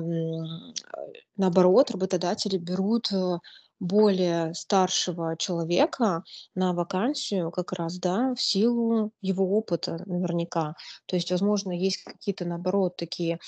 наоборот, 1.36 1.90
работодатели 1.90 2.58
берут 2.58 3.10
э, 3.12 3.38
более 3.80 4.54
старшего 4.54 5.36
человека 5.36 6.22
на 6.54 6.72
вакансию 6.72 7.50
как 7.50 7.72
раз, 7.72 7.98
да, 7.98 8.34
в 8.34 8.40
силу 8.40 9.12
его 9.20 9.56
опыта 9.56 10.02
наверняка. 10.06 10.74
То 11.06 11.16
есть, 11.16 11.30
возможно, 11.30 11.72
есть 11.72 12.04
какие-то, 12.04 12.44
наоборот, 12.44 12.96
такие 12.96 13.38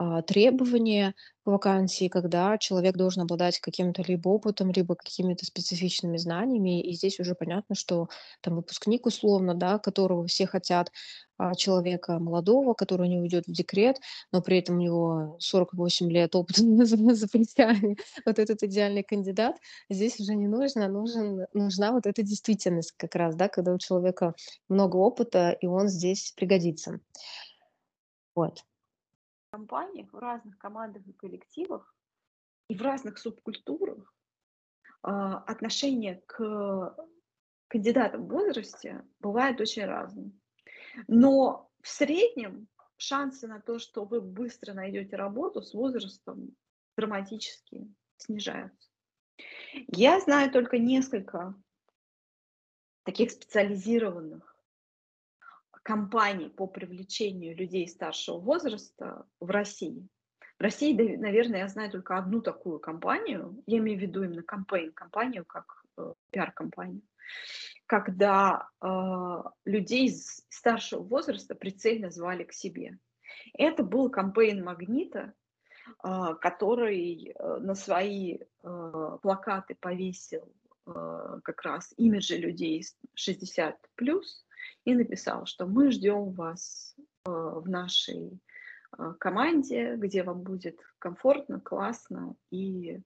а, 0.00 0.22
требования 0.22 1.14
к 1.42 1.48
вакансии, 1.50 2.06
когда 2.06 2.56
человек 2.56 2.96
должен 2.96 3.22
обладать 3.22 3.58
каким-то 3.58 4.02
либо 4.06 4.28
опытом, 4.28 4.70
либо 4.70 4.94
какими-то 4.94 5.44
специфичными 5.44 6.16
знаниями. 6.18 6.80
И 6.80 6.92
здесь 6.94 7.18
уже 7.18 7.34
понятно, 7.34 7.74
что 7.74 8.08
там 8.40 8.54
выпускник 8.54 9.06
условно, 9.06 9.54
да, 9.54 9.80
которого 9.80 10.24
все 10.28 10.46
хотят, 10.46 10.92
а, 11.36 11.56
человека 11.56 12.20
молодого, 12.20 12.74
который 12.74 13.08
не 13.08 13.18
уйдет 13.18 13.48
в 13.48 13.52
декрет, 13.52 13.96
но 14.30 14.40
при 14.40 14.58
этом 14.58 14.76
у 14.76 14.80
него 14.80 15.36
48 15.40 16.08
лет 16.12 16.36
опыта 16.36 16.62
за, 16.84 17.28
плечами. 17.28 17.96
Вот 18.24 18.38
этот 18.38 18.62
идеальный 18.62 19.02
кандидат 19.02 19.56
здесь 19.90 20.20
уже 20.20 20.36
не 20.36 20.46
нужно, 20.46 20.86
нужен, 20.86 21.44
нужна 21.54 21.90
вот 21.90 22.06
эта 22.06 22.22
действительность 22.22 22.92
как 22.96 23.16
раз, 23.16 23.34
да, 23.34 23.48
когда 23.48 23.74
у 23.74 23.78
человека 23.78 24.34
много 24.68 24.94
опыта, 24.96 25.50
и 25.50 25.66
он 25.66 25.88
здесь 25.88 26.32
пригодится. 26.36 27.00
Вот 28.36 28.62
компаниях, 29.50 30.12
в 30.12 30.18
разных 30.18 30.58
командах 30.58 31.06
и 31.06 31.12
коллективах 31.12 31.94
и 32.68 32.76
в 32.76 32.82
разных 32.82 33.18
субкультурах 33.18 34.14
а, 35.02 35.38
отношение 35.38 36.22
к 36.26 36.96
кандидатам 37.68 38.26
в 38.26 38.30
возрасте 38.30 39.04
бывает 39.20 39.60
очень 39.60 39.84
разным. 39.84 40.40
Но 41.06 41.70
в 41.82 41.88
среднем 41.88 42.68
шансы 42.96 43.46
на 43.46 43.60
то, 43.60 43.78
что 43.78 44.04
вы 44.04 44.20
быстро 44.20 44.74
найдете 44.74 45.16
работу 45.16 45.62
с 45.62 45.72
возрастом 45.72 46.56
драматически 46.96 47.92
снижаются. 48.16 48.90
Я 49.86 50.20
знаю 50.20 50.50
только 50.50 50.78
несколько 50.78 51.54
таких 53.04 53.30
специализированных 53.30 54.47
кампаний 55.88 56.50
по 56.50 56.66
привлечению 56.66 57.56
людей 57.56 57.88
старшего 57.88 58.38
возраста 58.38 59.24
в 59.40 59.48
России. 59.48 60.06
В 60.58 60.62
России, 60.62 61.16
наверное, 61.16 61.60
я 61.60 61.68
знаю 61.68 61.90
только 61.90 62.18
одну 62.18 62.42
такую 62.42 62.78
компанию, 62.78 63.62
я 63.64 63.78
имею 63.78 63.98
в 63.98 64.02
виду 64.02 64.22
именно 64.22 64.42
кампейн, 64.42 64.92
компанию 64.92 65.46
как 65.46 65.82
э, 65.96 66.12
пиар-компанию, 66.30 67.00
когда 67.86 68.68
э, 68.82 68.86
людей 69.64 70.12
старшего 70.50 71.02
возраста 71.02 71.54
прицельно 71.54 72.10
звали 72.10 72.44
к 72.44 72.52
себе. 72.52 72.98
Это 73.54 73.82
был 73.82 74.10
кампейн 74.10 74.62
«Магнита», 74.62 75.32
э, 76.04 76.34
который 76.42 77.32
э, 77.34 77.56
на 77.60 77.74
свои 77.74 78.36
э, 78.36 79.18
плакаты 79.22 79.74
повесил 79.80 80.52
э, 80.86 81.40
как 81.42 81.62
раз 81.62 81.94
имиджи 81.96 82.36
людей 82.36 82.84
60+, 83.16 83.72
и 84.84 84.94
написал, 84.94 85.46
что 85.46 85.66
мы 85.66 85.90
ждем 85.90 86.32
вас 86.32 86.94
э, 86.98 87.30
в 87.30 87.68
нашей 87.68 88.40
э, 88.96 89.14
команде, 89.18 89.96
где 89.96 90.22
вам 90.22 90.42
будет 90.42 90.80
комфортно, 90.98 91.60
классно, 91.60 92.34
и 92.50 93.00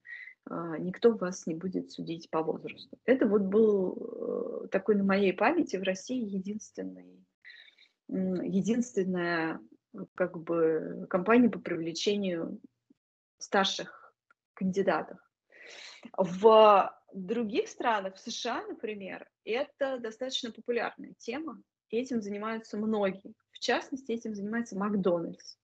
э, 0.48 0.76
никто 0.78 1.12
вас 1.12 1.46
не 1.46 1.54
будет 1.54 1.90
судить 1.90 2.30
по 2.30 2.42
возрасту. 2.42 2.98
Это 3.04 3.26
вот 3.26 3.42
был 3.42 4.68
такой 4.70 4.94
на 4.96 5.04
моей 5.04 5.32
памяти 5.32 5.76
в 5.76 5.82
России 5.82 6.24
единственный, 6.24 7.24
единственная 8.08 9.60
как 10.14 10.38
бы 10.38 11.06
компания 11.10 11.50
по 11.50 11.58
привлечению 11.58 12.60
старших 13.38 14.14
кандидатах. 14.54 15.18
В 16.16 16.92
других 17.14 17.68
странах, 17.68 18.16
в 18.16 18.20
США, 18.20 18.64
например, 18.66 19.28
это 19.44 19.98
достаточно 19.98 20.50
популярная 20.50 21.14
тема, 21.18 21.62
этим 21.90 22.22
занимаются 22.22 22.76
многие. 22.76 23.34
В 23.50 23.58
частности, 23.58 24.12
этим 24.12 24.34
занимается 24.34 24.78
Макдональдс, 24.78 25.56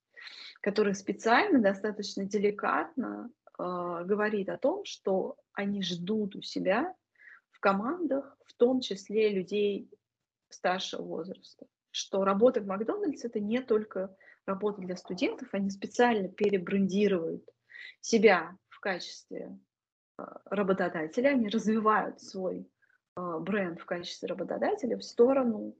который 0.61 0.95
специально, 0.95 1.59
достаточно 1.59 2.25
деликатно 2.25 3.29
э, 3.57 3.63
говорит 4.05 4.49
о 4.49 4.57
том, 4.57 4.85
что 4.85 5.37
они 5.53 5.83
ждут 5.83 6.35
у 6.35 6.41
себя 6.41 6.95
в 7.51 7.59
командах, 7.59 8.37
в 8.45 8.53
том 8.53 8.79
числе 8.81 9.29
людей 9.29 9.89
старшего 10.49 11.03
возраста, 11.03 11.65
что 11.91 12.23
работа 12.23 12.61
в 12.61 12.67
Макдональдс 12.67 13.25
это 13.25 13.39
не 13.39 13.61
только 13.61 14.15
работа 14.45 14.81
для 14.81 14.95
студентов, 14.95 15.49
они 15.51 15.69
специально 15.69 16.27
перебрендируют 16.27 17.43
себя 18.01 18.57
в 18.69 18.79
качестве 18.79 19.57
а, 20.19 20.41
работодателя, 20.45 21.29
они 21.29 21.49
развивают 21.49 22.21
свой 22.21 22.69
а, 23.15 23.39
бренд 23.39 23.79
в 23.79 23.85
качестве 23.85 24.27
работодателя 24.27 24.97
в 24.97 25.03
сторону, 25.03 25.75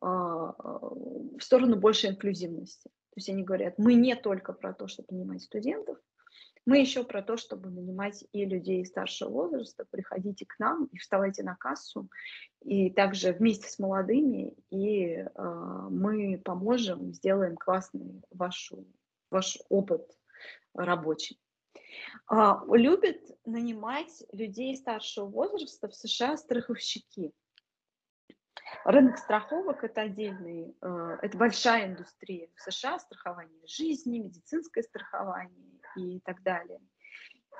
а, 0.00 0.54
в 0.58 1.40
сторону 1.40 1.76
большей 1.76 2.10
инклюзивности. 2.10 2.88
То 2.88 3.16
есть 3.16 3.28
они 3.28 3.42
говорят, 3.42 3.74
мы 3.78 3.94
не 3.94 4.14
только 4.14 4.52
про 4.52 4.72
то, 4.72 4.86
чтобы 4.86 5.08
нанимать 5.10 5.42
студентов, 5.42 5.98
мы 6.66 6.78
еще 6.78 7.04
про 7.04 7.22
то, 7.22 7.36
чтобы 7.36 7.70
нанимать 7.70 8.24
и 8.32 8.44
людей 8.44 8.84
старшего 8.84 9.30
возраста, 9.30 9.86
приходите 9.90 10.44
к 10.46 10.58
нам 10.58 10.84
и 10.92 10.98
вставайте 10.98 11.42
на 11.42 11.56
кассу, 11.56 12.08
и 12.60 12.90
также 12.90 13.32
вместе 13.32 13.68
с 13.68 13.78
молодыми, 13.78 14.54
и 14.70 15.06
э, 15.06 15.26
мы 15.90 16.40
поможем, 16.44 17.12
сделаем 17.14 17.56
классный 17.56 18.22
вашу, 18.30 18.86
ваш 19.30 19.58
опыт 19.70 20.06
рабочий. 20.74 21.40
А, 22.26 22.62
любят 22.72 23.20
нанимать 23.44 24.22
людей 24.32 24.76
старшего 24.76 25.26
возраста 25.26 25.88
в 25.88 25.94
США 25.94 26.36
страховщики. 26.36 27.32
Рынок 28.84 29.18
страховок– 29.18 29.82
это 29.84 30.02
отдельный, 30.02 30.76
э, 30.80 31.18
это 31.22 31.36
большая 31.36 31.88
индустрия 31.88 32.48
в 32.54 32.60
США, 32.60 32.98
страхование 32.98 33.66
жизни, 33.66 34.20
медицинское 34.20 34.82
страхование 34.82 35.80
и 35.96 36.20
так 36.20 36.42
далее. 36.42 36.80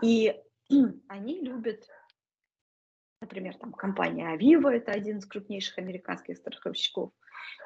И 0.03 0.41
они 1.09 1.41
любят, 1.41 1.87
например, 3.21 3.57
там 3.59 3.73
компания 3.73 4.35
Aviva, 4.35 4.71
это 4.71 4.93
один 4.93 5.19
из 5.19 5.27
крупнейших 5.27 5.79
американских 5.79 6.39
страховщиков, 6.39 7.13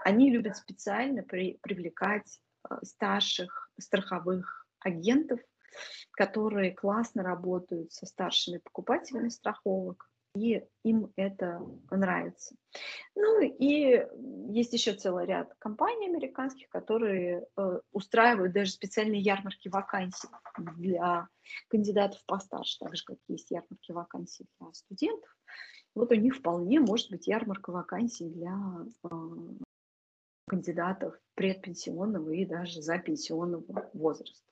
они 0.05 0.31
любят 0.31 0.57
специально 0.57 1.23
при, 1.23 1.59
привлекать 1.59 2.41
э, 2.69 2.77
старших 2.83 3.71
страховых 3.79 4.67
агентов, 4.81 5.41
которые 6.13 6.73
классно 6.73 7.23
работают 7.23 7.93
со 7.93 8.07
старшими 8.07 8.59
покупателями 8.59 9.29
страховок, 9.29 10.09
и 10.37 10.65
им 10.83 11.13
это 11.17 11.65
нравится. 11.91 12.57
Ну 13.15 13.41
и 13.41 14.05
есть 14.53 14.73
еще 14.73 14.95
целый 14.95 15.27
ряд 15.27 15.55
компаний 15.59 16.09
американских, 16.09 16.69
которые 16.69 17.47
э, 17.57 17.81
устраивают 17.93 18.53
даже 18.53 18.73
специальные 18.73 19.21
ярмарки 19.21 19.69
вакансий 19.69 20.29
для 20.77 21.29
кандидатов 21.69 22.21
постарше, 22.27 22.79
так 22.81 22.97
же, 22.97 23.05
как 23.05 23.19
есть 23.29 23.51
ярмарки 23.53 23.93
вакансий 23.93 24.47
для 24.59 24.73
студентов. 24.73 25.31
Вот 25.95 26.11
у 26.11 26.17
них 26.17 26.35
вполне 26.37 26.81
может 26.81 27.11
быть 27.11 27.29
ярмарка 27.29 27.71
вакансий 27.71 28.29
для 28.29 28.59
э, 29.05 29.09
кандидатов 30.49 31.15
предпенсионного 31.35 32.31
и 32.31 32.45
даже 32.45 32.83
за 32.83 32.99
пенсионного 32.99 33.89
возраста. 33.93 34.43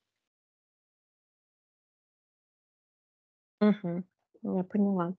Мгм. 3.63 4.05
Я 4.43 4.63
поняла. 4.65 5.15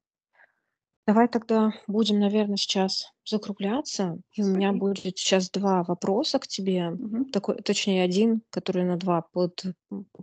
Давай 1.05 1.27
тогда 1.27 1.73
будем, 1.87 2.19
наверное, 2.19 2.55
сейчас 2.55 3.11
закругляться. 3.25 4.17
И 4.33 4.41
у 4.41 4.47
меня 4.47 4.71
будет 4.71 5.17
сейчас 5.17 5.49
два 5.49 5.83
вопроса 5.83 6.39
к 6.39 6.47
тебе. 6.47 6.91
Мгм. 6.97 7.23
Такой, 7.31 7.55
точнее, 7.61 8.03
один, 8.03 8.41
который 8.51 8.85
на 8.85 8.95
два 8.95 9.21
под, 9.21 9.63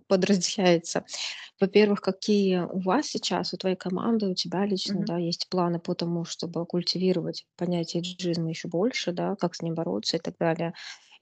подразделяется. 0.08 1.04
Во-первых, 1.60 2.00
какие 2.00 2.60
у 2.60 2.80
вас 2.80 3.06
сейчас, 3.08 3.52
у 3.52 3.58
твоей 3.58 3.76
команды, 3.76 4.28
у 4.28 4.34
тебя 4.34 4.64
лично, 4.66 5.00
Мгм. 5.00 5.04
да, 5.04 5.18
есть 5.18 5.48
планы 5.50 5.80
по 5.80 5.94
тому, 5.94 6.24
чтобы 6.24 6.64
культивировать 6.66 7.46
понятие 7.56 8.02
джизма 8.02 8.50
еще 8.50 8.68
больше, 8.68 9.12
да, 9.12 9.36
как 9.36 9.54
с 9.56 9.62
ним 9.62 9.74
бороться 9.74 10.18
и 10.18 10.20
так 10.20 10.36
далее. 10.38 10.72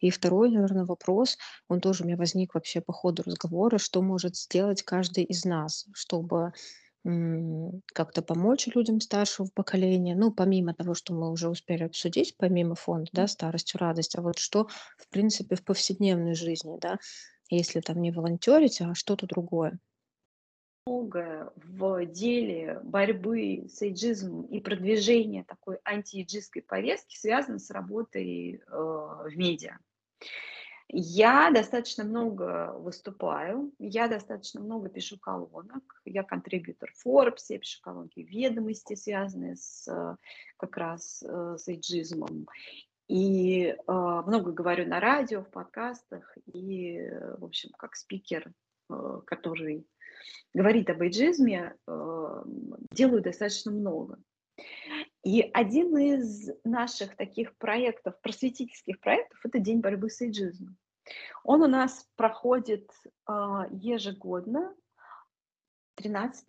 И 0.01 0.11
второй, 0.11 0.51
наверное, 0.51 0.85
вопрос, 0.85 1.39
он 1.69 1.81
тоже 1.81 2.05
у 2.05 2.07
меня 2.07 2.17
возник 2.17 2.55
вообще 2.55 2.81
по 2.81 2.93
ходу 2.93 3.23
разговора, 3.25 3.79
что 3.79 4.03
может 4.03 4.37
сделать 4.37 4.83
каждый 4.83 5.25
из 5.25 5.45
нас, 5.45 5.87
чтобы 5.95 6.53
как-то 7.95 8.23
помочь 8.23 8.67
людям 8.69 9.01
старшего 9.01 9.49
поколения. 9.55 10.15
Ну, 10.15 10.31
помимо 10.31 10.75
того, 10.75 10.95
что 10.95 11.15
мы 11.15 11.31
уже 11.31 11.49
успели 11.49 11.85
обсудить, 11.85 12.37
помимо 12.37 12.75
фонда, 12.75 13.11
да, 13.13 13.27
старостью 13.27 13.81
радость, 13.81 14.17
а 14.17 14.23
вот 14.23 14.39
что, 14.39 14.69
в 14.97 15.09
принципе, 15.09 15.57
в 15.57 15.65
повседневной 15.65 16.35
жизни, 16.35 16.77
да, 16.81 16.99
если 17.51 17.81
там 17.81 18.03
не 18.03 18.11
волонтерить, 18.11 18.81
а 18.81 18.95
что-то 18.95 19.27
другое. 19.27 19.79
Многое 20.87 21.51
в 21.57 22.07
деле 22.07 22.81
борьбы 22.83 23.67
с 23.69 23.83
эйджизмом 23.83 24.47
и 24.47 24.61
продвижения 24.61 25.45
такой 25.45 25.79
антиэйджистской 25.85 26.63
повестки 26.63 27.17
связано 27.17 27.59
с 27.59 27.71
работой 27.71 28.55
э, 28.55 28.61
в 28.71 29.33
медиа. 29.35 29.79
Я 30.91 31.51
достаточно 31.51 32.03
много 32.05 32.73
выступаю, 32.79 33.73
я 33.79 34.09
достаточно 34.09 34.61
много 34.61 34.89
пишу 34.89 35.19
колонок, 35.19 36.01
я 36.07 36.23
контрибьютор 36.23 36.91
Forbes, 37.05 37.45
я 37.51 37.59
пишу 37.59 37.81
колонки 37.83 38.21
ведомости, 38.21 38.95
связанные 38.95 39.57
с 39.57 39.87
как 40.57 40.77
раз 40.77 41.23
э, 41.23 41.57
с 41.59 41.69
эйджизмом. 41.69 42.47
И 43.09 43.65
э, 43.65 43.75
много 43.87 44.53
говорю 44.53 44.87
на 44.87 45.01
радио, 45.01 45.43
в 45.43 45.51
подкастах, 45.51 46.37
и, 46.53 47.11
в 47.39 47.45
общем, 47.45 47.71
как 47.79 47.97
спикер, 47.97 48.53
э, 48.91 49.21
который 49.25 49.87
говорит 50.53 50.91
об 50.91 51.01
эйджизме, 51.01 51.75
э, 51.87 52.43
делаю 52.93 53.23
достаточно 53.23 53.73
много. 53.73 54.19
И 55.25 55.43
один 55.53 55.97
из 55.99 56.51
наших 56.65 57.17
таких 57.17 57.57
проектов, 57.57 58.21
просветительских 58.21 59.01
проектов, 59.01 59.41
это 59.45 59.59
День 59.59 59.81
борьбы 59.81 60.11
с 60.11 60.21
эйджизмом. 60.21 60.77
Он 61.43 61.63
у 61.63 61.67
нас 61.67 62.07
проходит 62.17 62.91
а, 63.27 63.67
ежегодно 63.71 64.75
13 65.97 66.49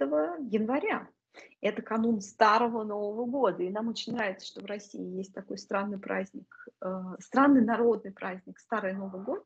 января. 0.52 1.10
Это 1.62 1.82
канун 1.82 2.22
Старого 2.22 2.84
Нового 2.84 3.26
года. 3.26 3.64
И 3.64 3.70
нам 3.70 3.88
очень 3.88 4.14
нравится, 4.14 4.48
что 4.48 4.62
в 4.62 4.66
России 4.66 5.18
есть 5.18 5.34
такой 5.34 5.58
странный 5.58 6.00
праздник, 6.00 6.68
а, 6.82 7.16
странный 7.20 7.62
народный 7.62 8.12
праздник 8.12 8.60
Старый 8.60 8.94
Новый 8.94 9.24
год. 9.24 9.46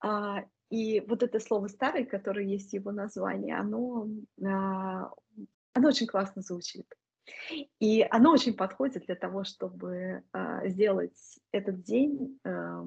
А, 0.00 0.44
и 0.68 1.00
вот 1.00 1.24
это 1.24 1.40
слово 1.40 1.66
«старый», 1.66 2.04
которое 2.04 2.46
есть 2.46 2.72
его 2.74 2.92
названии, 2.92 3.52
оно, 3.52 4.06
оно 4.38 5.88
очень 5.88 6.06
классно 6.06 6.42
звучит. 6.42 6.86
И 7.78 8.06
оно 8.10 8.32
очень 8.32 8.54
подходит 8.54 9.06
для 9.06 9.14
того, 9.14 9.44
чтобы 9.44 10.22
э, 10.32 10.68
сделать 10.68 11.38
этот 11.52 11.82
день 11.82 12.38
э, 12.44 12.84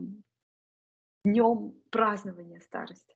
днем 1.24 1.74
празднования 1.90 2.60
старости. 2.60 3.16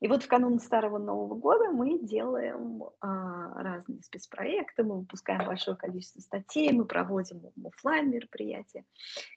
И 0.00 0.06
вот 0.06 0.22
в 0.22 0.28
канун 0.28 0.60
Старого 0.60 0.98
Нового 0.98 1.34
года 1.34 1.70
мы 1.70 1.98
делаем 1.98 2.84
а, 3.00 3.62
разные 3.62 4.02
спецпроекты, 4.02 4.84
мы 4.84 5.00
выпускаем 5.00 5.44
большое 5.46 5.76
количество 5.76 6.20
статей, 6.20 6.72
мы 6.72 6.84
проводим 6.84 7.42
офлайн 7.64 8.10
мероприятия, 8.10 8.84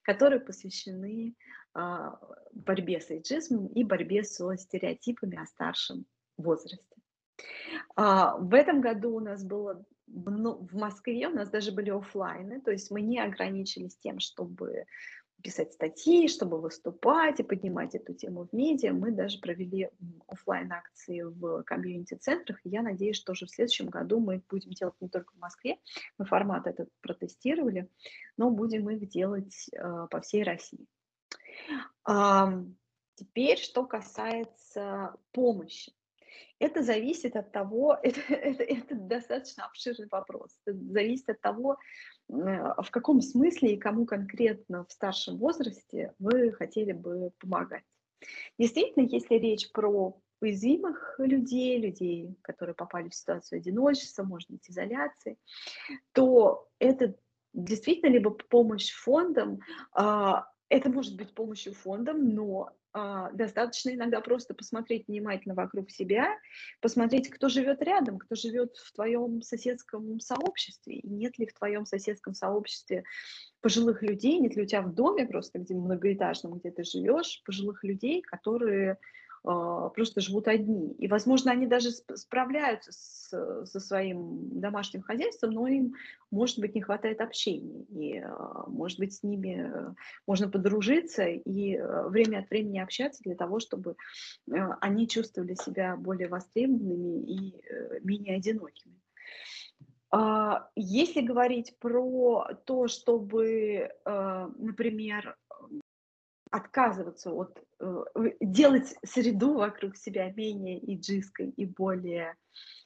которые 0.03 0.39
посвящены 0.39 1.35
а, 1.73 2.19
борьбе 2.53 3.01
с 3.01 3.09
эйджизмом 3.09 3.67
и 3.67 3.83
борьбе 3.83 4.23
со 4.23 4.55
стереотипами 4.55 5.41
о 5.41 5.45
старшем 5.45 6.05
возрасте. 6.37 6.85
А, 7.95 8.37
в 8.37 8.53
этом 8.53 8.81
году 8.81 9.15
у 9.15 9.19
нас 9.19 9.43
было 9.43 9.83
в 10.13 10.75
Москве 10.75 11.27
у 11.27 11.31
нас 11.31 11.49
даже 11.49 11.71
были 11.71 11.89
офлайны, 11.89 12.61
то 12.61 12.71
есть 12.71 12.91
мы 12.91 13.01
не 13.01 13.19
ограничились 13.19 13.97
тем, 13.97 14.19
чтобы 14.19 14.85
писать 15.41 15.73
статьи, 15.73 16.27
чтобы 16.27 16.59
выступать 16.59 17.39
и 17.39 17.43
поднимать 17.43 17.95
эту 17.95 18.13
тему 18.13 18.47
в 18.47 18.53
медиа. 18.53 18.93
Мы 18.93 19.11
даже 19.11 19.39
провели 19.39 19.89
офлайн 20.27 20.71
акции 20.71 21.21
в 21.21 21.63
комьюнити-центрах. 21.63 22.59
Я 22.63 22.81
надеюсь, 22.81 23.17
что 23.17 23.31
уже 23.33 23.45
в 23.45 23.49
следующем 23.49 23.87
году 23.87 24.19
мы 24.19 24.35
их 24.35 24.47
будем 24.47 24.71
делать 24.71 24.95
не 25.01 25.09
только 25.09 25.33
в 25.33 25.39
Москве. 25.39 25.79
Мы 26.17 26.25
формат 26.25 26.67
этот 26.67 26.89
протестировали, 27.01 27.89
но 28.37 28.51
будем 28.51 28.89
их 28.89 29.09
делать 29.09 29.67
э, 29.73 30.07
по 30.09 30.21
всей 30.21 30.43
России. 30.43 30.85
А, 32.03 32.63
теперь, 33.15 33.57
что 33.57 33.85
касается 33.85 35.15
помощи. 35.31 35.91
Это 36.61 36.83
зависит 36.83 37.35
от 37.35 37.51
того, 37.51 37.97
это, 38.03 38.21
это, 38.29 38.63
это 38.63 38.95
достаточно 38.95 39.65
обширный 39.65 40.07
вопрос. 40.11 40.55
Это 40.65 40.77
зависит 40.77 41.29
от 41.29 41.41
того, 41.41 41.77
э, 42.29 42.33
в 42.33 42.91
каком 42.91 43.21
смысле 43.21 43.73
и 43.73 43.79
кому 43.79 44.05
конкретно 44.05 44.85
в 44.85 44.91
старшем 44.91 45.37
возрасте 45.37 46.13
вы 46.19 46.51
хотели 46.51 46.91
бы 46.91 47.31
помогать. 47.39 47.83
Действительно, 48.59 49.07
если 49.07 49.35
речь 49.35 49.71
про 49.71 50.21
уязвимых 50.39 51.15
людей, 51.17 51.79
людей, 51.79 52.35
которые 52.43 52.75
попали 52.75 53.09
в 53.09 53.15
ситуацию 53.15 53.57
одиночества, 53.57 54.23
может 54.23 54.49
быть, 54.51 54.69
изоляции, 54.69 55.37
то 56.13 56.69
это 56.77 57.15
действительно 57.53 58.11
либо 58.11 58.29
помощь 58.29 58.91
фондам, 58.91 59.59
а, 59.93 60.47
это 60.69 60.89
может 60.89 61.15
быть 61.17 61.33
помощью 61.33 61.73
фондам, 61.73 62.29
но 62.29 62.71
достаточно 62.93 63.91
иногда 63.91 64.19
просто 64.21 64.53
посмотреть 64.53 65.07
внимательно 65.07 65.55
вокруг 65.55 65.89
себя, 65.91 66.27
посмотреть, 66.81 67.29
кто 67.29 67.47
живет 67.47 67.81
рядом, 67.81 68.19
кто 68.19 68.35
живет 68.35 68.75
в 68.75 68.93
твоем 68.93 69.41
соседском 69.41 70.19
сообществе, 70.19 70.95
и 70.95 71.07
нет 71.07 71.37
ли 71.37 71.45
в 71.45 71.53
твоем 71.53 71.85
соседском 71.85 72.33
сообществе 72.33 73.03
пожилых 73.61 74.01
людей, 74.01 74.39
нет 74.39 74.55
ли 74.55 74.63
у 74.63 74.65
тебя 74.65 74.81
в 74.81 74.93
доме 74.93 75.25
просто, 75.25 75.59
где 75.59 75.73
многоэтажном, 75.75 76.59
где 76.59 76.71
ты 76.71 76.83
живешь, 76.83 77.41
пожилых 77.45 77.83
людей, 77.83 78.21
которые 78.21 78.93
а, 78.93 78.97
просто 79.43 80.21
живут 80.21 80.47
одни. 80.47 80.93
И, 80.93 81.07
возможно, 81.07 81.51
они 81.51 81.65
даже 81.65 81.89
справляются 81.91 82.91
с, 82.91 83.65
со 83.65 83.79
своим 83.79 84.59
домашним 84.59 85.01
хозяйством, 85.01 85.51
но 85.51 85.67
им, 85.67 85.95
может 86.29 86.59
быть, 86.59 86.75
не 86.75 86.81
хватает 86.81 87.21
общения. 87.21 87.83
И, 87.85 88.19
а, 88.19 88.65
может 88.67 88.99
быть, 88.99 89.13
с 89.15 89.23
ними 89.23 89.67
э, 89.67 89.93
можно 90.27 90.49
подружиться 90.49 91.23
и 91.23 91.75
э, 91.75 92.07
время 92.07 92.39
от 92.39 92.49
времени 92.49 92.79
общаться 92.79 93.23
для 93.23 93.35
того, 93.35 93.59
чтобы 93.59 93.91
э, 93.91 94.53
они 94.79 95.07
чувствовали 95.07 95.55
себя 95.55 95.95
более 95.95 96.27
востребованными 96.27 97.23
и 97.23 97.61
менее 98.03 98.35
одинокими. 98.35 98.95
А, 100.11 100.69
если 100.75 101.21
говорить 101.21 101.75
про 101.79 102.47
то, 102.65 102.87
чтобы, 102.87 103.91
например, 104.05 105.37
отказываться 106.51 107.31
от, 107.31 107.63
э, 107.79 108.03
делать 108.41 108.95
среду 109.03 109.55
вокруг 109.55 109.95
себя 109.95 110.31
менее 110.31 110.79
иджистской 110.93 111.49
и 111.49 111.65
более 111.65 112.35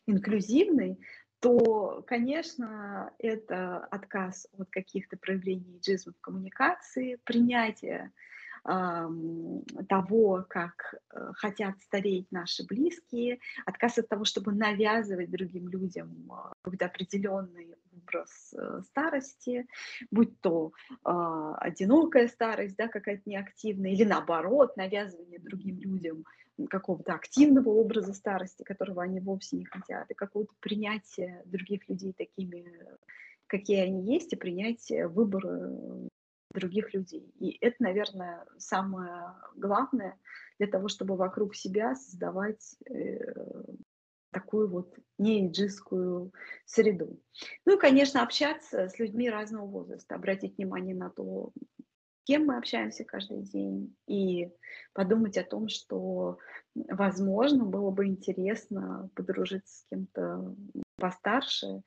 инклюзивной, 0.06 1.00
то, 1.40 2.04
конечно, 2.08 3.12
это 3.20 3.78
отказ 3.92 4.48
от 4.58 4.70
каких-то 4.70 5.18
проявлений 5.18 5.78
иджизма 5.78 6.14
в 6.14 6.22
коммуникации, 6.22 7.20
принятие 7.24 8.12
того, 8.66 10.46
как 10.50 10.96
э, 11.14 11.32
хотят 11.36 11.80
стареть 11.82 12.32
наши 12.32 12.66
близкие, 12.66 13.40
отказ 13.66 14.00
от 14.00 14.10
того, 14.10 14.26
чтобы 14.26 14.54
навязывать 14.54 15.30
другим 15.30 15.68
людям 15.68 16.10
а, 16.32 16.52
какой-то 16.64 16.86
определенный 16.86 17.76
образ 17.96 18.54
э, 18.58 18.82
старости, 18.88 19.68
будь 20.10 20.40
то 20.42 20.72
э, 20.90 21.54
одинокая 21.60 22.28
старость, 22.28 22.76
да, 22.76 22.88
какая-то 22.88 23.30
неактивная, 23.30 23.92
или 23.92 24.04
наоборот, 24.04 24.76
навязывание 24.78 25.40
другим 25.40 25.80
людям 25.80 26.26
какого-то 26.70 27.14
активного 27.14 27.70
образа 27.70 28.14
старости, 28.14 28.64
которого 28.64 29.04
они 29.04 29.20
вовсе 29.20 29.58
не 29.58 29.66
хотят, 29.66 30.10
и 30.10 30.16
какого-то 30.16 30.54
принятия 30.60 31.44
других 31.46 31.88
людей 31.88 32.14
такими, 32.14 32.66
какие 33.46 33.82
они 33.82 34.12
есть, 34.12 34.34
и 34.34 34.38
принятие 34.38 35.08
выбора 35.08 35.72
других 36.56 36.94
людей. 36.94 37.32
И 37.40 37.58
это, 37.62 37.76
наверное, 37.80 38.46
самое 38.58 39.34
главное 39.56 40.18
для 40.58 40.68
того, 40.68 40.88
чтобы 40.88 41.16
вокруг 41.16 41.56
себя 41.56 41.96
создавать 41.96 42.76
э, 42.90 43.34
такую 44.32 44.70
вот 44.70 44.98
неэйджистскую 45.18 46.34
среду. 46.66 47.20
Ну 47.66 47.78
и, 47.78 47.80
конечно, 47.80 48.24
общаться 48.24 48.90
с 48.90 49.00
людьми 49.00 49.30
разного 49.30 49.66
возраста, 49.66 50.16
обратить 50.16 50.58
внимание 50.58 50.96
на 50.96 51.10
то, 51.10 51.52
кем 52.26 52.48
мы 52.48 52.58
общаемся 52.58 53.06
каждый 53.06 53.44
день, 53.44 53.96
и 54.08 54.50
подумать 54.94 55.38
о 55.38 55.44
том, 55.44 55.70
что, 55.70 56.40
возможно, 56.74 57.66
было 57.66 57.92
бы 57.92 58.08
интересно 58.08 59.10
подружиться 59.16 59.78
с 59.78 59.86
кем-то 59.90 60.56
постарше, 60.98 61.84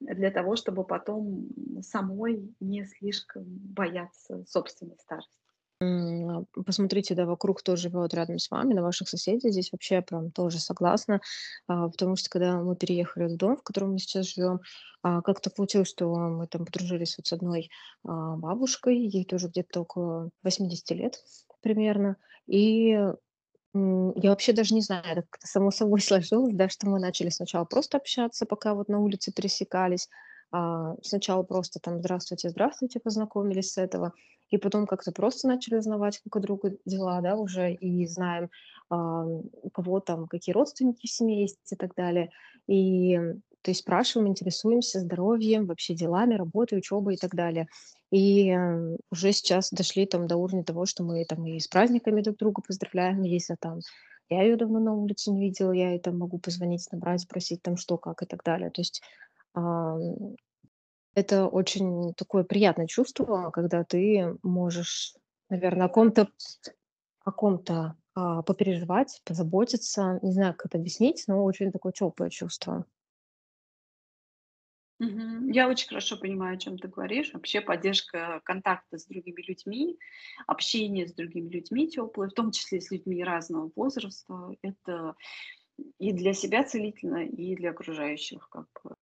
для 0.00 0.30
того, 0.30 0.56
чтобы 0.56 0.84
потом 0.84 1.48
самой 1.82 2.54
не 2.60 2.86
слишком 2.86 3.44
бояться 3.46 4.44
собственной 4.46 4.96
старости. 4.98 5.42
А, 5.82 6.44
посмотрите, 6.64 7.14
да, 7.14 7.26
вокруг 7.26 7.60
кто 7.60 7.76
живет 7.76 8.14
рядом 8.14 8.38
с 8.38 8.50
вами, 8.50 8.74
на 8.74 8.82
ваших 8.82 9.08
соседей. 9.08 9.50
Здесь 9.50 9.72
вообще 9.72 10.00
прям 10.02 10.30
тоже 10.30 10.60
согласна, 10.60 11.20
а, 11.66 11.88
потому 11.88 12.16
что 12.16 12.30
когда 12.30 12.60
мы 12.60 12.76
переехали 12.76 13.26
в 13.26 13.36
дом, 13.36 13.56
в 13.56 13.62
котором 13.62 13.92
мы 13.92 13.98
сейчас 13.98 14.26
живем, 14.26 14.60
а, 15.02 15.22
как-то 15.22 15.50
получилось, 15.50 15.88
что 15.88 16.14
мы 16.14 16.46
там 16.46 16.64
подружились 16.64 17.16
вот 17.18 17.26
с 17.26 17.32
одной 17.32 17.70
бабушкой, 18.04 18.98
ей 18.98 19.24
тоже 19.24 19.48
где-то 19.48 19.80
около 19.80 20.30
80 20.42 20.90
лет 20.92 21.22
примерно, 21.62 22.16
и 22.46 22.98
я 23.74 24.30
вообще 24.30 24.52
даже 24.52 24.74
не 24.74 24.82
знаю, 24.82 25.02
это 25.04 25.26
само 25.40 25.70
собой 25.70 26.00
сложилось, 26.00 26.54
да, 26.54 26.68
что 26.68 26.88
мы 26.88 27.00
начали 27.00 27.30
сначала 27.30 27.64
просто 27.64 27.96
общаться, 27.96 28.46
пока 28.46 28.74
вот 28.74 28.88
на 28.88 29.00
улице 29.00 29.32
пересекались. 29.32 30.08
А, 30.52 30.94
сначала 31.02 31.42
просто 31.42 31.80
там 31.80 31.98
«здравствуйте, 32.00 32.50
здравствуйте» 32.50 33.00
познакомились 33.00 33.72
с 33.72 33.78
этого, 33.78 34.12
и 34.50 34.58
потом 34.58 34.86
как-то 34.86 35.10
просто 35.12 35.48
начали 35.48 35.76
узнавать 35.76 36.18
как 36.22 36.36
у 36.36 36.40
друга 36.40 36.76
дела, 36.84 37.20
да, 37.22 37.36
уже, 37.36 37.72
и 37.72 38.06
знаем, 38.06 38.50
а, 38.90 39.24
у 39.26 39.70
кого 39.70 40.00
там 40.00 40.26
какие 40.28 40.52
родственники 40.54 41.06
в 41.06 41.10
семье 41.10 41.40
есть 41.42 41.72
и 41.72 41.76
так 41.76 41.94
далее. 41.94 42.30
И, 42.68 43.16
то 43.62 43.70
есть 43.70 43.80
спрашиваем, 43.80 44.28
интересуемся 44.28 45.00
здоровьем, 45.00 45.66
вообще 45.66 45.94
делами, 45.94 46.34
работой, 46.34 46.78
учебой 46.78 47.14
и 47.14 47.18
так 47.18 47.34
далее. 47.34 47.66
И 48.10 48.54
уже 49.10 49.32
сейчас 49.32 49.70
дошли 49.70 50.04
там 50.04 50.26
до 50.26 50.36
уровня 50.36 50.64
того, 50.64 50.84
что 50.84 51.02
мы 51.02 51.24
там 51.24 51.46
и 51.46 51.58
с 51.58 51.66
праздниками 51.66 52.20
друг 52.20 52.36
друга 52.36 52.60
поздравляем, 52.60 53.22
если 53.22 53.56
там 53.58 53.78
я 54.28 54.42
ее 54.42 54.56
давно 54.56 54.80
на 54.80 54.94
улице 54.94 55.30
не 55.30 55.40
видела, 55.40 55.72
я 55.72 55.98
там 55.98 56.18
могу 56.18 56.38
позвонить, 56.38 56.86
набрать, 56.90 57.20
спросить 57.22 57.62
там 57.62 57.76
что, 57.76 57.98
как 57.98 58.22
и 58.22 58.26
так 58.26 58.42
далее. 58.42 58.70
То 58.70 58.80
есть 58.80 59.02
это 59.54 61.46
очень 61.46 62.14
такое 62.14 62.44
приятное 62.44 62.86
чувство, 62.86 63.50
когда 63.50 63.84
ты 63.84 64.36
можешь, 64.42 65.14
наверное, 65.48 65.86
о 65.86 65.88
ком-то 65.88 66.28
о 67.24 67.30
ком-то 67.30 67.96
а, 68.14 68.42
попереживать, 68.42 69.20
позаботиться. 69.24 70.18
Не 70.22 70.32
знаю, 70.32 70.54
как 70.54 70.66
это 70.66 70.78
объяснить, 70.78 71.24
но 71.28 71.44
очень 71.44 71.70
такое 71.70 71.92
теплое 71.92 72.30
чувство. 72.30 72.84
Я 74.98 75.68
очень 75.68 75.88
хорошо 75.88 76.16
понимаю, 76.16 76.54
о 76.54 76.58
чем 76.58 76.78
ты 76.78 76.86
говоришь. 76.88 77.32
Вообще 77.32 77.60
поддержка 77.60 78.40
контакта 78.44 78.98
с 78.98 79.06
другими 79.06 79.42
людьми, 79.42 79.98
общение 80.46 81.06
с 81.08 81.12
другими 81.12 81.48
людьми 81.48 81.88
теплое, 81.88 82.28
в 82.28 82.34
том 82.34 82.52
числе 82.52 82.80
с 82.80 82.90
людьми 82.90 83.24
разного 83.24 83.70
возраста, 83.74 84.50
это 84.62 85.16
и 85.98 86.12
для 86.12 86.34
себя 86.34 86.62
целительно, 86.62 87.24
и 87.24 87.56
для 87.56 87.70
окружающих, 87.70 88.48
как 88.48 88.66
бы, 88.84 88.94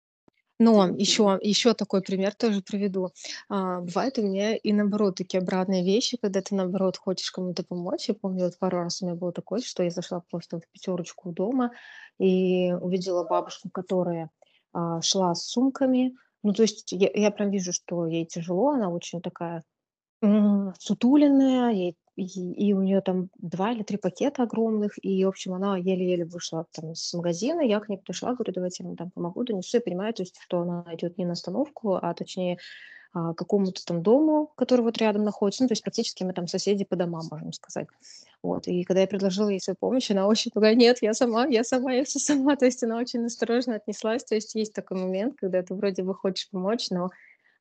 Но 0.60 0.88
еще, 0.88 1.38
еще 1.40 1.72
такой 1.72 2.02
пример 2.02 2.34
тоже 2.34 2.60
приведу. 2.60 3.12
А, 3.48 3.80
бывает 3.80 4.18
у 4.18 4.22
меня 4.22 4.54
и 4.54 4.74
наоборот 4.74 5.16
такие 5.16 5.40
обратные 5.40 5.82
вещи, 5.82 6.18
когда 6.18 6.42
ты 6.42 6.54
наоборот 6.54 6.98
хочешь 6.98 7.30
кому-то 7.30 7.64
помочь. 7.64 8.08
Я 8.08 8.14
помню, 8.14 8.44
вот 8.44 8.58
пару 8.58 8.76
раз 8.76 9.00
у 9.00 9.06
меня 9.06 9.14
было 9.14 9.32
такое, 9.32 9.62
что 9.62 9.82
я 9.82 9.90
зашла 9.90 10.22
просто 10.30 10.60
в 10.60 10.68
пятерочку 10.70 11.32
дома 11.32 11.72
и 12.18 12.72
увидела 12.74 13.24
бабушку, 13.24 13.70
которая 13.70 14.28
а, 14.74 15.00
шла 15.00 15.34
с 15.34 15.46
сумками. 15.46 16.14
Ну, 16.42 16.52
то 16.52 16.60
есть 16.60 16.92
я, 16.92 17.08
я 17.14 17.30
прям 17.30 17.50
вижу, 17.50 17.72
что 17.72 18.06
ей 18.06 18.26
тяжело, 18.26 18.72
она 18.72 18.90
очень 18.90 19.22
такая 19.22 19.64
сутуленная, 20.78 21.72
ей, 21.72 21.96
и, 22.16 22.24
и 22.24 22.72
у 22.72 22.82
нее 22.82 23.00
там 23.00 23.30
два 23.38 23.72
или 23.72 23.82
три 23.82 23.96
пакета 23.96 24.42
огромных, 24.42 24.92
и, 25.02 25.24
в 25.24 25.28
общем, 25.28 25.54
она 25.54 25.76
еле-еле 25.76 26.24
вышла 26.24 26.66
там 26.72 26.94
с 26.94 27.14
магазина, 27.14 27.60
я 27.60 27.80
к 27.80 27.88
ней 27.88 27.98
подошла, 27.98 28.34
говорю, 28.34 28.52
давайте 28.52 28.82
я 28.82 28.88
вам 28.88 28.96
там 28.96 29.10
помогу, 29.10 29.44
донесу, 29.44 29.76
я 29.76 29.80
понимаю, 29.80 30.12
то 30.14 30.22
есть, 30.22 30.36
что 30.40 30.60
она 30.60 30.84
идет 30.92 31.18
не 31.18 31.24
на 31.24 31.32
остановку, 31.32 31.94
а 31.94 32.12
точнее 32.14 32.58
а, 33.12 33.34
какому-то 33.34 33.84
там 33.84 34.02
дому, 34.02 34.52
который 34.56 34.82
вот 34.82 34.98
рядом 34.98 35.24
находится. 35.24 35.64
Ну, 35.64 35.68
то 35.68 35.72
есть 35.72 35.82
практически 35.82 36.22
мы 36.22 36.32
там 36.32 36.46
соседи 36.46 36.84
по 36.84 36.94
домам, 36.94 37.26
можем 37.30 37.52
сказать. 37.52 37.88
Вот. 38.40 38.68
И 38.68 38.84
когда 38.84 39.00
я 39.00 39.08
предложила 39.08 39.48
ей 39.48 39.60
свою 39.60 39.76
помощь, 39.78 40.10
она 40.12 40.28
очень 40.28 40.52
такая, 40.52 40.76
нет, 40.76 40.98
я 41.02 41.12
сама, 41.12 41.46
я 41.46 41.64
сама, 41.64 41.92
я 41.92 42.04
все 42.04 42.20
сама. 42.20 42.54
То 42.54 42.66
есть 42.66 42.84
она 42.84 42.98
очень 42.98 43.24
осторожно 43.24 43.74
отнеслась. 43.74 44.22
То 44.22 44.36
есть 44.36 44.54
есть 44.54 44.72
такой 44.72 44.98
момент, 44.98 45.34
когда 45.36 45.62
ты 45.62 45.74
вроде 45.74 46.04
бы 46.04 46.14
хочешь 46.14 46.48
помочь, 46.50 46.90
но 46.90 47.10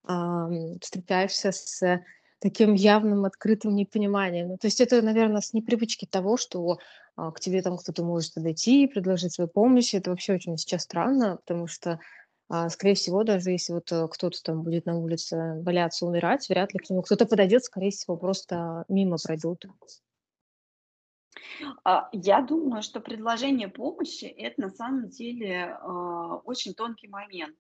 а, 0.04 0.50
встречаешься 0.82 1.52
с 1.52 2.00
таким 2.40 2.74
явным 2.74 3.26
открытым 3.26 3.76
непониманием. 3.76 4.50
Ну, 4.50 4.58
то 4.58 4.68
есть 4.68 4.82
это, 4.82 5.02
наверное, 5.02 5.42
с 5.42 5.54
непривычки 5.54 6.06
того, 6.06 6.38
что 6.38 6.80
а, 7.16 7.32
к 7.32 7.40
тебе 7.40 7.62
там 7.62 7.78
кто-то 7.78 8.04
может 8.04 8.34
подойти, 8.34 8.88
предложить 8.88 9.34
свою 9.34 9.50
помощь. 9.50 9.94
Это 9.94 10.10
вообще 10.10 10.34
очень 10.34 10.58
сейчас 10.58 10.84
странно, 10.84 11.38
потому 11.38 11.68
что 11.68 12.00
а, 12.50 12.70
скорее 12.70 12.96
всего, 12.96 13.24
даже 13.24 13.52
если 13.52 13.74
вот 13.74 13.92
э, 13.92 14.08
кто-то 14.10 14.42
там 14.42 14.64
будет 14.64 14.88
на 14.88 14.98
улице 14.98 15.62
валяться, 15.62 16.08
умирать, 16.08 16.50
вряд 16.50 16.74
ли 16.74 16.80
к 16.80 16.90
нему 16.90 17.04
кто-то 17.04 17.28
подойдет, 17.28 17.64
скорее 17.64 17.92
всего, 17.92 18.18
просто 18.18 18.86
мимо 18.90 19.18
пройдут. 19.24 19.68
А, 21.84 22.10
я 22.12 22.42
думаю, 22.42 22.82
что 22.82 23.02
предложение 23.02 23.68
помощи– 23.68 24.26
это 24.26 24.62
на 24.62 24.70
самом 24.70 25.10
деле 25.10 25.78
а, 25.80 26.38
очень 26.38 26.74
тонкий 26.74 27.08
момент. 27.08 27.56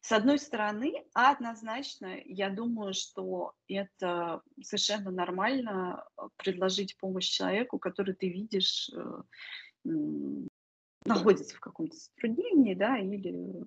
С 0.00 0.12
одной 0.12 0.38
стороны, 0.38 1.04
однозначно, 1.14 2.18
я 2.26 2.50
думаю, 2.50 2.92
что 2.92 3.54
это 3.68 4.42
совершенно 4.62 5.10
нормально 5.10 6.06
предложить 6.36 6.96
помощь 6.98 7.28
человеку, 7.28 7.78
который 7.78 8.14
ты 8.14 8.28
видишь 8.28 8.90
э, 8.94 9.22
находится 11.04 11.56
в 11.56 11.60
каком-то 11.60 11.96
затруднении, 11.96 12.74
да, 12.74 12.98
или 12.98 13.64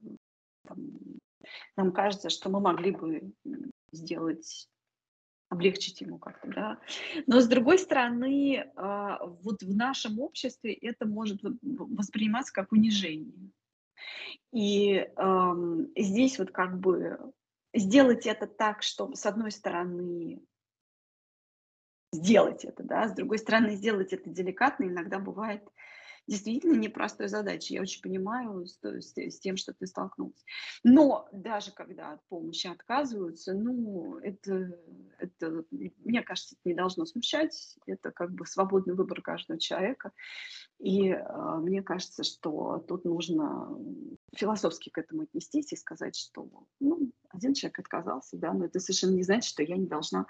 там, 0.68 0.78
нам 1.76 1.91
кажется, 1.91 2.30
что 2.30 2.50
мы 2.50 2.60
могли 2.60 2.91
бы 2.91 3.32
сделать 3.91 4.68
облегчить 5.50 6.02
ему 6.02 6.20
как-то, 6.20 6.48
да. 6.50 6.80
Но 7.26 7.39
с 7.39 7.48
другой 7.48 7.80
стороны, 7.80 8.70
а, 8.76 9.26
вот 9.26 9.62
в 9.62 9.76
нашем 9.76 10.20
обществе 10.20 10.74
это 10.74 11.06
может 11.06 11.39
восприниматься 11.62 12.52
как 12.52 12.72
унижение. 12.74 13.52
И 14.52 15.10
ам, 15.16 15.88
здесь 15.95 16.39
вот 16.39 16.52
как 16.52 16.80
бы 16.80 17.34
сделать 17.74 18.26
это 18.26 18.48
так, 18.48 18.84
чтобы 18.84 19.16
с 19.16 19.26
одной 19.26 19.52
стороны 19.52 20.41
сделать 22.14 22.64
это, 22.66 22.84
да, 22.84 23.08
с 23.08 23.14
другой 23.14 23.38
стороны 23.38 23.76
сделать 23.76 24.14
это 24.14 24.30
деликатно 24.30 24.86
иногда 24.86 25.20
бывает 25.20 25.68
действительно 26.28 26.75
непростой 26.75 27.30
задачей. 27.30 27.75
Я 27.75 27.82
очень 27.82 28.01
понимаю 28.01 28.65
с, 28.65 28.78
с, 28.84 29.17
с 29.17 29.39
тем, 29.39 29.57
что 29.57 29.73
ты 29.73 29.88
столкнулся. 29.88 30.43
Но 30.84 31.28
даже 31.32 31.71
когда 31.71 32.13
от 32.13 32.23
помощи 32.28 32.67
отказываются, 32.67 33.53
ну, 33.53 34.17
это, 34.19 34.78
это, 35.19 35.63
мне 35.71 36.21
кажется, 36.21 36.55
это 36.55 36.69
не 36.69 36.75
должно 36.75 37.05
смущать. 37.05 37.78
Это 37.86 38.11
как 38.11 38.32
бы 38.32 38.45
свободный 38.45 38.93
выбор 38.93 39.21
каждого 39.21 39.59
человека. 39.59 40.11
И 40.80 41.09
э, 41.09 41.57
мне 41.57 41.82
кажется, 41.82 42.23
что 42.23 42.84
тут 42.88 43.05
нужно 43.05 43.69
философски 44.36 44.89
к 44.89 44.97
этому 44.97 45.23
отнестись 45.23 45.71
и 45.73 45.78
сказать, 45.78 46.15
что 46.15 46.49
ну, 46.80 47.11
один 47.30 47.53
человек 47.53 47.80
отказался, 47.80 48.38
да, 48.38 48.53
но 48.53 48.65
это 48.65 48.80
совершенно 48.80 49.15
не 49.15 49.23
значит, 49.23 49.49
что 49.49 49.63
я 49.63 49.78
не 49.78 49.88
должна 49.88 50.28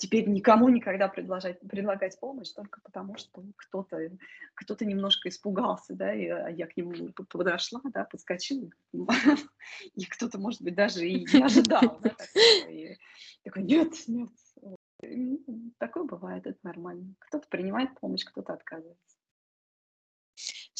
теперь 0.00 0.28
никому 0.28 0.68
никогда 0.68 1.08
предложать, 1.08 1.60
предлагать 1.60 2.18
помощь 2.18 2.50
только 2.50 2.80
потому, 2.80 3.16
что 3.16 3.44
кто-то 3.56 4.10
кто 4.54 4.74
немножко 4.84 5.28
испугался, 5.28 5.94
да, 5.94 6.12
и 6.12 6.26
а 6.26 6.48
я 6.48 6.66
к 6.66 6.76
нему 6.76 7.12
подошла, 7.12 7.80
да, 7.84 8.04
подскочила, 8.04 8.70
и 9.94 10.04
кто-то, 10.06 10.38
может 10.38 10.62
быть, 10.62 10.74
даже 10.74 11.06
и 11.06 11.24
не 11.32 11.42
ожидал, 11.44 12.00
да, 12.02 12.10
такого, 12.10 12.70
и 12.70 12.96
такой, 13.44 13.62
нет, 13.62 13.92
нет, 14.08 14.30
такое 15.78 16.04
бывает, 16.04 16.46
это 16.46 16.58
нормально. 16.62 17.14
Кто-то 17.20 17.46
принимает 17.48 17.98
помощь, 18.00 18.24
кто-то 18.24 18.54
отказывается. 18.54 19.19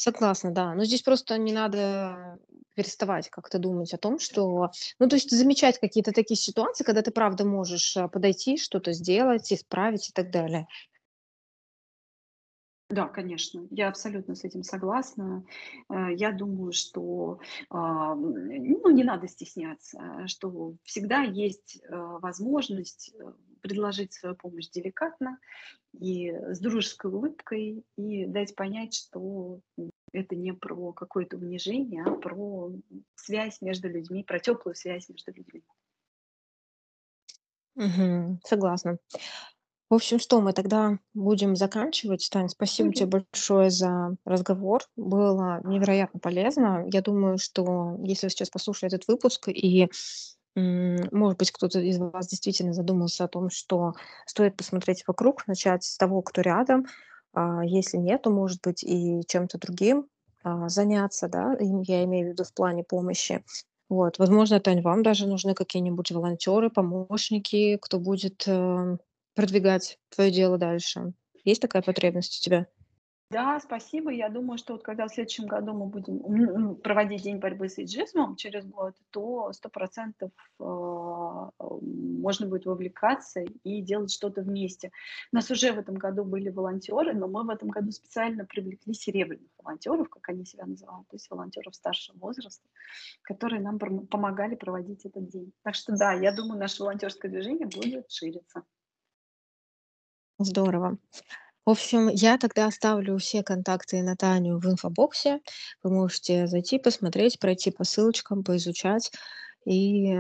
Согласна, 0.01 0.51
да. 0.51 0.75
Но 0.75 0.85
здесь 0.85 1.03
просто 1.03 1.37
не 1.37 1.53
надо 1.53 2.39
переставать 2.75 3.29
как-то 3.29 3.59
думать 3.59 3.93
о 3.93 3.99
том, 3.99 4.19
что, 4.19 4.71
ну, 4.99 5.09
то 5.09 5.17
есть 5.17 5.31
замечать 5.31 5.79
какие-то 5.79 6.13
такие 6.13 6.39
ситуации, 6.39 6.85
когда 6.85 7.03
ты 7.03 7.11
правда 7.11 7.45
можешь 7.45 7.99
а, 7.99 8.09
подойти, 8.09 8.57
что-то 8.57 8.95
сделать, 8.95 9.53
исправить 9.53 10.09
и 10.09 10.13
так 10.13 10.31
далее. 10.31 10.67
Да, 12.89 13.09
конечно, 13.09 13.69
я 13.71 13.89
абсолютно 13.89 14.35
с 14.35 14.43
этим 14.43 14.63
согласна. 14.63 15.45
Э, 15.91 16.15
я 16.15 16.33
думаю, 16.33 16.73
что 16.73 17.39
а, 17.69 18.15
ну, 18.15 18.91
не 18.91 19.05
надо 19.05 19.29
стесняться, 19.29 20.01
что 20.27 20.77
всегда 20.83 21.21
есть 21.23 21.79
э, 21.83 21.95
возможность 21.95 23.13
э, 23.15 23.33
предложить 23.61 24.13
свою 24.13 24.35
помощь 24.35 24.69
деликатно 24.69 25.39
и 25.99 26.31
с 26.31 26.61
дружеской 26.61 27.11
улыбкой 27.11 27.85
и 27.97 28.27
дать 28.27 28.55
понять, 28.55 28.95
что 28.95 29.61
это 30.13 30.37
не 30.37 30.53
про 30.53 30.93
какое-то 30.93 31.37
унижение, 31.37 32.05
а 32.05 32.13
про 32.13 32.73
связь 33.15 33.61
между 33.61 33.89
людьми, 33.89 34.25
про 34.25 34.39
теплую 34.41 34.75
связь 34.75 35.09
между 35.09 35.33
людьми. 35.33 35.63
Мгм. 37.77 38.41
Согласна. 38.45 38.99
В 39.89 39.95
общем, 39.95 40.21
что 40.21 40.41
мы 40.41 40.53
тогда 40.53 41.01
будем 41.15 41.57
заканчивать. 41.57 42.29
Тань, 42.31 42.49
спасибо 42.49 42.93
тебе 42.95 43.07
Окей. 43.09 43.27
большое 43.33 43.71
за 43.71 44.17
разговор. 44.25 44.83
Было 44.97 45.61
невероятно 45.65 46.21
полезно. 46.21 46.85
Я 46.93 47.03
думаю, 47.03 47.39
что 47.39 47.97
если 48.05 48.29
сейчас 48.29 48.51
послушаю 48.51 48.89
этот 48.89 49.09
выпуск 49.09 49.49
и, 49.49 49.89
может 50.57 51.39
быть, 51.39 51.51
кто-то 51.51 51.81
из 51.81 51.99
вас 51.99 52.29
действительно 52.29 52.73
задумался 52.73 53.25
о 53.25 53.29
том, 53.29 53.51
что 53.51 53.95
стоит 54.27 54.57
посмотреть 54.57 55.05
вокруг, 55.07 55.47
начать 55.47 55.85
с 55.85 55.97
того, 55.97 56.23
кто 56.23 56.41
рядом. 56.41 56.87
А 57.33 57.65
если 57.65 57.97
нет, 57.97 58.23
то, 58.23 58.31
может 58.31 58.61
быть, 58.63 58.83
и 58.83 59.23
чем-то 59.27 59.59
другим 59.59 60.07
а, 60.43 60.69
заняться, 60.69 61.29
да, 61.29 61.55
я 61.61 62.05
имею 62.05 62.29
в 62.29 62.33
виду 62.33 62.45
в 62.45 62.53
плане 62.53 62.83
помощи. 62.83 63.45
Вот, 63.89 64.19
возможно, 64.19 64.61
Тань, 64.61 64.83
вам 64.83 65.03
даже 65.03 65.27
нужны 65.27 65.55
какие-нибудь 65.55 66.13
волонтеры, 66.13 66.71
помощники, 66.71 67.77
кто 67.81 67.99
будет 67.99 68.45
э, 68.47 68.97
продвигать 69.35 69.99
твое 70.15 70.31
дело 70.31 70.59
дальше. 70.59 71.13
Есть 71.45 71.61
такая 71.61 71.83
потребность 71.83 72.41
у 72.41 72.45
тебя? 72.45 72.67
Да, 73.31 73.61
спасибо. 73.61 74.11
Я 74.11 74.29
думаю, 74.29 74.59
что 74.59 74.73
вот 74.73 74.83
когда 74.83 75.07
в 75.07 75.15
следующем 75.15 75.47
году 75.47 75.73
мы 75.73 75.87
будем 75.87 76.75
проводить 76.83 77.23
день 77.23 77.39
борьбы 77.39 77.69
с 77.69 77.79
эйджизмом 77.79 78.35
через 78.35 78.67
год, 78.67 78.97
то 79.11 79.53
сто 79.53 79.69
процентов 79.69 80.33
а, 80.59 81.51
можно 81.61 82.49
будет 82.49 82.67
вовлекаться 82.67 83.41
и 83.41 83.83
делать 83.83 84.13
что-то 84.13 84.43
вместе. 84.43 84.91
У 85.33 85.37
нас 85.37 85.49
уже 85.49 85.73
в 85.73 85.79
этом 85.79 85.95
году 85.95 86.25
были 86.25 86.49
волонтеры, 86.49 87.15
но 87.15 87.29
мы 87.29 87.45
в 87.45 87.51
этом 87.51 87.69
году 87.69 87.93
специально 87.93 88.45
привлекли 88.45 88.95
серебряных 88.95 89.49
волонтеров, 89.59 90.09
как 90.09 90.29
они 90.29 90.45
себя 90.45 90.67
называют, 90.67 91.07
то 91.07 91.15
есть 91.15 91.31
волонтеров 91.31 91.77
старшего 91.77 92.19
возраста, 92.19 92.69
которые 93.23 93.63
нам 93.63 93.77
пом- 93.77 94.09
помогали 94.09 94.57
проводить 94.57 95.07
этот 95.07 95.29
день. 95.29 95.53
Так 95.63 95.77
что 95.77 95.97
да, 95.97 96.15
я 96.15 96.33
думаю, 96.33 96.59
наше 96.59 96.83
волонтерское 96.83 97.31
движение 97.31 97.69
будет 97.69 98.11
шириться. 98.11 98.65
Здорово. 100.41 100.99
В 101.67 101.71
общем, 101.71 102.09
я 102.09 102.39
тогда 102.39 102.67
оставлю 102.67 103.19
все 103.19 103.43
контакты 103.43 104.03
на 104.03 104.17
Таню 104.17 104.59
в 104.59 104.67
инфобоксе. 104.67 105.41
Вы 105.83 105.91
можете 105.93 106.47
зайти, 106.47 106.79
посмотреть, 106.79 107.39
пройти 107.39 107.71
по 107.71 107.85
ссылочкам, 107.85 108.43
поизучать. 108.43 109.13
И 109.67 110.15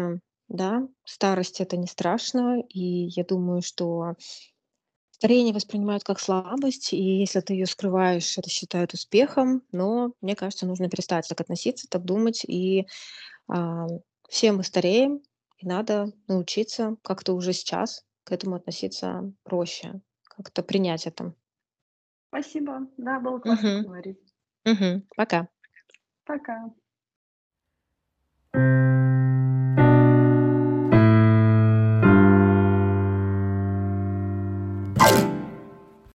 да, 0.48 0.86
старость 1.04 1.60
это 1.60 1.76
не 1.76 1.86
страшно. 1.86 2.60
И 2.68 3.06
я 3.16 3.24
думаю, 3.24 3.62
что 3.62 4.14
старение 5.10 5.54
воспринимают 5.54 6.04
как 6.04 6.20
слабость, 6.20 6.92
и 6.92 7.20
если 7.20 7.40
ты 7.40 7.54
ее 7.54 7.66
скрываешь, 7.66 8.36
это 8.36 8.50
считают 8.50 8.94
успехом. 8.94 9.62
Но 9.72 10.12
мне 10.20 10.36
кажется, 10.36 10.66
нужно 10.66 10.88
перестать 10.90 11.26
так 11.28 11.40
относиться, 11.40 11.88
так 11.88 12.04
думать. 12.04 12.44
И 12.46 12.86
а, 13.48 13.86
все 14.28 14.52
мы 14.52 14.62
стареем, 14.62 15.22
и 15.58 15.66
надо 15.66 16.12
научиться 16.26 16.96
как-то 17.02 17.34
уже 17.34 17.52
сейчас 17.52 18.04
к 18.24 18.32
этому 18.32 18.56
относиться 18.56 19.32
проще, 19.42 20.00
как-то 20.42 20.62
принять 20.62 21.06
это. 21.06 21.34
Спасибо. 22.28 22.86
Да, 22.96 23.20
было 23.20 23.38
классно 23.38 23.68
Мгм. 23.70 23.82
поговорить. 23.84 24.34
Мгм. 24.64 25.08
Пока. 25.16 25.48
Пока. 26.24 26.70